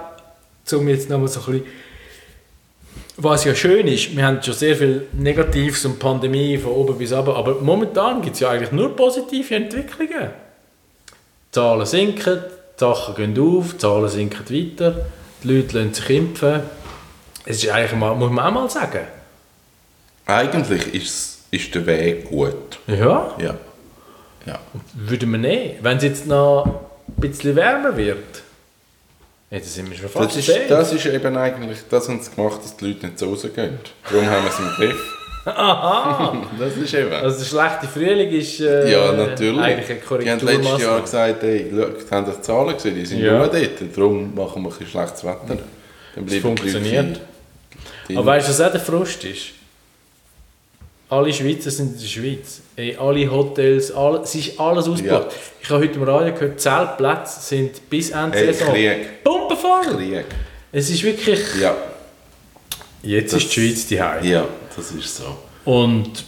um 0.73 0.89
jetzt 0.89 1.09
nochmal 1.09 1.29
so 1.29 1.41
ein 1.41 1.47
bisschen, 1.61 1.67
was 3.17 3.45
ja 3.45 3.55
schön 3.55 3.87
ist, 3.87 4.17
wir 4.17 4.27
haben 4.27 4.43
schon 4.43 4.55
sehr 4.55 4.77
viel 4.77 5.07
Negatives 5.13 5.85
und 5.85 5.99
Pandemie 5.99 6.59
von 6.59 6.73
oben 6.73 6.99
bis 6.99 7.13
unten, 7.13 7.31
aber 7.31 7.61
momentan 7.61 8.21
gibt 8.23 8.35
es 8.35 8.41
ja 8.41 8.51
eigentlich 8.51 8.73
nur 8.73 8.97
positive 8.97 9.55
Entwicklungen. 9.55 10.31
Die 11.11 11.51
Zahlen 11.53 11.87
sinken, 11.87 12.41
die 12.77 12.81
Sachen 12.81 13.15
gehen 13.15 13.39
auf, 13.39 13.73
die 13.73 13.79
Zahlen 13.79 14.09
sinken 14.09 14.45
weiter, 14.51 15.07
die 15.43 15.49
Leute 15.49 15.79
lassen 15.79 15.95
sich 15.95 16.11
impfen. 16.11 16.63
Es 17.47 17.63
ist 17.63 17.71
eigentlich 17.71 17.99
mal, 17.99 18.15
muss 18.15 18.31
man 18.31 18.47
auch 18.47 18.53
mal 18.53 18.71
sagen. 18.71 19.07
Eigentlich 20.27 20.95
ist, 20.95 21.41
ist 21.51 21.75
der 21.75 21.87
Weg 21.87 22.29
gut. 22.31 22.79
Ja, 22.87 23.35
Ja. 23.39 23.55
Ja. 24.47 24.59
würden 24.93 25.31
wir 25.33 25.39
nehmen. 25.39 25.77
Wenn 25.81 25.97
es 25.97 26.03
jetzt 26.03 26.27
noch 26.27 26.67
ein 26.67 27.21
bisschen 27.21 27.57
wärmer 27.57 27.97
wird, 27.97 28.43
dann 29.51 29.63
sind 29.63 29.89
wir 29.91 29.97
schon 29.97 30.09
fast 30.11 30.37
Das 30.37 30.49
ist, 30.49 30.71
das 30.71 30.93
ist 30.93 31.07
eben 31.07 31.37
eigentlich, 31.37 31.79
das 31.89 32.09
haben 32.09 32.21
sie 32.21 32.31
gemacht, 32.35 32.59
dass 32.63 32.77
die 32.77 32.89
Leute 32.89 33.07
nicht 33.07 33.19
so 33.19 33.31
rausgehen. 33.31 33.79
Darum 34.11 34.27
haben 34.29 34.45
wir 34.45 34.51
es 34.51 34.59
im 34.59 34.69
Griff. 34.77 35.15
Aha! 35.45 36.43
Das 36.59 36.77
ist 36.77 36.95
eben. 36.95 37.13
Also 37.13 37.39
der 37.39 37.45
schlechte 37.45 37.87
Frühling 37.87 38.31
ist 38.31 38.61
äh, 38.61 38.91
ja, 38.93 39.13
natürlich. 39.13 39.61
eigentlich 39.61 39.91
eine 40.11 40.23
die 40.25 40.31
haben 40.31 40.41
letztes 40.47 40.83
Jahr 40.83 41.01
gesagt, 41.01 41.43
hey, 41.43 41.71
schau, 41.71 42.17
haben 42.17 42.27
die 42.33 42.41
Zahlen 42.43 42.75
gesehen, 42.75 42.95
die 42.95 43.07
sind 43.07 43.21
Ja. 43.21 43.39
nur 43.39 43.49
dort. 43.49 43.97
Darum 43.97 44.35
machen 44.35 44.63
wir 44.63 44.69
ein 44.71 44.79
bisschen 44.79 44.87
schlechtes 44.89 45.25
Wetter. 45.25 45.59
Dann 46.15 46.27
die 46.27 46.41
funktioniert. 46.41 47.21
Aber 48.11 48.27
weißt 48.27 48.47
du, 48.49 48.51
was 48.53 48.61
auch 48.61 48.71
der 48.73 48.81
Frust 48.81 49.25
ist? 49.25 49.47
Alle 51.11 51.33
Schweizer 51.33 51.71
sind 51.71 51.95
in 51.95 52.01
der 52.01 52.07
Schweiz. 52.07 52.61
Ey, 52.77 52.97
alle 52.99 53.31
Hotels, 53.31 53.93
alle, 53.93 54.21
es 54.21 54.35
ist 54.35 54.59
alles 54.59 54.89
ausgebucht. 54.89 55.23
Ja. 55.25 55.29
Ich 55.63 55.71
habe 55.71 55.83
heute 55.85 55.95
im 55.95 56.03
Radio 56.05 56.33
gehört, 56.35 56.61
Zeltplätze 56.61 57.41
sind 57.41 57.89
bis 57.91 58.11
Ende 58.11 58.39
Hey, 58.39 58.53
Saison 58.53 58.75
pumpenvoll. 59.23 59.97
Krieg. 59.97 60.25
Es 60.73 60.91
ist 60.91 61.03
wirklich... 61.05 61.41
Ja, 61.61 61.75
Jetzt 63.03 63.35
Das- 63.35 63.43
ist 63.45 63.55
die 63.55 63.61
Schweiz 63.69 63.87
die 63.87 64.03
Heim. 64.03 64.25
ja, 64.25 64.47
das 64.77 64.91
ist 64.93 65.17
so. 65.17 65.25
Und 65.65 66.25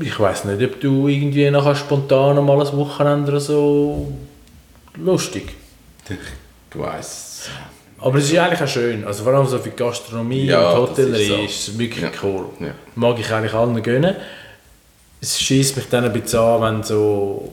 ich 0.00 0.18
weiß 0.18 0.44
nicht, 0.44 0.62
ob 0.62 0.80
du 0.80 1.08
irgendwie 1.08 1.50
nachher 1.50 1.74
spontan 1.74 2.44
mal 2.44 2.64
ein 2.64 2.76
Wochenende 2.76 3.30
oder 3.32 3.40
so 3.40 4.12
lustig. 4.96 5.54
Du 6.70 6.80
weißt. 6.80 7.50
Aber 7.98 8.18
es 8.18 8.30
ist 8.30 8.38
eigentlich 8.38 8.62
auch 8.62 8.68
schön. 8.68 9.04
Also 9.04 9.24
vor 9.24 9.32
allem 9.34 9.46
so 9.46 9.58
für 9.58 9.70
die 9.70 9.76
Gastronomie 9.76 10.44
Ja, 10.44 10.70
und 10.70 10.90
das 10.90 10.98
ist 10.98 11.04
Hotellerie 11.06 11.26
so. 11.26 11.34
ist 11.44 11.68
es 11.68 11.78
wirklich 11.78 12.02
Ja. 12.04 12.10
cool. 12.22 12.44
Ja. 12.60 12.72
Mag 12.94 13.18
ich 13.18 13.30
eigentlich 13.32 13.54
allen 13.54 13.82
gönnen. 13.82 14.14
Es 15.20 15.40
schießt 15.40 15.76
mich 15.76 15.88
dann 15.88 16.04
ein 16.04 16.12
bisschen 16.12 16.38
an, 16.38 16.62
wenn 16.62 16.82
so... 16.82 17.50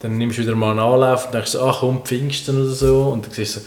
Dann 0.00 0.16
nimmst 0.16 0.38
du 0.38 0.42
wieder 0.42 0.54
mal 0.54 0.70
einen 0.70 0.80
Anlauf 0.80 1.26
und 1.26 1.34
denkst 1.34 1.56
ach 1.56 1.80
komm, 1.80 2.02
Pfingsten 2.04 2.56
oder 2.64 2.72
so. 2.72 3.02
Und 3.12 3.26
dann 3.26 3.32
siehst 3.32 3.56
du 3.56 3.60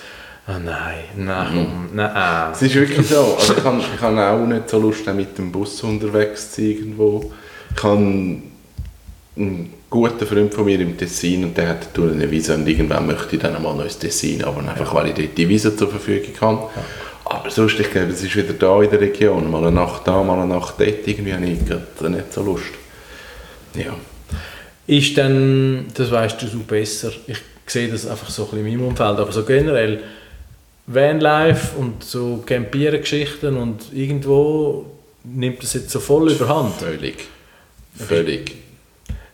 ah 0.47 0.59
nein, 0.59 1.03
nein, 1.15 1.47
komm, 1.51 1.89
nein. 1.93 2.51
Es 2.51 2.61
ist 2.61 2.75
wirklich 2.75 3.07
so. 3.07 3.37
Also 3.39 3.53
ich 3.57 3.63
habe 3.63 3.79
ich 3.79 4.01
hab 4.01 4.17
auch 4.17 4.45
nicht 4.45 4.69
so 4.69 4.79
Lust, 4.79 5.05
mit 5.13 5.37
dem 5.37 5.51
Bus 5.51 5.81
unterwegs 5.83 6.51
zu 6.51 6.61
sein 6.61 6.71
irgendwo. 6.71 7.31
Ich 7.75 7.83
habe 7.83 7.97
einen 7.97 9.73
guten 9.89 10.25
Freund 10.25 10.53
von 10.53 10.65
mir 10.65 10.79
im 10.79 10.97
Tessin 10.97 11.43
und 11.43 11.57
der 11.57 11.69
hat 11.69 11.87
eine 11.97 12.29
Visa 12.29 12.55
und 12.55 12.67
irgendwann 12.67 13.07
möchte 13.07 13.35
ich 13.35 13.41
dann 13.41 13.61
mal 13.61 13.75
noch 13.75 13.83
ins 13.83 13.97
Tessin, 13.97 14.43
aber 14.43 14.59
einfach 14.59 14.93
weil 14.93 15.09
ich 15.09 15.13
dort 15.15 15.37
die 15.37 15.47
Visa 15.47 15.75
zur 15.75 15.89
Verfügung 15.89 16.33
habe. 16.41 16.69
Aber 17.25 17.49
sonst, 17.49 17.79
ich 17.79 17.89
glaube, 17.89 18.11
es 18.11 18.21
ist 18.21 18.35
wieder 18.35 18.53
da 18.53 18.81
in 18.81 18.89
der 18.89 18.99
Region. 18.99 19.49
Mal 19.49 19.65
eine 19.65 19.71
Nacht 19.71 20.07
da, 20.07 20.21
mal 20.23 20.39
eine 20.39 20.53
Nacht 20.53 20.75
dort. 20.77 21.07
Irgendwie 21.07 21.33
habe 21.33 21.45
ich 21.45 21.59
nicht 21.59 22.33
so 22.33 22.43
Lust. 22.43 22.65
Ja. 23.75 23.95
ist 24.87 25.17
dann, 25.17 25.85
das 25.93 26.11
weißt 26.11 26.41
du 26.41 26.47
so 26.47 26.59
besser, 26.59 27.11
ich 27.27 27.37
sehe 27.65 27.87
das 27.87 28.05
einfach 28.05 28.29
so 28.29 28.43
ein 28.43 28.49
bisschen 28.49 28.67
in 28.67 28.77
meinem 28.77 28.87
Umfeld, 28.89 29.17
aber 29.17 29.31
so 29.31 29.43
generell 29.43 30.01
Vanlife 30.85 31.77
und 31.77 32.03
so 32.03 32.43
Campieren-Geschichten 32.45 33.55
und 33.57 33.93
irgendwo 33.93 34.85
nimmt 35.23 35.63
das 35.63 35.73
jetzt 35.73 35.89
so 35.89 35.99
voll 35.99 36.31
überhand. 36.31 36.75
Völlig. 36.75 37.27
Völlig. 37.95 38.55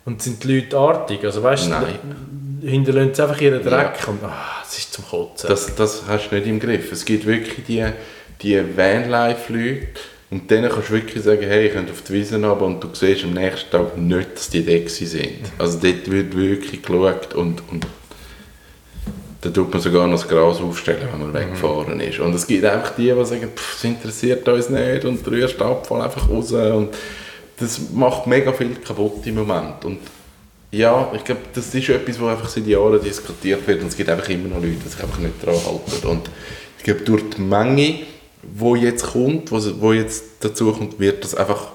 Und 0.05 0.21
sind 0.21 0.43
die 0.43 0.59
Leute 0.59 0.77
artig, 0.77 1.23
also 1.23 1.41
weißt 1.43 1.69
du, 1.71 2.67
hinterlassen 2.67 3.13
sie 3.13 3.21
einfach 3.21 3.41
ihren 3.41 3.63
Dreck 3.63 4.07
und 4.07 4.23
ah, 4.23 4.63
es 4.65 4.77
ist 4.77 4.93
zum 4.93 5.05
Kotzen. 5.05 5.49
Das, 5.49 5.75
das 5.75 6.03
hast 6.07 6.29
du 6.29 6.35
nicht 6.35 6.47
im 6.47 6.59
Griff. 6.59 6.91
Es 6.91 7.05
gibt 7.05 7.25
wirklich 7.25 7.65
die, 7.65 7.85
die 8.41 8.77
Vanlife-Leute 8.77 9.99
und 10.31 10.49
denen 10.51 10.69
kannst 10.69 10.89
du 10.89 10.93
wirklich 10.93 11.23
sagen, 11.23 11.43
hey, 11.43 11.67
ich 11.67 11.73
könnte 11.73 11.91
auf 11.91 12.01
die 12.03 12.13
Wiese 12.13 12.35
runter 12.35 12.61
und 12.61 12.83
du 12.83 12.89
siehst 12.93 13.23
am 13.23 13.33
nächsten 13.33 13.71
Tag 13.71 13.97
nicht, 13.97 14.35
dass 14.35 14.49
die 14.49 14.65
dort 14.65 14.89
sind. 14.89 15.51
Also 15.57 15.79
dort 15.79 16.09
wird 16.09 16.35
wirklich 16.35 16.81
geschaut 16.81 17.33
und, 17.33 17.63
und 17.69 17.87
da 19.41 19.49
tut 19.49 19.71
man 19.71 19.81
sogar 19.81 20.05
noch 20.07 20.19
das 20.19 20.27
Gras 20.27 20.59
aufstellen, 20.59 21.07
wenn 21.11 21.19
man 21.21 21.33
weggefahren 21.33 21.99
ist. 22.01 22.19
Und 22.19 22.35
es 22.35 22.45
gibt 22.45 22.65
einfach 22.65 22.95
die, 22.95 23.13
die 23.13 23.25
sagen, 23.25 23.49
pff, 23.55 23.75
das 23.75 23.83
interessiert 23.83 24.47
uns 24.47 24.69
nicht 24.69 25.05
und 25.05 25.25
der 25.25 25.33
erste 25.33 25.65
Abfall 25.65 26.01
einfach 26.01 26.29
raus. 26.29 26.51
Und 26.51 26.89
das 27.57 27.79
macht 27.93 28.27
mega 28.27 28.51
viel 28.51 28.75
kaputt 28.75 29.25
im 29.25 29.35
Moment. 29.35 29.85
Und 29.85 29.99
ja, 30.71 31.11
ich 31.15 31.23
glaube, 31.23 31.41
das 31.53 31.73
ist 31.73 31.89
etwas, 31.89 32.19
was 32.19 32.31
einfach 32.31 32.49
seit 32.49 32.67
Jahren 32.67 33.01
diskutiert 33.01 33.65
wird 33.65 33.81
und 33.81 33.87
es 33.87 33.97
gibt 33.97 34.09
einfach 34.09 34.29
immer 34.29 34.49
noch 34.49 34.61
Leute, 34.61 34.77
die 34.83 34.89
sich 34.89 35.01
einfach 35.01 35.19
nicht 35.19 35.41
daran 35.41 35.59
halten. 35.65 36.07
Und 36.07 36.29
ich 36.77 36.83
glaube, 36.83 37.01
durch 37.01 37.23
die 37.35 37.41
Menge, 37.41 37.99
die 38.43 38.79
jetzt 38.81 39.07
kommt, 39.07 39.51
wo 39.51 39.93
jetzt 39.93 40.23
dazu 40.41 40.71
kommt, 40.71 40.99
wird 40.99 41.23
das 41.23 41.33
einfach 41.33 41.69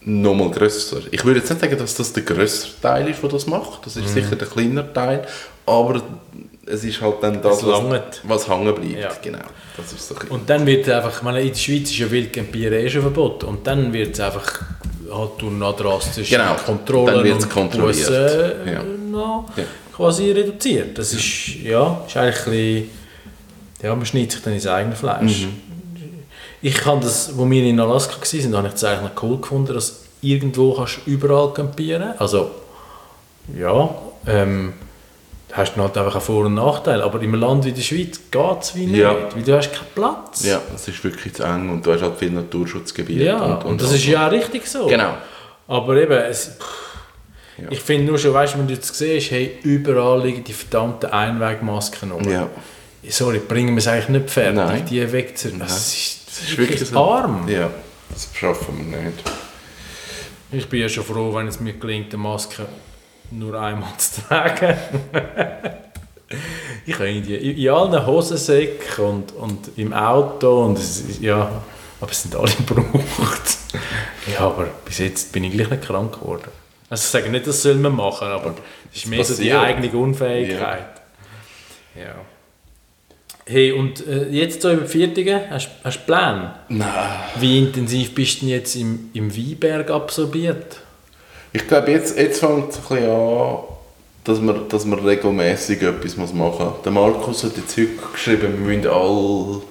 nochmal 0.00 0.50
grösser. 0.50 1.00
Ich 1.10 1.24
würde 1.24 1.40
jetzt 1.40 1.50
nicht 1.50 1.60
sagen, 1.60 1.78
dass 1.78 1.94
das 1.94 2.12
der 2.12 2.22
grössere 2.22 2.72
Teil 2.80 3.08
ist, 3.08 3.22
der 3.22 3.30
das 3.30 3.46
macht. 3.46 3.86
Das 3.86 3.96
ist 3.96 4.12
sicher 4.12 4.36
der 4.36 4.46
kleinere 4.46 4.92
Teil, 4.92 5.26
aber 5.64 6.02
es 6.66 6.84
ist 6.84 7.00
halt 7.00 7.22
dann 7.22 7.40
das, 7.40 7.64
was, 7.64 7.82
was 8.24 8.48
hängen 8.48 8.74
bleibt. 8.74 8.98
Ja. 8.98 9.10
Genau, 9.22 9.38
das 9.76 9.92
ist 9.92 10.08
so 10.08 10.14
Und 10.30 10.48
dann 10.50 10.66
wird 10.66 10.88
einfach, 10.88 11.16
ich 11.16 11.22
meine, 11.22 11.40
in 11.40 11.48
der 11.48 11.54
Schweiz 11.54 11.90
ist 11.90 11.98
ja 11.98 12.10
Wildcampieren 12.10 12.74
eh 12.74 12.90
schon 12.90 13.02
verboten. 13.02 13.46
Und 13.46 13.66
dann 13.66 13.92
wird 13.92 14.14
es 14.14 14.20
einfach 14.20 14.62
halt 15.10 15.30
durch 15.38 15.52
eine 15.52 15.72
drastische 15.72 16.36
Genau, 16.36 16.54
Kontrollen 16.54 17.14
dann 17.14 17.24
wird's 17.24 17.44
und 17.44 17.52
kontrolliert, 17.52 18.06
Bussen, 18.06 18.14
äh, 18.14 18.72
ja. 18.72 18.82
noch 18.82 19.48
Ja. 19.56 19.64
quasi 19.94 20.30
reduziert. 20.32 20.98
Das 20.98 21.12
ist, 21.12 21.56
ja, 21.62 22.02
ist 22.06 22.16
eigentlich 22.16 22.36
ein 22.46 22.50
bisschen, 22.50 22.90
ja, 23.82 23.94
man 23.94 24.06
schneidet 24.06 24.32
sich 24.32 24.42
dann 24.42 24.52
ins 24.52 24.66
eigene 24.66 24.96
Fleisch. 24.96 25.42
Mhm. 25.42 25.60
Ich 26.62 26.84
habe 26.84 27.00
das, 27.00 27.36
wo 27.36 27.48
wir 27.48 27.62
in 27.62 27.78
Alaska 27.78 28.16
waren, 28.16 28.56
habe 28.56 28.66
ich 28.66 28.72
das 28.72 28.84
eigentlich 28.84 29.14
noch 29.14 29.22
cool 29.22 29.40
gefunden, 29.40 29.74
dass 29.74 30.00
irgendwo 30.20 30.74
kannst 30.74 30.98
du 31.04 31.10
überall 31.10 31.52
campieren. 31.52 32.14
Also, 32.18 32.50
ja, 33.56 33.94
ähm, 34.26 34.72
hast 35.56 35.74
du 35.74 35.80
halt 35.82 35.96
einfach 35.96 36.14
einen 36.14 36.20
Vor- 36.24 36.46
und 36.46 36.54
Nachteil. 36.54 37.00
Aber 37.02 37.20
im 37.22 37.34
Land 37.34 37.64
wie 37.64 37.72
der 37.72 37.82
Schweiz 37.82 38.20
geht 38.30 38.60
es 38.62 38.74
wie 38.74 38.86
nicht, 38.86 38.98
Ja. 39.00 39.14
weil 39.34 39.42
du 39.42 39.56
hast 39.56 39.72
keinen 39.72 39.86
Platz. 39.94 40.44
ja, 40.44 40.60
es 40.74 40.86
ist 40.88 41.02
wirklich 41.02 41.34
zu 41.34 41.42
eng 41.44 41.70
und 41.70 41.84
du 41.86 41.92
hast 41.92 42.02
halt 42.02 42.18
viele 42.18 42.32
Naturschutzgebiete. 42.32 43.24
Ja, 43.24 43.42
und, 43.56 43.80
das 43.80 43.92
ist 43.92 44.06
ja 44.06 44.26
auch 44.26 44.30
richtig 44.32 44.66
so. 44.66 44.86
Genau. 44.86 45.14
Aber 45.68 45.96
eben, 45.96 46.12
es, 46.12 46.52
Ja. 47.58 47.68
ich 47.70 47.80
finde 47.80 48.06
nur 48.10 48.18
schon, 48.18 48.34
weißt 48.34 48.54
du, 48.54 48.58
wenn 48.58 48.66
du 48.68 48.74
jetzt 48.74 48.94
siehst, 48.94 49.30
hey, 49.30 49.58
überall 49.62 50.22
liegen 50.22 50.44
die 50.44 50.52
verdammten 50.52 51.10
Einwegmasken 51.10 52.10
rum. 52.12 52.28
Ja, 52.30 52.48
Sorry, 53.08 53.38
bringen 53.38 53.70
wir 53.74 53.78
es 53.78 53.86
eigentlich 53.86 54.08
nicht 54.08 54.30
fertig, 54.30 54.56
Nein. 54.56 54.84
die 54.90 55.12
wegzunehmen. 55.12 55.60
Das 55.60 56.22
das 56.26 56.42
ist 56.50 56.58
wirklich 56.58 56.80
so. 56.80 56.98
arm. 56.98 57.48
Ja, 57.48 57.70
das 58.10 58.28
schaffen 58.34 58.90
wir 58.90 58.98
nicht. 58.98 59.22
Ich 60.52 60.68
bin 60.68 60.80
ja 60.80 60.88
schon 60.88 61.04
froh, 61.04 61.32
wenn 61.34 61.46
es 61.48 61.60
mir 61.60 61.72
gelingt, 61.74 62.12
die 62.12 62.16
Maske 62.16 62.66
nur 63.30 63.60
einmal 63.60 63.96
zu 63.98 64.22
tragen. 64.22 64.76
ich 66.86 66.94
habe 66.94 67.20
die 67.20 67.34
in 67.34 67.56
in 67.56 67.68
allen 67.68 68.06
Hosensäcken 68.06 69.04
und, 69.04 69.32
und 69.32 69.78
im 69.78 69.92
Auto 69.92 70.64
und 70.64 70.78
es, 70.78 71.20
ja, 71.20 71.62
aber 72.00 72.10
es 72.10 72.22
sind 72.22 72.36
alle 72.36 72.52
gebraucht. 72.66 73.58
ja, 74.32 74.40
aber 74.40 74.66
bis 74.84 74.98
jetzt 74.98 75.32
bin 75.32 75.44
ich 75.44 75.52
gleich 75.52 75.70
nicht 75.70 75.82
krank 75.82 76.20
geworden. 76.20 76.50
Also 76.88 77.02
ich 77.02 77.08
sage 77.08 77.30
nicht, 77.30 77.46
das 77.46 77.62
soll 77.62 77.74
man 77.74 77.96
machen, 77.96 78.28
aber 78.28 78.54
es 78.92 78.98
ist 78.98 79.06
mehr 79.06 79.24
so 79.24 79.34
die 79.40 79.52
eigene 79.52 79.90
Unfähigkeit. 79.96 81.02
Ja. 81.96 82.14
Hey, 83.48 83.72
und 83.72 84.06
äh, 84.06 84.28
jetzt 84.28 84.62
so 84.62 84.72
über 84.72 84.82
die 84.82 84.88
Viertige, 84.88 85.42
hast 85.50 85.70
du 85.84 85.90
Pläne? 86.04 86.56
Nein. 86.68 86.88
Wie 87.38 87.58
intensiv 87.58 88.14
bist 88.14 88.36
du 88.36 88.46
denn 88.46 88.48
jetzt 88.48 88.74
im, 88.74 89.10
im 89.14 89.36
Weinberg 89.36 89.90
absorbiert? 89.90 90.80
Ich 91.56 91.66
glaube, 91.66 91.90
jetzt, 91.90 92.18
jetzt 92.18 92.40
fängt 92.40 92.68
es 92.68 92.76
ein 92.76 92.82
bisschen 92.82 93.10
an, 93.10 93.58
dass 94.24 94.40
man, 94.42 94.68
dass 94.68 94.84
man 94.84 94.98
regelmäßig 94.98 95.80
etwas 95.80 96.14
machen 96.14 96.36
muss. 96.36 96.82
Der 96.84 96.92
Markus 96.92 97.44
hat 97.44 97.56
jetzt 97.56 97.74
heute 97.78 97.96
geschrieben, 98.12 98.58
wir 98.58 98.76
müssen 98.76 98.90
all, 98.90 99.62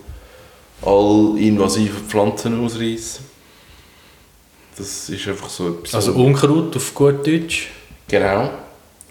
all 0.81 1.38
invasive 1.38 1.99
Pflanzen 2.07 2.59
ausreißen. 2.65 3.23
Das 4.75 5.09
ist 5.09 5.27
einfach 5.27 5.47
so 5.47 5.69
etwas. 5.69 5.93
Also 5.93 6.13
Unkraut 6.13 6.75
auf 6.75 6.95
gut 6.95 7.27
Deutsch. 7.27 7.69
Genau. 8.07 8.49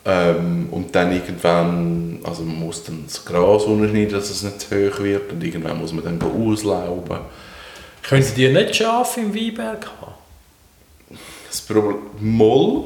Ähm, 0.04 0.66
und 0.72 0.92
dann 0.96 1.12
irgendwann, 1.12 2.18
also 2.24 2.42
man 2.42 2.58
muss 2.58 2.82
dann 2.82 3.04
das 3.06 3.24
Gras 3.24 3.62
unschneiden, 3.62 4.14
dass 4.14 4.30
es 4.30 4.42
nicht 4.42 4.62
zu 4.62 4.90
hoch 4.90 4.98
wird 4.98 5.30
und 5.30 5.44
irgendwann 5.44 5.78
muss 5.78 5.92
man 5.92 6.02
dann 6.02 6.20
auslauben. 6.20 7.20
Könnt 8.02 8.36
ihr 8.36 8.52
nicht 8.52 8.74
Schafe 8.74 9.20
im 9.20 9.32
Weinberg 9.32 9.88
haben? 10.00 10.03
Das 11.54 11.60
Problem, 11.60 11.98
Moll. 12.18 12.84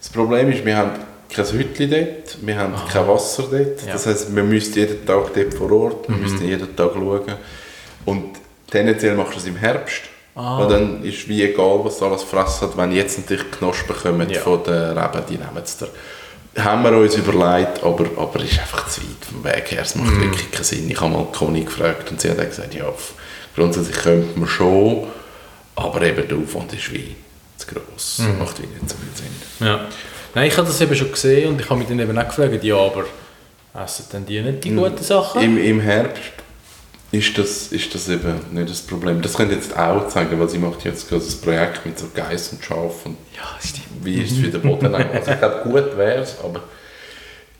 Das 0.00 0.08
Problem 0.08 0.50
ist, 0.50 0.64
wir 0.64 0.74
haben 0.74 0.92
kein 1.28 1.44
Hütchen 1.46 1.90
dort, 1.90 2.38
wir 2.40 2.56
haben 2.58 2.72
kein 2.90 3.06
Wasser 3.06 3.42
dort. 3.50 3.84
Ja. 3.86 3.92
Das 3.92 4.06
heisst, 4.06 4.34
wir 4.34 4.42
müssen 4.42 4.74
jeden 4.74 5.04
Tag 5.04 5.34
dort 5.34 5.52
vor 5.54 5.70
Ort, 5.72 6.08
wir 6.08 6.16
müssen 6.16 6.42
jeden 6.48 6.74
Tag 6.74 6.92
schauen. 6.94 7.20
Und 8.06 8.24
tendenziell 8.70 9.14
machst 9.16 9.34
du 9.34 9.38
es 9.38 9.46
im 9.46 9.56
Herbst. 9.56 10.00
Ah. 10.34 10.60
Weil 10.60 10.68
dann 10.68 11.04
ist 11.04 11.28
wie 11.28 11.42
egal, 11.42 11.80
was 11.84 12.00
alles 12.02 12.22
fressen 12.22 12.68
hat. 12.68 12.76
Wenn 12.78 12.92
jetzt 12.92 13.18
natürlich 13.18 13.50
Knospen 13.50 13.94
kommen 13.94 14.30
Ja. 14.30 14.40
von 14.40 14.62
den 14.64 14.96
Reben, 14.96 15.22
die 15.28 15.34
nehmen 15.34 15.62
es 15.62 15.76
da. 15.76 15.86
Haben 16.64 16.82
wir 16.84 16.92
uns 16.96 17.16
überlegt, 17.16 17.82
aber, 17.84 18.06
aber 18.16 18.40
es 18.42 18.52
ist 18.52 18.60
einfach 18.60 18.88
zu 18.88 19.02
weit 19.02 19.24
vom 19.30 19.44
Weg 19.44 19.72
her. 19.72 19.82
Es 19.82 19.94
macht 19.94 20.14
Mhm. 20.14 20.22
wirklich 20.22 20.50
keinen 20.50 20.64
Sinn. 20.64 20.90
Ich 20.90 20.98
habe 21.00 21.12
mal 21.12 21.26
Conny 21.32 21.64
gefragt 21.64 22.10
und 22.10 22.18
sie 22.20 22.30
hat 22.30 22.38
gesagt, 22.38 22.74
ja, 22.74 22.86
grundsätzlich 23.54 23.96
könnte 23.98 24.38
man 24.38 24.48
schon, 24.48 25.06
aber 25.76 26.00
eben 26.02 26.26
der 26.26 26.38
Aufwand 26.38 26.72
ist 26.72 26.90
wie 26.94 27.14
zu 27.60 27.74
gross. 27.74 28.18
Mhm. 28.18 28.38
Macht 28.38 28.58
wie 28.62 28.66
nicht 28.66 28.88
so 28.88 28.96
viel 28.96 29.24
Sinn. 29.24 29.66
Ja. 29.66 29.86
Nein, 30.34 30.46
ich 30.48 30.56
habe 30.56 30.66
das 30.66 30.80
eben 30.80 30.94
schon 30.94 31.10
gesehen 31.10 31.48
und 31.52 31.60
ich 31.60 31.68
habe 31.68 31.78
mich 31.78 31.88
dann 31.88 31.98
eben 31.98 32.16
auch 32.18 32.26
gefragt, 32.26 32.62
ja, 32.62 32.76
aber 32.76 33.04
essen 33.84 34.04
denn 34.12 34.26
die 34.26 34.40
nicht 34.40 34.64
die 34.64 34.70
guten 34.74 35.02
Sachen? 35.02 35.42
Im, 35.42 35.58
Im 35.58 35.80
Herbst 35.80 36.22
ist 37.12 37.36
das, 37.38 37.68
ist 37.68 37.92
das 37.94 38.08
eben 38.08 38.34
nicht 38.52 38.70
das 38.70 38.82
Problem. 38.82 39.20
Das 39.20 39.34
könnt 39.34 39.50
ihr 39.50 39.56
jetzt 39.56 39.76
auch 39.76 40.06
zeigen, 40.08 40.38
weil 40.38 40.48
sie 40.48 40.58
macht 40.58 40.84
jetzt 40.84 41.08
gerade 41.08 41.24
ein 41.24 41.40
Projekt 41.42 41.84
mit 41.84 41.98
so 41.98 42.06
Geiss 42.14 42.52
und 42.52 42.64
Schaf 42.64 43.04
und 43.04 43.16
Ja, 43.36 43.48
stimmt. 43.60 43.86
wie 44.04 44.22
ist 44.22 44.32
es 44.32 44.38
für 44.38 44.48
den 44.48 44.62
Boden. 44.62 44.94
Also 44.94 45.30
ich 45.32 45.38
glaube, 45.38 45.60
gut 45.64 45.96
wäre 45.96 46.22
es, 46.22 46.36
aber 46.42 46.62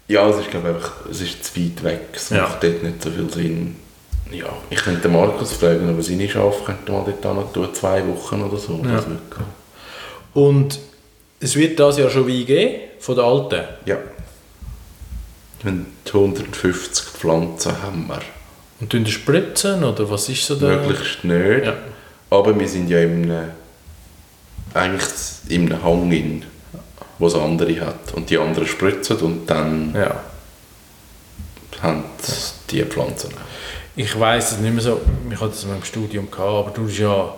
ja, 0.07 0.29
es 0.29 0.39
ist 0.39 0.51
glaube 0.51 0.77
ich 0.81 1.11
es 1.11 1.21
ist 1.23 1.45
zu 1.45 1.61
weit 1.61 1.83
weg. 1.83 2.01
Es 2.13 2.31
Ja. 2.31 2.43
macht 2.43 2.63
dort 2.63 2.83
nicht 2.85 3.03
so 3.03 3.11
viel 3.11 3.31
Sinn. 3.33 3.77
Ja, 4.31 4.47
ich 4.71 4.79
könnte 4.79 5.09
Markus 5.09 5.53
fragen, 5.55 5.89
aber 5.89 6.03
seine 6.03 6.29
Schafe 6.29 6.63
könnte 6.65 6.93
mal 6.93 7.05
dort 7.05 7.35
noch 7.35 7.53
tun, 7.53 7.69
zwei 7.75 8.07
Wochen 8.07 8.43
oder 8.43 8.57
so. 8.57 8.81
Ja. 8.85 8.93
Das 8.97 9.07
würde 9.09 9.21
gehen. 9.37 9.60
Und 10.35 10.79
es 11.41 11.57
wird 11.57 11.79
das 11.81 11.99
ja 11.99 12.09
schon 12.11 12.29
Wein 12.29 12.47
geben, 12.47 12.75
von 12.99 13.17
der 13.17 13.25
alten. 13.25 13.65
Ja. 13.87 13.97
Und 15.65 15.87
150 16.07 17.05
Pflanzen 17.07 17.83
haben 17.83 18.07
wir. 18.09 18.21
Und 18.81 18.91
tun 18.91 19.05
die 19.05 19.13
spritzen, 19.13 19.85
oder 19.85 20.09
was 20.11 20.29
ist 20.29 20.45
so 20.47 20.55
der... 20.55 20.79
Möglichst 20.79 21.25
nicht. 21.25 21.65
Ja. 21.65 21.75
Aber 22.31 22.59
wir 22.59 22.69
sind 22.69 22.89
ja 22.89 23.01
in 23.01 23.31
einem, 23.31 23.51
eigentlich 24.73 25.05
in 25.49 25.73
einem 25.73 25.83
Hang, 25.83 26.13
in, 26.13 26.45
wo 27.19 27.27
es 27.27 27.35
andere 27.35 27.81
hat. 27.81 28.15
Und 28.15 28.31
die 28.31 28.39
anderen 28.39 28.67
spritzen 28.67 29.17
und 29.19 29.47
dann 29.47 29.95
Ja. 29.95 30.21
haben 31.83 32.05
die 32.71 32.83
Pflanzen. 32.85 33.31
Ich 33.97 34.19
weiß 34.19 34.53
es 34.53 34.59
nicht 34.59 34.73
mehr 34.73 34.83
so, 34.83 35.01
ich 35.31 35.41
hatte 35.41 35.51
das 35.51 35.67
mal 35.67 35.77
im 35.77 35.85
Studium 35.85 36.31
gehabt, 36.31 36.69
aber 36.69 36.71
du 36.71 36.87
hast 36.89 36.99
ja 36.99 37.35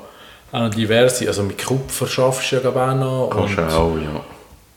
auch 0.53 0.69
diverse, 0.69 1.27
also 1.27 1.43
mit 1.43 1.59
Kupfer 1.65 2.07
schaffst 2.07 2.53
du 2.53 2.57
ja 2.57 2.69
auch 2.69 2.95
noch. 2.95 3.31
Kannst 3.31 3.59
und 3.59 3.67
du 3.69 3.75
auch, 3.75 3.97
ja. 3.97 4.21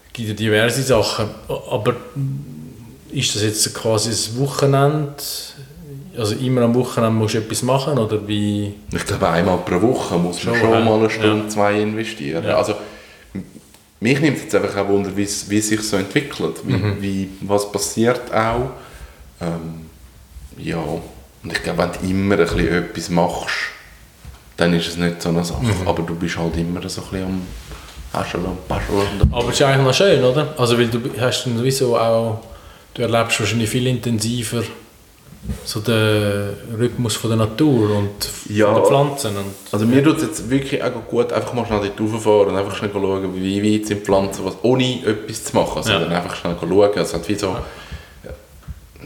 Es 0.07 0.13
gibt 0.13 0.29
ja 0.29 0.33
diverse 0.35 0.81
Sachen, 0.81 1.29
aber 1.69 1.95
ist 3.11 3.35
das 3.35 3.43
jetzt 3.43 3.75
quasi 3.75 4.09
ein 4.09 4.39
Wochenende, 4.39 5.13
also 6.17 6.35
immer 6.35 6.61
am 6.61 6.73
Wochenende 6.75 7.11
musst 7.19 7.33
du 7.33 7.39
etwas 7.39 7.61
machen 7.61 7.97
oder 7.97 8.25
wie? 8.25 8.73
Ich 8.93 9.05
glaube, 9.05 9.27
einmal 9.27 9.57
pro 9.57 9.81
Woche 9.81 10.15
muss 10.17 10.43
man 10.45 10.55
Schon, 10.55 10.71
schon, 10.71 10.85
mal 10.85 10.99
eine 10.99 11.09
Stunde, 11.09 11.43
Ja. 11.43 11.49
zwei 11.49 11.81
investieren. 11.81 12.45
Ja. 12.45 12.55
Also, 12.57 12.75
mich 13.99 14.19
nimmt 14.21 14.37
jetzt 14.41 14.55
einfach 14.55 14.77
auch 14.77 14.87
Wunder, 14.87 15.11
wie 15.15 15.23
es 15.23 15.45
sich 15.47 15.81
so 15.81 15.97
entwickelt, 15.97 16.57
wie, 16.65 16.73
Mhm. 16.73 17.01
wie, 17.01 17.29
was 17.41 17.69
passiert 17.69 18.33
auch. 18.33 18.69
Ähm, 19.41 19.87
ja, 20.57 20.77
und 20.77 21.51
ich 21.51 21.61
glaube, 21.61 21.79
wenn 21.79 21.91
du 21.91 22.09
immer 22.09 22.35
ein 22.39 22.45
bisschen 22.47 22.67
etwas 22.85 23.09
machst, 23.09 23.49
dann 24.57 24.73
ist 24.73 24.87
es 24.87 24.97
nicht 24.97 25.21
so 25.21 25.29
eine 25.29 25.43
Sache. 25.43 25.63
Mhm. 25.63 25.87
Aber 25.87 26.03
du 26.03 26.15
bist 26.15 26.37
halt 26.37 26.55
immer 26.57 26.87
so 26.87 27.01
ein 27.01 27.07
bisschen 27.09 27.23
am 27.25 27.41
Hascheln 28.13 28.45
und 28.45 28.67
Pascheln. 28.67 28.97
und- 29.21 29.33
Aber 29.33 29.49
es 29.49 29.55
ist 29.55 29.61
eigentlich 29.63 29.85
noch 29.85 29.93
schön, 29.93 30.23
oder? 30.23 30.53
Also 30.57 30.77
weil 30.77 30.87
du 30.87 30.99
hast 31.19 31.45
dann 31.45 31.57
sowieso 31.57 31.97
auch, 31.97 32.39
du 32.93 33.01
erlebst 33.01 33.39
wahrscheinlich 33.39 33.69
viel 33.69 33.87
intensiver 33.87 34.63
so 35.63 35.79
den 35.79 36.53
Rhythmus 36.79 37.15
von 37.17 37.29
der 37.29 37.37
Natur 37.37 37.97
und 37.97 38.29
Ja. 38.49 38.65
von 38.67 38.75
den 38.75 38.85
Pflanzen. 38.85 39.37
Und, 39.37 39.45
Also 39.71 39.85
mir 39.85 40.03
tut 40.03 40.17
es 40.17 40.23
jetzt 40.23 40.49
wirklich 40.49 40.81
auch 40.83 40.89
gut, 41.07 41.31
einfach 41.33 41.53
mal 41.53 41.65
schnell 41.67 41.81
dort 41.95 42.13
rauffahren 42.13 42.47
und 42.49 42.55
einfach 42.57 42.75
schnell 42.75 42.89
schauen, 42.91 43.35
wie 43.35 43.61
weit 43.79 43.85
sind 43.85 44.03
Pflanzen, 44.05 44.43
was, 44.45 44.55
ohne 44.63 45.05
etwas 45.05 45.43
zu 45.43 45.55
machen, 45.55 45.83
sondern 45.83 46.11
einfach 46.13 46.35
schnell 46.35 46.55
schauen. 46.59 46.89
Also 46.97 47.13
hat 47.17 47.29
wie 47.29 47.35
so, 47.35 47.55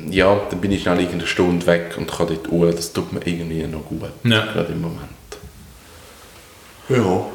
ja, 0.09 0.39
dann 0.49 0.61
bin 0.61 0.71
ich 0.71 0.83
schnell 0.83 0.97
irgendeine 0.99 1.27
Stunde 1.27 1.65
weg 1.67 1.95
und 1.97 2.09
kann 2.09 2.27
dort 2.27 2.49
ruhen, 2.49 2.73
das 2.73 2.93
tut 2.93 3.11
mir 3.11 3.19
irgendwie 3.25 3.63
noch 3.67 3.83
gut, 3.85 4.03
Ja. 4.23 4.45
gerade 4.53 4.71
im 4.71 4.81
Moment. 4.81 5.09
Ja. 6.89 7.25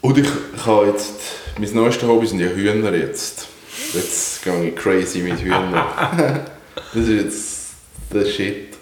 Und 0.00 0.18
ich, 0.18 0.26
ich 0.56 0.66
habe 0.66 0.86
jetzt, 0.88 1.14
mein 1.58 1.72
neuestes 1.74 2.08
Hobby 2.08 2.26
sind 2.26 2.40
ja 2.40 2.48
Hühner 2.48 2.92
jetzt. 2.92 3.46
Jetzt 3.94 4.42
gehe 4.42 4.68
ich 4.68 4.76
crazy 4.76 5.20
mit 5.20 5.40
Hühnern. 5.40 5.72
das 6.74 7.08
ist 7.08 7.22
jetzt 7.22 7.70
der 8.12 8.24
Shit. 8.24 8.72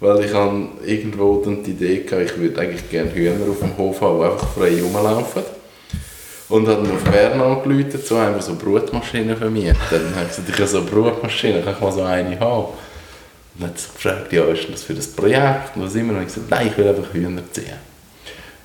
Weil 0.00 0.24
ich 0.24 0.34
habe 0.34 0.68
irgendwo 0.84 1.40
dann 1.42 1.62
die 1.62 1.70
Idee 1.70 2.00
gehabt, 2.00 2.30
ich 2.30 2.38
würde 2.38 2.60
eigentlich 2.60 2.90
gerne 2.90 3.14
Hühner 3.14 3.48
auf 3.48 3.60
dem 3.60 3.76
Hof 3.78 4.00
haben, 4.00 4.18
die 4.18 4.24
einfach 4.24 4.48
frei 4.48 4.82
rumlaufen. 4.82 5.42
Und 6.48 6.68
habe 6.68 6.82
dann 6.82 6.96
auf 6.96 7.04
Bern 7.04 7.40
angerufen, 7.40 8.00
so 8.04 8.18
haben 8.18 8.34
wir 8.34 8.42
so 8.42 8.54
Brutmaschinen 8.56 9.36
vermietet. 9.36 9.76
Dann 9.90 10.14
habe 10.14 10.24
ich 10.24 10.36
gesagt, 10.36 10.48
ich 10.48 10.54
habe 10.54 10.66
so 10.66 10.78
eine 10.78 10.86
Brutmaschine, 10.86 11.62
kann 11.62 11.74
ich 11.74 11.80
mal 11.80 11.92
so 11.92 12.02
eine 12.02 12.38
haben? 12.38 12.66
Und 12.66 13.62
dann 13.62 13.70
hat 13.70 13.78
sie 13.78 13.88
gefragt, 13.92 14.32
ja, 14.32 14.44
ist 14.44 14.66
das 14.70 14.82
für 14.82 14.94
das 14.94 15.06
Projekt? 15.06 15.76
Und 15.76 15.84
was 15.84 15.94
immer. 15.94 16.12
Und 16.12 16.20
ich 16.22 16.26
gesagt, 16.26 16.50
nein, 16.50 16.68
ich 16.68 16.76
will 16.76 16.88
einfach 16.88 17.12
Hühner 17.12 17.42
ziehen. 17.52 17.95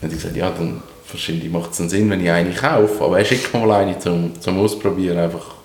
Dann 0.02 0.10
hat 0.10 0.12
sie 0.12 0.16
gesagt, 0.18 0.36
ja, 0.36 0.50
dann 0.50 0.82
wahrscheinlich 1.10 1.50
macht 1.50 1.72
es 1.72 1.80
einen 1.80 1.90
Sinn, 1.90 2.10
wenn 2.10 2.24
ich 2.24 2.32
eine 2.32 2.52
kaufe. 2.54 3.04
Aber 3.04 3.20
er 3.20 3.26
schickt 3.26 3.54
mir 3.54 3.66
mal 3.66 3.82
eine 3.82 4.00
zum, 4.00 4.40
zum 4.42 4.60
Ausprobieren, 4.60 5.20
einfach 5.20 5.56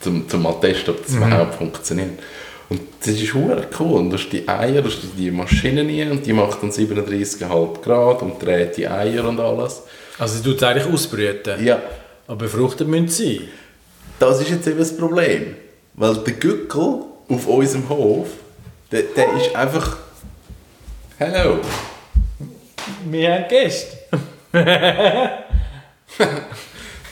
zum, 0.00 0.28
zum 0.28 0.42
mal 0.42 0.52
testen, 0.60 0.94
ob 0.94 1.04
das 1.04 1.14
überhaupt 1.14 1.54
funktioniert. 1.54 2.20
Und 2.68 2.80
das 3.00 3.08
ist 3.08 3.34
cool. 3.34 3.64
Und 3.80 4.10
du 4.10 4.16
hast 4.16 4.28
die 4.30 4.48
Eier, 4.48 4.82
du 4.82 4.88
hast 4.88 5.00
die 5.16 5.30
Maschine 5.30 5.82
rein 5.82 6.12
und 6.12 6.26
die 6.26 6.32
macht 6.32 6.62
dann 6.62 6.70
37,5 6.70 7.80
Grad 7.82 8.22
und 8.22 8.42
dreht 8.42 8.76
die 8.76 8.86
Eier 8.86 9.26
und 9.28 9.40
alles. 9.40 9.82
also 10.18 10.42
du 10.42 10.52
tust 10.52 10.64
eigentlich 10.64 10.92
ausbrüten, 10.92 11.64
Ja, 11.64 11.82
aber 12.26 12.36
befruchtet 12.36 12.88
müssen 12.88 13.08
sie 13.08 13.48
das 14.18 14.40
ist 14.40 14.50
jetzt 14.50 14.66
eben 14.66 14.78
das 14.78 14.96
Problem. 14.96 15.56
Weil 15.94 16.16
der 16.16 16.34
Gückel 16.34 17.02
auf 17.28 17.46
unserem 17.46 17.88
Hof, 17.88 18.28
der, 18.90 19.02
der 19.02 19.32
ist 19.36 19.54
einfach... 19.54 19.96
Hallo. 21.18 21.58
Wir 23.06 23.32
haben 23.34 23.48
Gäste. 23.48 23.96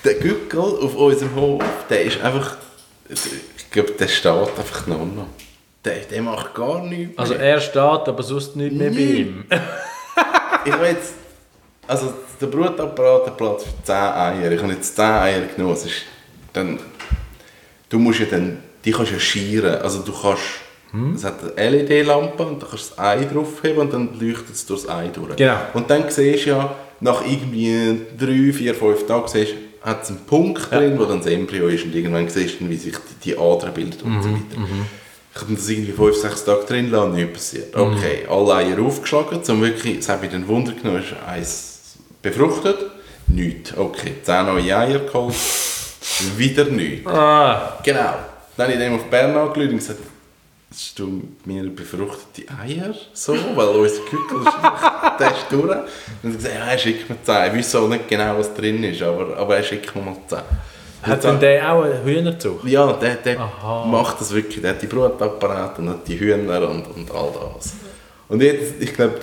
Der 0.04 0.14
Gückel 0.14 0.60
auf 0.60 0.94
unserem 0.96 1.34
Hof, 1.36 1.62
der 1.88 2.02
ist 2.02 2.20
einfach... 2.20 2.56
Ich 3.08 3.70
glaube, 3.70 3.92
der 3.92 4.08
steht 4.08 4.32
einfach 4.32 4.86
noch. 4.86 4.98
noch. 5.04 5.26
Der, 5.84 5.98
der 6.00 6.22
macht 6.22 6.54
gar 6.54 6.82
nichts 6.84 7.18
Also 7.18 7.34
mehr. 7.34 7.42
er 7.42 7.60
steht, 7.60 7.76
aber 7.78 8.22
sonst 8.22 8.56
nicht 8.56 8.72
mehr 8.72 8.90
bei 8.90 8.96
Nicht. 8.96 9.18
ihm. 9.18 9.44
Ich 10.64 10.70
habe 10.72 10.86
jetzt... 10.86 11.14
Also 11.88 12.12
der 12.40 12.46
Brutapparat 12.46 13.26
hat 13.26 13.36
Platz 13.36 13.64
für 13.64 13.82
10 13.82 13.94
Eier. 13.96 14.52
Ich 14.52 14.62
habe 14.62 14.72
jetzt 14.72 14.94
10 14.94 15.04
Eier 15.04 15.40
genommen. 15.56 15.74
Ist 15.74 15.88
dann... 16.52 16.78
Du 17.88 17.98
musst 17.98 18.20
ja 18.20 18.26
dann... 18.26 18.62
Die 18.84 18.92
kannst 18.92 19.10
ja 19.12 19.18
schieren. 19.18 19.74
Also 19.82 20.00
du 20.02 20.12
kannst... 20.12 20.42
Es 21.14 21.24
hat 21.24 21.56
eine 21.56 21.70
LED-Lampe 21.70 22.42
und 22.44 22.62
da 22.62 22.66
kannst 22.68 22.90
du 22.92 22.94
das 22.96 22.98
Ei 22.98 23.24
draufheben 23.24 23.78
und 23.78 23.92
dann 23.92 24.10
leuchtet 24.20 24.54
es 24.54 24.66
durch 24.66 24.82
das 24.82 24.90
Ei 24.90 25.08
durch. 25.08 25.36
Genau. 25.36 25.56
Und 25.74 25.88
dann 25.90 26.04
siehst 26.10 26.46
du 26.46 26.50
ja, 26.50 26.74
nach 27.00 27.22
irgendwie 27.26 27.98
3, 28.18 28.52
4, 28.52 28.74
5 28.74 29.06
Tagen 29.06 29.28
siehst, 29.28 29.54
hat 29.82 30.02
es 30.02 30.10
einen 30.10 30.20
Punkt 30.26 30.70
drin, 30.70 30.98
wo 30.98 31.04
dann 31.04 31.18
das 31.18 31.26
Embryo 31.26 31.66
ist 31.68 31.84
und 31.84 31.94
irgendwann 31.94 32.28
siehst 32.28 32.60
du, 32.60 32.68
wie 32.68 32.76
sich 32.76 32.94
die, 33.24 33.30
die 33.30 33.38
Adern 33.38 33.72
bildet 33.74 34.02
und 34.02 34.22
so 34.22 34.28
weiter. 34.28 34.62
Ich 35.34 35.40
habe 35.40 35.54
das 35.54 35.68
irgendwie 35.68 35.92
5, 35.92 36.14
6 36.16 36.44
Tage 36.44 36.64
drin 36.66 36.90
lassen, 36.90 37.14
nichts 37.14 37.32
passiert. 37.32 37.74
Okay, 37.74 38.26
alle 38.28 38.54
Eier 38.54 38.78
aufgeschlagen, 38.80 39.42
zum 39.42 39.62
wirklich, 39.62 39.98
es 39.98 40.08
hat 40.10 40.20
mich 40.20 40.30
dann 40.30 40.46
Wunder 40.46 40.72
genommen, 40.72 41.02
ist 41.02 41.14
eins 41.26 41.94
befruchtet, 42.20 42.76
nichts. 43.28 43.76
Okay, 43.76 44.12
10 44.22 44.44
neue 44.46 44.76
Eier 44.76 44.98
geholt, 45.00 45.34
wieder 46.36 46.64
nichts. 46.66 47.06
Ah, 47.06 47.78
Genau. 47.82 48.14
Dann 48.54 48.66
habe 48.66 48.74
ich 48.74 48.78
dem 48.78 48.94
auf 48.94 49.04
Bern 49.04 49.34
angerufen 49.34 49.70
und 49.70 49.78
gesagt, 49.78 49.98
hast 50.72 50.98
du 50.98 51.22
mir 51.44 51.64
befruchtete 51.68 52.50
Eier? 52.58 52.94
So, 53.12 53.34
weil 53.54 53.68
unser 53.68 54.00
Kükel 54.02 54.38
ist, 54.40 55.46
durch. 55.50 55.62
Und 55.62 56.32
hat 56.32 56.36
gesagt, 56.38 56.54
ja, 56.54 56.66
er 56.70 56.78
schickt 56.78 57.10
mir 57.10 57.16
10. 57.22 57.34
Ich 57.46 57.58
weiß 57.58 57.74
auch 57.76 57.88
nicht 57.88 58.08
genau, 58.08 58.38
was 58.38 58.54
drin 58.54 58.82
ist, 58.84 59.02
aber, 59.02 59.36
aber 59.36 59.56
er 59.56 59.62
schickt 59.62 59.94
mir 59.94 60.02
mal 60.02 60.16
10. 60.26 60.38
hat 61.02 61.24
denn 61.24 61.40
der 61.40 61.72
auch 61.72 61.82
einen 61.82 62.02
Hühnerzucht? 62.04 62.64
Ja, 62.64 62.90
der, 62.94 63.16
der 63.16 63.40
Aha. 63.40 63.84
macht 63.84 64.20
das 64.20 64.32
wirklich. 64.32 64.62
Der 64.62 64.70
hat 64.70 64.82
die 64.82 64.86
Brutapparate 64.86 65.82
und 65.82 65.90
hat 65.90 66.08
die 66.08 66.18
Hühner 66.18 66.68
und, 66.70 66.86
und 66.86 67.10
all 67.10 67.32
das. 67.54 67.74
Und 68.28 68.40
jetzt, 68.40 68.80
ich 68.80 68.94
glaube, 68.94 69.16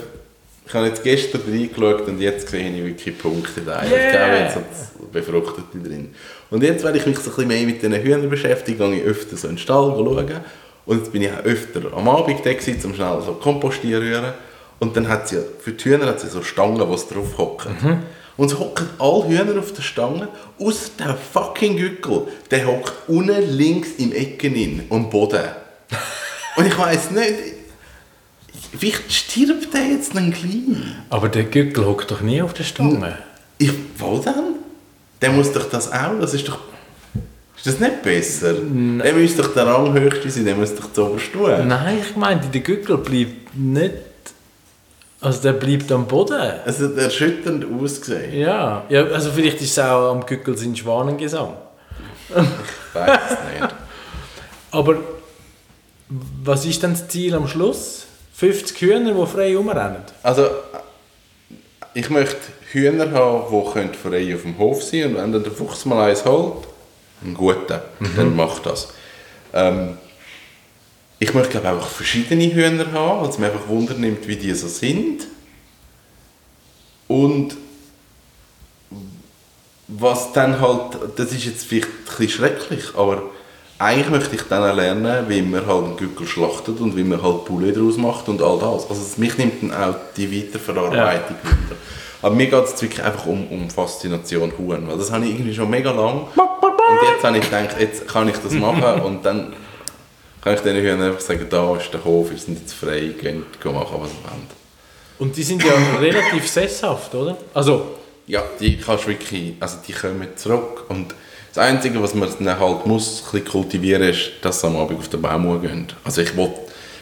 ich 0.67 0.73
habe 0.75 0.85
jetzt 0.85 1.03
gestern 1.03 1.41
reingeschaut 1.49 2.07
und 2.07 2.21
jetzt 2.21 2.49
sehe 2.49 2.69
ich 2.69 2.85
wirklich 2.85 3.17
Punkte 3.17 3.61
da. 3.61 3.83
Yeah. 3.83 4.43
jetzt 4.43 4.55
hat 4.55 5.11
Befruchtete 5.11 5.79
drin. 5.79 6.13
Und 6.51 6.61
jetzt, 6.61 6.83
wenn 6.83 6.93
ich 6.93 7.07
mich 7.07 7.17
so 7.17 7.31
ein 7.31 7.35
bisschen 7.35 7.47
mehr 7.47 7.65
mit 7.65 7.81
diesen 7.81 7.95
Hühnern 7.95 8.29
beschäftige, 8.29 8.77
gehe 8.77 9.01
ich 9.01 9.03
öfter 9.03 9.35
so 9.35 9.47
in 9.47 9.55
den 9.55 9.59
Stall 9.59 9.91
schauen. 9.95 10.41
Und 10.89 10.97
jetzt 10.97 11.11
bin 11.11 11.21
ich 11.21 11.31
auch 11.31 11.43
öfter 11.43 11.93
am 11.95 12.09
Abend 12.09 12.43
da 12.43 12.51
gewesen, 12.51 12.83
um 12.83 12.95
schnell 12.95 13.21
so 13.23 13.33
Kompostieren 13.33 14.01
rühren. 14.01 14.33
Und 14.79 14.97
dann 14.97 15.07
hat 15.07 15.27
sie, 15.27 15.37
für 15.59 15.71
die 15.71 15.83
Hühner 15.83 16.07
hat 16.07 16.19
sie 16.19 16.27
so 16.27 16.41
Stangen, 16.41 16.79
wo 16.79 16.97
sie 16.97 17.13
drauf 17.13 17.37
hocken. 17.37 17.75
Und 18.37 18.51
es 18.51 18.57
hocken 18.57 18.89
alle 18.97 19.27
Hühner 19.27 19.59
auf 19.59 19.71
der 19.71 19.83
Stange, 19.83 20.29
außer 20.57 20.89
der 20.97 21.15
fucking 21.15 21.77
Gückel. 21.77 22.23
Der 22.49 22.65
hockt 22.65 22.91
unten 23.07 23.55
links 23.55 23.89
im 23.99 24.13
Ecken 24.13 24.55
in, 24.55 24.87
am 24.89 25.11
Boden. 25.11 25.43
Und 26.55 26.65
ich 26.65 26.75
weiss 26.75 27.11
nicht, 27.11 27.35
wie 28.79 28.93
stirbt 29.09 29.71
der 29.71 29.85
jetzt 29.89 30.15
dann 30.15 30.31
gleich? 30.31 30.75
Aber 31.11 31.29
der 31.29 31.43
Gückel 31.43 31.85
hockt 31.85 32.09
doch 32.09 32.21
nie 32.21 32.41
auf 32.41 32.55
der 32.55 32.63
Stange. 32.63 33.15
Ich, 33.59 33.73
wo 33.95 34.17
dann? 34.17 34.55
Der 35.21 35.33
muss 35.33 35.51
doch 35.51 35.69
das 35.69 35.91
auch, 35.91 36.19
das 36.19 36.33
ist 36.33 36.47
doch... 36.47 36.57
Ist 37.59 37.67
das 37.67 37.79
nicht 37.79 38.01
besser? 38.01 38.53
Der 38.53 39.13
müsste 39.13 39.41
doch 39.41 39.53
der 39.53 39.67
Ranghöchste 39.67 40.29
sein, 40.29 40.45
der 40.45 40.55
muss 40.55 40.73
doch 40.73 40.93
zu 40.93 41.07
oberst 41.07 41.33
tun. 41.33 41.67
Nein, 41.67 41.99
ich 42.01 42.15
meine, 42.15 42.41
der 42.41 42.61
Gückel 42.61 42.97
bleibt 42.97 43.53
nicht... 43.55 43.93
Also 45.21 45.41
der 45.41 45.53
bleibt 45.53 45.91
am 45.91 46.07
Boden. 46.07 46.39
Es 46.65 46.79
hat 46.79 46.95
erschütternd 46.95 47.65
ausgesehen. 47.65 48.33
Ja, 48.39 48.85
ja 48.87 49.03
also 49.07 49.31
vielleicht 49.31 49.59
ist 49.59 49.71
es 49.71 49.79
auch 49.79 50.11
am 50.11 50.25
Gückel 50.25 50.57
sein 50.57 50.73
Schwanengesang. 50.73 51.55
Ich 52.29 52.35
weiß 52.95 53.19
es 53.29 53.61
nicht. 53.61 53.75
Aber 54.71 54.97
was 56.09 56.65
ist 56.65 56.81
denn 56.81 56.91
das 56.93 57.09
Ziel 57.09 57.35
am 57.35 57.49
Schluss? 57.49 58.05
50 58.35 58.79
Hühner, 58.79 59.13
die 59.13 59.27
frei 59.27 59.57
rumrennen. 59.57 60.03
Also, 60.23 60.47
ich 61.93 62.09
möchte 62.09 62.37
Hühner 62.71 63.11
haben, 63.11 63.43
die 63.51 63.71
können 63.73 63.93
frei 63.93 64.33
auf 64.33 64.43
dem 64.43 64.57
Hof 64.57 64.81
sein 64.81 65.07
und 65.07 65.17
wenn 65.17 65.33
dann 65.33 65.43
der 65.43 65.51
Fuchs 65.51 65.85
mal 65.85 66.09
eins 66.09 66.23
holt, 66.23 66.68
einen 67.23 67.33
guten, 67.33 67.79
dann 68.15 68.35
macht 68.35 68.65
das. 68.65 68.89
Ähm, 69.53 69.97
ich 71.19 71.33
möchte 71.33 71.59
glaube 71.59 71.81
auch 71.81 71.87
verschiedene 71.87 72.53
Hühner 72.53 72.91
haben, 72.93 73.21
weil 73.21 73.29
es 73.29 73.37
mich 73.37 73.49
einfach 73.49 73.67
Wunder 73.67 73.93
nimmt, 73.93 74.27
wie 74.27 74.37
die 74.37 74.53
so 74.53 74.67
sind. 74.67 75.27
Und 77.07 77.57
was 79.87 80.31
dann 80.33 80.61
halt, 80.61 80.97
das 81.17 81.31
ist 81.31 81.45
jetzt 81.45 81.65
vielleicht 81.65 81.87
ein 81.87 82.05
bisschen 82.05 82.29
schrecklich, 82.29 82.95
aber 82.95 83.23
eigentlich 83.79 84.09
möchte 84.09 84.35
ich 84.35 84.43
dann 84.43 84.69
auch 84.69 84.75
lernen, 84.75 85.25
wie 85.27 85.41
man 85.41 85.65
halt 85.65 85.85
einen 85.85 85.97
Gückel 85.97 86.27
schlachtet 86.27 86.79
und 86.79 86.95
wie 86.95 87.03
man 87.03 87.23
halt 87.23 87.45
Poulet 87.45 87.75
daraus 87.75 87.97
macht 87.97 88.29
und 88.29 88.41
all 88.41 88.59
das. 88.59 88.89
Also 88.89 89.01
mich 89.17 89.37
nimmt 89.37 89.63
dann 89.63 89.73
auch 89.73 89.95
die 90.15 90.31
Weiterverarbeitung 90.31 91.37
wieder. 91.41 91.75
Aber 92.21 92.35
mir 92.35 92.47
geht 92.47 92.65
es 92.65 92.81
wirklich 92.81 93.03
einfach 93.03 93.25
um, 93.25 93.47
um 93.47 93.69
Faszination 93.69 94.51
Huhn, 94.57 94.87
weil 94.87 94.97
das 94.97 95.11
habe 95.11 95.25
ich 95.25 95.31
irgendwie 95.31 95.53
schon 95.53 95.69
mega 95.69 95.91
lang. 95.91 96.27
Und 96.89 96.97
jetzt 97.07 97.23
habe 97.23 97.37
ich 97.37 97.43
gedacht, 97.43 97.75
jetzt 97.79 98.07
kann 98.07 98.27
ich 98.27 98.37
das 98.37 98.53
machen 98.53 99.01
und 99.01 99.25
dann 99.25 99.53
kann 100.41 100.53
ich 100.55 100.61
den 100.61 100.75
Hühnern 100.77 101.01
einfach 101.01 101.19
sagen, 101.19 101.45
da 101.49 101.75
ist 101.75 101.93
der 101.93 102.03
Hof, 102.03 102.31
wir 102.31 102.37
sind 102.37 102.59
jetzt 102.59 102.73
frei, 102.73 103.13
gehen, 103.19 103.45
gehen 103.61 103.73
machen, 103.73 103.97
was 103.99 104.09
ihr 104.09 104.23
wollt. 104.23 104.49
Und 105.19 105.35
die 105.35 105.43
sind 105.43 105.63
ja 105.63 105.73
relativ 105.99 106.47
sesshaft, 106.47 107.13
oder? 107.13 107.37
Also, 107.53 107.97
Ja, 108.25 108.43
die 108.59 108.77
kannst 108.77 109.07
wirklich, 109.07 109.53
also 109.59 109.77
die 109.87 109.91
kommen 109.91 110.27
zurück 110.35 110.85
und 110.89 111.13
das 111.53 111.63
Einzige, 111.65 112.01
was 112.01 112.13
man 112.13 112.29
dann 112.39 112.59
halt 112.59 112.85
muss, 112.85 113.23
ein 113.25 113.31
bisschen 113.31 113.47
kultivieren, 113.51 114.03
ist, 114.03 114.31
dass 114.41 114.61
sie 114.61 114.67
am 114.67 114.77
Abend 114.77 114.99
auf 114.99 115.09
den 115.09 115.21
Baum 115.21 115.61
gehen. 115.61 115.87
Also 116.03 116.21
ich 116.21 116.37
will, 116.37 116.51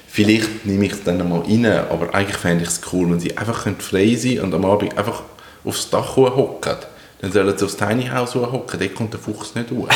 vielleicht 0.08 0.66
nehme 0.66 0.86
ich 0.86 0.94
es 0.94 1.04
dann 1.04 1.28
mal 1.28 1.42
rein, 1.42 1.66
aber 1.66 2.16
eigentlich 2.16 2.38
fände 2.38 2.64
ich 2.64 2.70
es 2.70 2.82
cool, 2.92 3.12
wenn 3.12 3.20
sie 3.20 3.38
einfach 3.38 3.64
können 3.64 3.80
frei 3.80 4.16
sein 4.16 4.40
und 4.40 4.54
am 4.54 4.64
Abend 4.64 4.98
einfach 4.98 5.24
aufs 5.66 5.90
Dach 5.90 6.16
hocken. 6.16 6.78
Dann 7.22 7.32
sollen 7.32 7.58
sie 7.58 7.66
aufs 7.66 7.78
Tiny 7.78 8.06
House 8.08 8.36
hocken, 8.36 8.80
dort 8.80 8.96
kommt 8.96 9.14
der 9.14 9.20
Fuchs 9.20 9.56
nicht 9.56 9.72
hoch. 9.72 9.90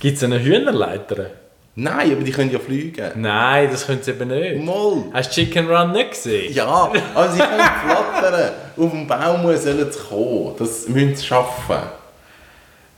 gibt 0.00 0.16
es 0.16 0.24
eine 0.24 0.42
Hühnerleiter? 0.42 1.30
Nein, 1.80 2.10
aber 2.12 2.22
die 2.22 2.32
können 2.32 2.50
ja 2.50 2.58
fliegen. 2.58 3.08
Nein, 3.14 3.68
das 3.70 3.86
können 3.86 4.02
sie 4.02 4.10
eben 4.10 4.28
nicht. 4.28 4.64
Mal. 4.64 5.04
Hast 5.12 5.30
du 5.30 5.34
Chicken 5.40 5.70
Run 5.70 5.92
nicht 5.92 6.10
gesehen? 6.10 6.52
Ja, 6.52 6.66
aber 6.66 7.30
sie 7.30 7.38
können 7.38 7.60
flattern. 7.86 8.52
Auf 8.76 8.90
dem 8.90 9.06
Baum 9.06 9.56
sollen 9.56 9.92
sie 9.92 9.98
kommen. 10.08 10.54
Das 10.58 10.88
müssen 10.88 11.14
sie 11.14 11.24
schaffen. 11.24 11.76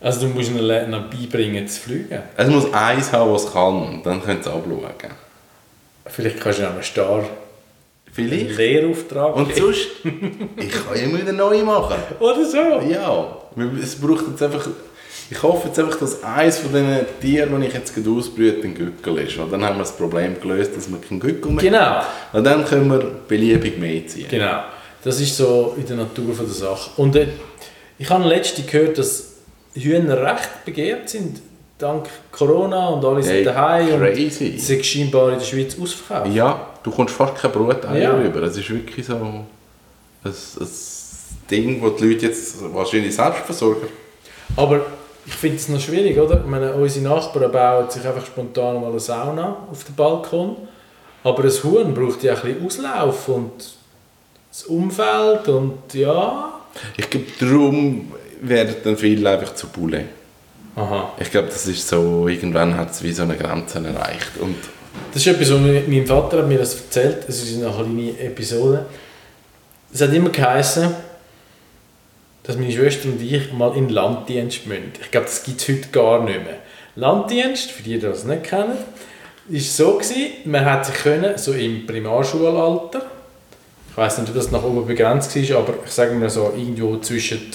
Also 0.01 0.27
du 0.27 0.29
musst 0.33 0.51
ihnen 0.51 0.91
noch 0.91 1.11
beibringen 1.11 1.69
zu 1.69 1.79
fliegen. 1.79 2.23
Es 2.39 2.49
muss 2.49 2.73
eins 2.73 3.13
haben, 3.13 3.35
was 3.35 3.53
kann. 3.53 4.01
Dann 4.03 4.23
können 4.23 4.43
sie 4.43 4.51
abschauen. 4.51 5.13
Vielleicht 6.07 6.41
kannst 6.41 6.59
du 6.59 6.63
ja 6.63 6.71
einen 6.71 6.83
Star 6.83 7.23
Vielleicht. 8.29 8.57
Lehrauftrag 8.57 9.37
Und 9.37 9.55
sonst, 9.57 9.89
ich 10.57 10.71
kann 10.71 10.97
immer 10.97 11.21
wieder 11.21 11.33
neu 11.33 11.63
machen. 11.63 11.97
Oder 12.19 12.45
so. 12.45 12.57
Ja, 12.91 13.37
es 13.83 13.97
braucht 13.97 14.27
jetzt 14.29 14.43
einfach, 14.43 14.69
ich 15.31 15.43
hoffe 15.43 15.69
jetzt 15.69 15.79
einfach, 15.79 15.99
dass 15.99 16.23
eines 16.23 16.59
von 16.59 16.73
diesen 16.73 16.99
Tieren, 17.21 17.61
die 17.61 17.67
ich 17.69 17.75
jetzt 17.75 17.95
gerade 17.95 18.11
ausbrüte, 18.11 18.67
ein 18.67 18.75
Gückel 18.75 19.19
ist. 19.19 19.39
Weil 19.39 19.49
dann 19.49 19.65
haben 19.65 19.77
wir 19.77 19.81
das 19.85 19.93
Problem 19.97 20.41
gelöst, 20.41 20.77
dass 20.77 20.91
wir 20.91 20.99
keinen 20.99 21.21
Gückel 21.21 21.51
mehr 21.53 21.63
Genau. 21.65 22.01
Und 22.33 22.45
dann 22.45 22.65
können 22.65 22.91
wir 22.91 22.99
beliebig 23.29 23.79
mehr 23.79 24.07
ziehen. 24.07 24.27
Genau. 24.31 24.63
Das 25.03 25.21
ist 25.21 25.37
so 25.37 25.75
in 25.79 25.87
der 25.87 25.97
Natur 25.97 26.35
von 26.35 26.45
der 26.47 26.55
Sache. 26.55 26.91
Und 26.97 27.17
äh, 27.17 27.29
ich 27.99 28.11
habe 28.11 28.29
letztens 28.29 28.67
gehört, 28.67 28.99
dass 28.99 29.35
Hühner 29.75 30.21
recht 30.23 30.65
begehrt 30.65 31.09
sind, 31.09 31.41
dank 31.79 32.09
Corona 32.33 32.89
und 32.89 33.05
alle 33.05 33.23
sind 33.23 33.33
Hey, 33.33 33.45
daheim 33.45 33.95
und 33.95 34.01
crazy. 34.01 34.55
es 34.57 34.69
ist 34.69 34.85
scheinbar 34.85 35.33
in 35.33 35.39
der 35.39 35.45
Schweiz 35.47 35.77
ausverkauft. 35.81 36.35
Ja, 36.35 36.70
du 36.83 36.91
kommst 36.91 37.15
fast 37.15 37.37
kein 37.37 37.53
Broteier 37.53 37.99
Ja. 38.03 38.13
rüber. 38.15 38.43
Es 38.43 38.57
ist 38.57 38.71
wirklich 38.71 39.07
so 39.07 39.15
ein, 39.17 39.47
ein 40.25 40.33
Ding, 41.51 41.81
wo 41.83 41.91
die 41.91 42.05
Leute 42.13 42.27
jetzt 42.27 42.57
wahrscheinlich 42.73 43.15
selbst 43.15 43.41
versorgen. 43.45 43.89
Aber 44.57 44.81
ich 45.27 45.35
finde 45.35 45.57
es 45.57 45.69
noch 45.69 45.81
schwierig, 45.81 46.19
oder? 46.19 46.41
Ich 46.41 46.47
meine, 46.51 46.73
unsere 46.75 47.05
Nachbarn 47.09 47.51
bauen 47.53 47.91
sich 47.91 48.07
einfach 48.07 48.25
spontan 48.27 48.81
mal 48.81 48.91
eine 48.91 49.01
Sauna 49.01 49.57
auf 49.71 49.85
dem 49.85 49.95
Balkon. 49.95 50.57
Aber 51.23 51.45
ein 51.45 51.51
Huhn 51.51 51.95
braucht 51.95 52.23
ja 52.23 52.35
ein 52.35 52.41
bisschen 52.65 52.87
Auslauf 52.87 53.29
und 53.29 53.53
das 54.51 54.65
Umfeld 54.65 55.49
und 55.49 55.93
ja. 55.93 56.61
Ich 56.97 57.11
glaube, 57.11 57.27
darum 57.39 58.13
werden 58.41 58.75
dann 58.83 58.97
viele 58.97 59.29
einfach 59.31 59.55
zu 59.55 59.69
Bulle. 59.69 60.07
Aha. 60.77 61.13
Ich 61.21 61.31
glaube, 61.31 61.49
das 61.49 61.67
ist 61.67 61.87
so, 61.87 62.27
irgendwann 62.27 62.77
hat 62.77 62.93
es 62.93 63.03
wie 63.03 63.13
so 63.13 63.25
eine 63.25 63.37
Grenze 63.37 63.79
erreicht. 63.87 64.39
Und 64.41 64.57
Das 65.13 65.27
ist 65.27 65.27
etwas, 65.27 65.53
was 65.53 65.61
mein 65.61 66.07
Vater 66.07 66.39
hat 66.39 66.49
mir 66.49 66.59
das 66.59 66.75
erzählt. 66.75 67.25
Es 67.29 67.43
ist 67.43 67.63
eine 67.63 67.73
kleine 67.73 68.19
Episode. 68.19 68.87
Es 69.93 70.01
hat 70.01 70.13
immer 70.13 70.31
geheißen, 70.31 70.95
dass 72.45 72.57
meine 72.57 72.73
Schwester 72.73 73.09
und 73.09 73.21
ich 73.21 73.53
mal 73.53 73.77
in 73.77 73.89
Landdienst 73.89 74.67
müssen. 74.67 74.93
Ich 75.01 75.11
glaube, 75.11 75.27
das 75.27 75.43
gibt 75.43 75.61
es 75.61 75.69
heute 75.69 75.89
gar 75.89 76.23
nicht 76.23 76.45
mehr. 76.45 76.59
Landdienst, 76.97 77.71
für 77.71 77.83
die, 77.83 77.95
die 77.95 78.01
das 78.01 78.25
nicht 78.25 78.45
kennen, 78.45 78.77
ist 79.49 79.77
so 79.77 79.95
gewesen, 79.95 80.33
man 80.45 80.65
hat 80.65 80.87
sich 80.87 80.95
können, 80.95 81.37
so 81.37 81.53
im 81.53 81.87
Primarschulalter, 81.87 83.03
ich 83.91 83.97
weiß 83.97 84.19
nicht, 84.19 84.29
ob 84.29 84.37
das 84.37 84.51
nach 84.53 84.63
oben 84.63 84.87
begrenzt 84.87 85.35
war, 85.35 85.59
aber 85.59 85.75
ich 85.85 85.91
sage 85.91 86.15
mal 86.15 86.31
so 86.31 86.53
irgendwo 86.57 86.97
zwischen 86.99 87.51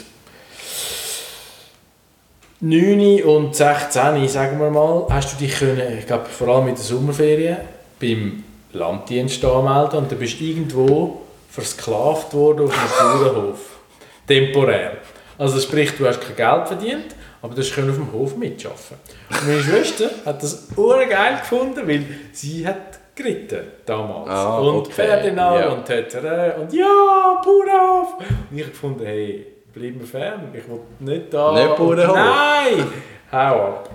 9 2.62 3.24
und 3.24 3.56
16, 3.56 4.28
sagen 4.30 4.60
wir 4.60 4.70
mal, 4.70 5.08
hast 5.10 5.34
du 5.34 5.46
dich 5.46 5.60
können, 5.60 6.00
ich 6.00 6.08
glaube 6.08 6.26
vor 6.26 6.48
allem 6.48 6.70
in 6.70 6.76
der 6.76 6.84
Sommerferien, 6.84 7.58
beim 8.00 8.44
Landdienst 8.72 9.44
anmelden 9.44 10.00
und 10.00 10.12
dann 10.12 10.20
bist 10.20 10.40
du 10.40 10.46
irgendwo 10.46 11.22
versklavt 11.50 12.34
worden 12.34 12.68
auf 12.68 12.74
einem 12.74 13.34
Bauernhof. 13.34 13.60
Temporär. 14.28 14.98
Also 15.38 15.60
sprich, 15.60 15.92
du 15.98 16.08
hast 16.08 16.22
kein 16.22 16.36
Geld 16.36 16.68
verdient, 16.68 17.16
aber 17.42 17.54
du 17.54 17.62
hast 17.62 17.74
können 17.74 17.90
auf 17.90 17.98
dem 17.98 18.12
Hof 18.12 18.38
mitarbeiten. 18.38 18.96
Und 19.30 19.48
meine 19.48 19.62
Schwester 19.62 20.10
hat 20.26 20.42
das 20.42 20.70
urgeil 20.76 21.38
gefunden, 21.40 21.88
weil 21.88 22.06
sie 22.32 22.66
hat 22.66 23.00
geritten 23.16 23.68
damals. 23.86 24.30
Ah, 24.30 24.58
und 24.60 24.76
okay, 24.78 24.92
Pferde 24.92 25.36
ja. 25.36 25.70
und 25.70 25.86
Täterä 25.86 26.56
und 26.60 26.74
ja, 26.74 27.42
Bauernhof. 27.44 28.16
Und 28.18 28.58
ich 28.58 28.62
habe 28.62 28.72
gefunden, 28.72 29.06
hey, 29.06 29.55
bleib 29.76 29.96
mir 29.98 30.06
fern, 30.06 30.42
ich 30.54 30.64
will 30.70 30.80
nicht 31.00 31.34
da. 31.34 31.52
Nicht 31.52 31.76
Bauernhof. 31.76 32.16
Nein! 32.16 32.88
Hau 33.32 33.66
ab. 33.68 33.90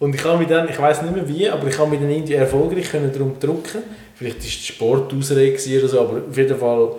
Und 0.00 0.14
ich 0.14 0.24
habe 0.24 0.38
mich 0.38 0.48
dann, 0.48 0.68
ich 0.68 0.78
weiß 0.78 1.02
nicht 1.02 1.14
mehr 1.14 1.28
wie, 1.28 1.48
aber 1.48 1.66
ich 1.68 1.78
habe 1.78 1.90
mich 1.90 2.00
dann 2.00 2.10
irgendwie 2.10 2.34
erfolgreich 2.34 2.90
können 2.90 3.12
darum 3.12 3.38
drücken. 3.38 3.82
Vielleicht 4.14 4.36
war 4.36 4.44
es 4.44 4.44
die 4.44 4.72
Sportausrede 4.72 5.78
oder 5.78 5.88
so, 5.88 6.00
aber 6.00 6.22
auf 6.28 6.36
jeden 6.36 6.58
Fall 6.58 6.92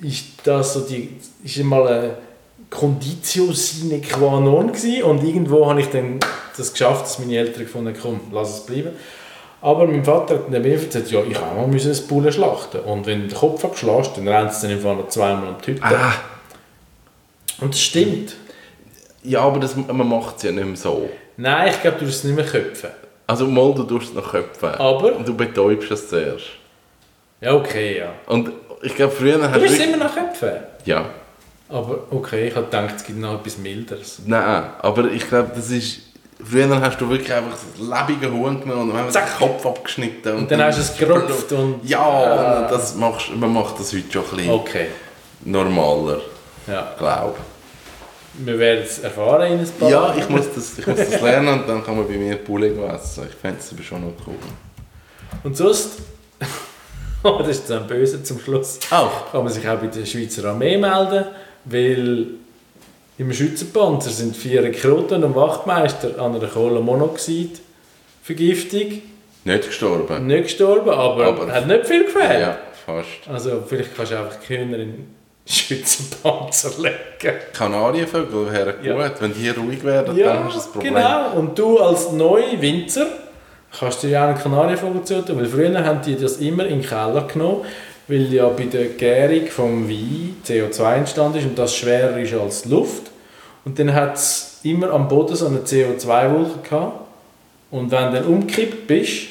ist 0.00 0.24
das 0.42 0.74
so 0.74 0.80
die, 0.80 1.16
ist 1.44 1.62
mal 1.62 1.86
eine 1.86 2.16
Conditio 2.68 3.52
sine 3.52 4.00
qua 4.00 4.40
non 4.40 4.68
gewesen. 4.68 5.02
und 5.04 5.22
irgendwo 5.22 5.68
habe 5.68 5.80
ich 5.80 5.90
dann 5.90 6.18
das 6.56 6.72
geschafft, 6.72 7.04
dass 7.04 7.18
meine 7.18 7.36
Eltern 7.36 7.64
gefunden 7.64 7.88
haben, 7.88 8.00
komm, 8.00 8.20
lass 8.32 8.58
es 8.58 8.66
bleiben. 8.66 8.90
Aber 9.60 9.86
mein 9.86 10.04
Vater 10.04 10.34
hat 10.36 10.52
dann 10.52 10.62
mir 10.62 10.76
gesagt, 10.76 11.10
ja, 11.10 11.20
ich 11.22 11.36
auch 11.36 11.54
mal 11.54 11.68
müssen 11.68 11.92
ein 11.92 12.08
Bullen 12.08 12.32
schlachten. 12.32 12.80
Und 12.80 13.06
wenn 13.06 13.22
du 13.22 13.28
den 13.28 13.36
Kopf 13.36 13.64
abschlägst, 13.64 14.16
dann 14.16 14.26
rennt 14.26 14.50
es 14.50 14.60
dann 14.60 14.72
einfach 14.72 14.96
noch 14.96 15.08
zweimal 15.08 15.50
um 15.50 15.56
die 15.64 15.72
Hütte. 15.72 15.84
ah, 15.84 16.14
Und 17.62 17.74
das 17.74 17.80
stimmt. 17.80 18.34
ja, 19.22 19.40
aber 19.40 19.60
das, 19.60 19.76
man 19.76 20.08
macht 20.08 20.36
es 20.38 20.42
ja 20.42 20.52
nicht 20.52 20.66
mehr 20.66 20.76
so. 20.76 21.08
Nein, 21.36 21.70
ich 21.70 21.80
glaube, 21.80 21.98
du 21.98 22.04
musst 22.04 22.18
es 22.18 22.24
nicht 22.24 22.36
mehr 22.36 22.44
köpfen. 22.44 22.90
Also 23.26 23.46
mal, 23.46 23.72
du 23.74 23.84
tust 23.84 24.08
es 24.08 24.14
noch 24.14 24.30
köpfen. 24.30 24.70
Aber? 24.70 25.16
Und 25.16 25.26
du 25.26 25.34
betäubst 25.36 25.90
es 25.90 26.08
zuerst. 26.08 26.46
Ja, 27.40 27.54
okay, 27.54 27.98
ja. 27.98 28.12
Und 28.26 28.50
ich 28.82 28.94
glaube, 28.94 29.12
früher 29.12 29.38
Du 29.38 29.44
hast 29.48 29.60
musst 29.60 29.74
es 29.74 29.86
immer 29.86 29.96
noch 29.96 30.14
köpfen. 30.14 30.52
Ja. 30.84 31.06
Aber 31.68 32.00
okay, 32.10 32.48
ich 32.48 32.54
habe 32.54 32.66
gedacht, 32.66 32.96
es 32.96 33.04
gibt 33.04 33.18
noch 33.18 33.40
etwas 33.40 33.56
Milderes. 33.58 34.20
Nein, 34.26 34.64
aber 34.80 35.10
ich 35.10 35.26
glaube, 35.28 35.52
das 35.54 35.70
ist... 35.70 36.00
Früher 36.44 36.80
hast 36.80 37.00
du 37.00 37.08
wirklich 37.08 37.32
einfach 37.32 37.52
das 37.52 38.08
lebige 38.08 38.30
Huhn 38.32 38.60
genommen 38.60 38.82
und 38.82 38.88
dann 38.90 38.98
haben 38.98 39.12
den 39.12 39.22
Kopf 39.38 39.64
abgeschnitten. 39.64 40.36
Und 40.36 40.50
dann 40.50 40.60
hast 40.62 40.76
du 40.78 40.82
es 40.82 40.96
gerupft 40.96 41.52
und... 41.52 41.88
Ja, 41.88 42.62
und 42.62 42.70
das 42.70 42.96
machst, 42.96 43.34
man 43.36 43.52
macht 43.52 43.78
das 43.78 43.92
heute 43.92 44.12
schon 44.12 44.24
ein 44.24 44.36
bisschen 44.36 44.50
Okay, 44.50 44.86
normaler, 45.44 46.20
ja. 46.66 46.92
glaube 46.98 47.36
Wir 48.34 48.58
werden 48.58 48.82
es 48.84 48.98
erfahren 49.00 49.52
in 49.52 49.58
ein 49.60 49.68
paar 49.78 49.90
Ja, 49.90 50.14
ich 50.16 50.26
muss, 50.28 50.46
das, 50.54 50.78
ich 50.78 50.86
muss 50.86 50.96
das 50.96 51.20
lernen 51.20 51.60
und 51.60 51.68
dann 51.68 51.84
kann 51.84 51.96
man 51.96 52.06
bei 52.08 52.16
mir 52.16 52.36
Poulet 52.36 52.72
essen. 52.94 53.24
Ich 53.28 53.34
fände 53.34 53.58
es 53.60 53.70
aber 53.72 53.82
schon 53.82 54.00
noch 54.00 54.12
cool. 54.26 54.34
Und 55.44 55.54
sonst... 55.56 55.98
oh, 57.24 57.36
das 57.40 57.48
ist 57.48 57.68
dann 57.68 57.86
böse 57.86 58.22
zum 58.22 58.40
Schluss. 58.40 58.78
Auch? 58.90 59.30
Kann 59.30 59.44
man 59.44 59.52
sich 59.52 59.68
auch 59.68 59.76
bei 59.78 59.88
der 59.88 60.06
Schweizer 60.06 60.46
Armee 60.48 60.78
melden, 60.78 61.26
weil 61.66 62.26
im 63.18 63.30
Schützenpanzer 63.32 64.08
sind 64.10 64.34
vier 64.36 64.62
Rekruten 64.62 65.22
und 65.24 65.34
Wachtmeister 65.34 66.18
an 66.18 66.34
einer 66.34 66.46
Kohlenmonoxid-Vergiftung 66.48 69.02
Nicht 69.44 69.66
gestorben? 69.66 70.26
nicht 70.26 70.44
gestorben, 70.44 70.88
aber, 70.90 71.26
Aber- 71.26 71.52
hat 71.52 71.66
nicht 71.66 71.86
viel 71.86 72.04
gefehlt. 72.06 72.40
Ja, 72.40 72.56
fast. 72.86 73.28
Also 73.30 73.62
vielleicht 73.66 73.94
kannst 73.94 74.12
du 74.12 74.16
einfach 74.18 74.36
die 74.48 74.56
Hühner 74.56 74.78
in 75.44 75.52
Schützenpanzer 75.52 76.70
legen. 76.78 77.36
Kanarienvögel 77.52 78.52
wären 78.52 78.74
Ja. 78.84 78.94
gut. 79.08 79.20
Wenn 79.20 79.34
die 79.34 79.48
ruhig 79.50 79.82
werden, 79.84 80.16
dann 80.18 80.44
hast 80.44 80.52
du 80.54 80.58
das 80.58 80.70
Problem. 80.72 80.94
genau. 80.94 81.32
Und 81.32 81.58
du 81.58 81.78
als 81.78 82.12
neuer 82.12 82.60
Winzer 82.60 83.06
kannst 83.78 84.02
du 84.02 84.06
dir 84.08 84.20
auch 84.22 84.28
einen 84.28 84.38
Kanarienvogel 84.38 85.02
zutun, 85.04 85.38
weil 85.38 85.46
früher 85.46 85.84
haben 85.84 86.00
die 86.02 86.16
das 86.16 86.36
immer 86.38 86.64
in 86.66 86.80
den 86.80 86.88
Keller 86.88 87.26
genommen, 87.32 87.62
weil 88.08 88.32
ja 88.32 88.48
bei 88.48 88.64
der 88.64 88.86
Gärung 88.90 89.46
vom 89.46 89.88
Wein 89.88 90.36
CO2 90.46 90.94
entstanden 90.96 91.38
ist 91.38 91.44
und 91.46 91.58
das 91.58 91.74
schwerer 91.74 92.16
ist 92.18 92.34
als 92.34 92.64
Luft. 92.66 93.10
Und 93.64 93.78
dann 93.78 93.94
hat 93.94 94.16
es 94.16 94.60
immer 94.64 94.90
am 94.90 95.08
Boden 95.08 95.34
so 95.36 95.46
eine 95.46 95.60
CO2-Wolke 95.60 96.68
gehabt. 96.68 97.00
Und 97.70 97.90
wenn 97.90 98.12
du 98.12 98.18
dann 98.20 98.24
umgekippt 98.26 98.86
bist, 98.86 99.28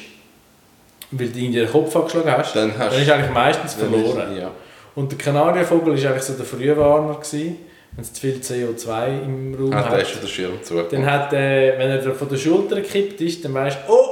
weil 1.12 1.28
du 1.28 1.38
irgendwie 1.38 1.60
den 1.60 1.70
Kopf 1.70 1.94
angeschlagen 1.94 2.32
hast, 2.36 2.56
Dann 2.56 2.72
hast- 2.76 2.94
dann 2.94 3.02
ist 3.02 3.10
eigentlich 3.10 3.30
meistens 3.30 3.76
Dann 3.76 3.92
ist- 3.94 4.00
verloren. 4.10 4.36
Ja. 4.36 4.50
Und 4.94 5.10
der 5.10 5.18
Kanarienvogel 5.18 6.02
war 6.02 6.10
eigentlich 6.10 6.22
so 6.22 6.34
der 6.34 6.44
Frühwarner, 6.44 7.14
gewesen, 7.14 7.58
wenn 7.92 8.02
es 8.04 8.12
zu 8.12 8.20
viel 8.20 8.36
CO2 8.40 9.22
im 9.24 9.54
Raum 9.54 9.74
Hat 9.74 9.90
hat. 9.90 9.98
er 9.98 10.04
schon 10.04 10.20
den 10.20 10.28
Schirm 10.28 10.62
zu. 10.62 10.82
Dann 10.82 11.06
hat, 11.06 11.32
äh, 11.32 11.78
wenn 11.78 11.90
er 11.90 12.14
von 12.14 12.28
der 12.28 12.36
Schulter 12.36 12.76
gekippt 12.76 13.20
ist, 13.20 13.44
dann 13.44 13.54
weißt 13.54 13.78
du, 13.86 13.92
oh, 13.92 14.06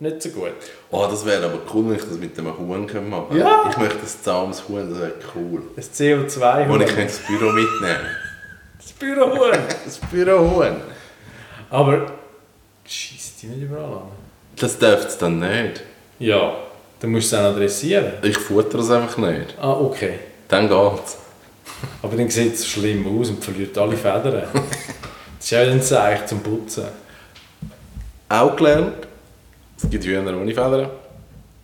nicht 0.00 0.22
so 0.22 0.30
gut. 0.30 0.52
Oh, 0.90 1.06
das 1.10 1.24
wäre 1.26 1.44
aber 1.44 1.58
cool, 1.74 1.90
wenn 1.90 1.96
ich 1.96 2.02
das 2.04 2.16
mit 2.18 2.36
dem 2.36 2.46
Huhn 2.58 2.68
machen 2.68 2.86
könnte. 2.86 3.38
Ja. 3.38 3.66
Ich 3.70 3.76
möchte 3.76 3.98
ein 3.98 4.22
zahmes 4.22 4.68
Huhn, 4.68 4.88
das 4.90 4.98
wäre 5.00 5.12
cool. 5.34 5.62
Das 5.76 5.92
CO2 5.92 6.68
Und 6.68 6.80
ich 6.80 6.86
könnte 6.88 7.12
das 7.12 7.18
Büro 7.26 7.52
mitnehmen. 7.52 8.06
Das 8.78 8.92
Bürohuhn. 8.92 9.58
Das 9.84 9.98
Bürohuhn. 10.10 10.76
Aber 11.68 12.06
schießt 12.86 13.42
die 13.42 13.46
nicht 13.48 13.62
überall 13.62 13.84
an? 13.84 14.02
Das 14.56 14.78
dürfte 14.78 15.06
es 15.08 15.18
dann 15.18 15.38
nicht. 15.38 15.82
Ja, 16.18 16.54
dann 17.00 17.10
musst 17.10 17.32
du 17.32 17.36
es 17.36 17.42
auch 17.42 17.50
noch 17.50 17.58
dressieren. 17.58 18.12
Ich 18.22 18.38
futter 18.38 18.78
es 18.78 18.90
einfach 18.90 19.16
nicht. 19.18 19.56
Ah, 19.60 19.72
okay. 19.72 20.14
Dann 20.48 20.68
geht's. 20.68 21.16
Aber 22.02 22.16
dann 22.16 22.28
sieht 22.28 22.54
es 22.54 22.66
schlimm 22.66 23.06
aus 23.18 23.30
und 23.30 23.42
verliert 23.42 23.76
alle 23.78 23.96
Federn. 23.96 24.42
Das 24.52 25.44
ist 25.46 25.50
ja 25.50 25.60
ein 25.62 25.80
Zeichen 25.82 26.26
zum 26.26 26.40
Putzen. 26.40 26.84
Auch 28.28 28.54
gelernt, 28.56 28.94
es 29.82 29.88
gibt 29.88 30.04
Hühner 30.04 30.36
ohne 30.36 30.48
Federn. 30.52 30.90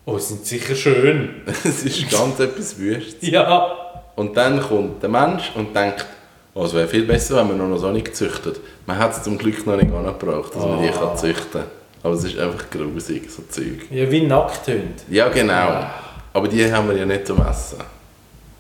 Oh, 0.07 0.19
sie 0.19 0.35
sind 0.35 0.47
sicher 0.47 0.75
schön. 0.75 1.43
Es 1.65 1.83
ist 1.85 2.11
ganz 2.11 2.39
etwas 2.41 2.79
Wüstes. 2.79 3.29
Ja. 3.29 3.73
Und 4.15 4.37
dann 4.37 4.61
kommt 4.61 5.03
der 5.03 5.11
Mensch 5.11 5.53
und 5.55 5.75
denkt, 5.77 6.07
oh, 6.55 6.65
es 6.65 6.73
wäre 6.73 6.89
viel 6.89 7.05
besser, 7.05 7.37
wenn 7.37 7.59
man 7.59 7.71
noch 7.71 7.77
so 7.79 7.91
nicht 7.91 8.17
züchtet. 8.17 8.59
Man 8.87 8.97
hat 8.99 9.13
es 9.13 9.23
zum 9.23 9.37
Glück 9.37 9.67
noch 9.67 9.77
nicht 9.77 9.93
angebracht, 9.93 10.55
dass 10.55 10.63
man 10.65 10.81
die 10.83 10.89
Ah. 10.89 10.93
kann 10.93 11.17
züchten 11.19 11.51
kann. 11.61 11.65
Aber 12.03 12.15
es 12.15 12.25
ist 12.25 12.39
einfach 12.39 12.71
grusig, 12.71 13.31
so 13.31 13.43
Zeug. 13.49 13.87
Ja, 13.91 14.11
wie 14.11 14.23
Nackthunde. 14.23 14.95
Ja, 15.11 15.29
genau. 15.29 15.87
Aber 16.33 16.49
die 16.49 16.71
haben 16.71 16.89
wir 16.89 16.97
ja 16.97 17.05
nicht 17.07 17.27
zum 17.27 17.45
Essen. 17.47 17.79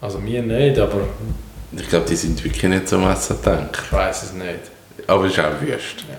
Also 0.00 0.18
mir 0.18 0.42
nicht, 0.42 0.78
aber 0.78 1.00
Ich 1.76 1.88
glaube, 1.88 2.06
die 2.08 2.16
sind 2.16 2.42
wirklich 2.42 2.62
nicht 2.64 2.88
zum 2.88 3.08
Essen 3.08 3.36
gedacht. 3.36 3.82
ich 3.84 3.92
weiß 3.92 4.22
es 4.24 4.32
nicht. 4.32 4.60
Aber 5.06 5.24
es 5.26 5.32
ist 5.32 5.38
auch 5.40 5.60
wüst. 5.60 6.04
Ja. 6.08 6.16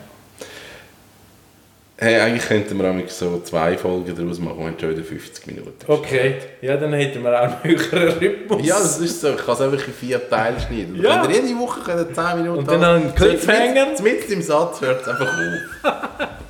Hey, 1.99 2.19
eigentlich 2.19 2.45
könnten 2.47 2.77
wir 2.77 2.87
eigentlich 2.87 3.11
so 3.11 3.41
zwei 3.43 3.75
Folgen 3.75 4.15
daraus 4.15 4.37
machen, 4.39 4.59
wenn 4.63 4.79
schon 4.79 4.91
wieder 4.91 5.03
50 5.03 5.47
Minuten 5.47 5.69
ist. 5.79 5.89
Okay, 5.89 6.35
ja, 6.61 6.77
dann 6.77 6.93
hätten 6.93 7.23
wir 7.23 7.35
auch 7.35 7.43
einen 7.63 7.63
höheren 7.63 8.09
Rhythmus. 8.19 8.67
Ja, 8.67 8.75
das 8.77 8.99
ist 8.99 9.19
so. 9.19 9.29
Ich 9.31 9.37
kann 9.43 9.55
es 9.55 9.61
einfach 9.61 9.87
in 9.87 9.93
vier 9.93 10.29
Teile 10.29 10.59
schneiden. 10.59 11.01
Ja. 11.01 11.23
Wenn 11.23 11.31
ihr 11.31 11.41
jede 11.41 11.59
Woche 11.59 11.79
könnt, 11.81 12.13
10 12.15 12.37
Minuten 12.37 12.59
Und 12.59 12.69
dann 12.69 12.81
noch 12.81 12.87
einen 12.89 13.15
Cliffhanger. 13.15 13.87
Mit 14.03 14.29
im 14.29 14.41
Satz 14.43 14.79
hört 14.81 15.01
es 15.01 15.07
einfach 15.07 15.27
auf. 15.27 16.27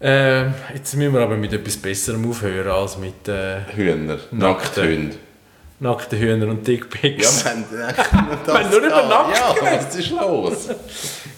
Ähm, 0.00 0.52
jetzt 0.74 0.94
müssen 0.94 1.14
wir 1.14 1.20
aber 1.20 1.36
mit 1.36 1.52
etwas 1.52 1.76
Besserem 1.78 2.28
aufhören 2.28 2.68
als 2.70 2.98
mit 2.98 3.26
äh, 3.28 3.60
Hühner. 3.74 4.18
Nackthunde. 4.30 5.16
nackten 5.80 6.18
Hühnern 6.18 6.50
und 6.50 6.68
Ja, 6.68 6.74
Dickpics. 6.74 7.44
das 7.44 7.54
Wir 7.66 8.54
haben 8.54 8.70
nur 8.70 8.78
über 8.80 8.88
gehabt. 8.88 9.28
Nackt 9.30 9.38
Ja, 9.38 9.52
geredet. 9.54 9.86
was 9.88 9.96
ist 9.96 10.10
los? 10.10 10.68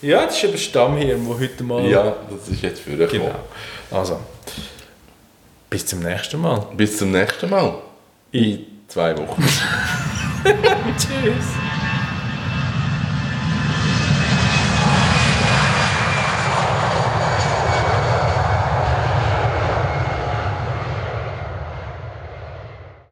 Ja, 0.02 0.24
das 0.26 0.36
ist 0.36 0.44
eben 0.44 0.58
Stammhirn, 0.58 1.26
wo 1.26 1.38
heute 1.38 1.62
mal... 1.64 1.84
Ja, 1.86 2.16
das 2.30 2.48
ist 2.48 2.62
jetzt 2.62 2.80
für 2.80 2.98
euch. 3.02 3.10
Genau. 3.10 3.34
Also, 3.90 4.20
bis 5.70 5.86
zum 5.86 6.00
nächsten 6.00 6.40
Mal. 6.40 6.66
Bis 6.76 6.98
zum 6.98 7.12
nächsten 7.12 7.48
Mal. 7.50 7.74
In 8.32 8.64
zwei 8.88 9.16
Wochen. 9.16 9.42
Tschüss. 10.44 11.87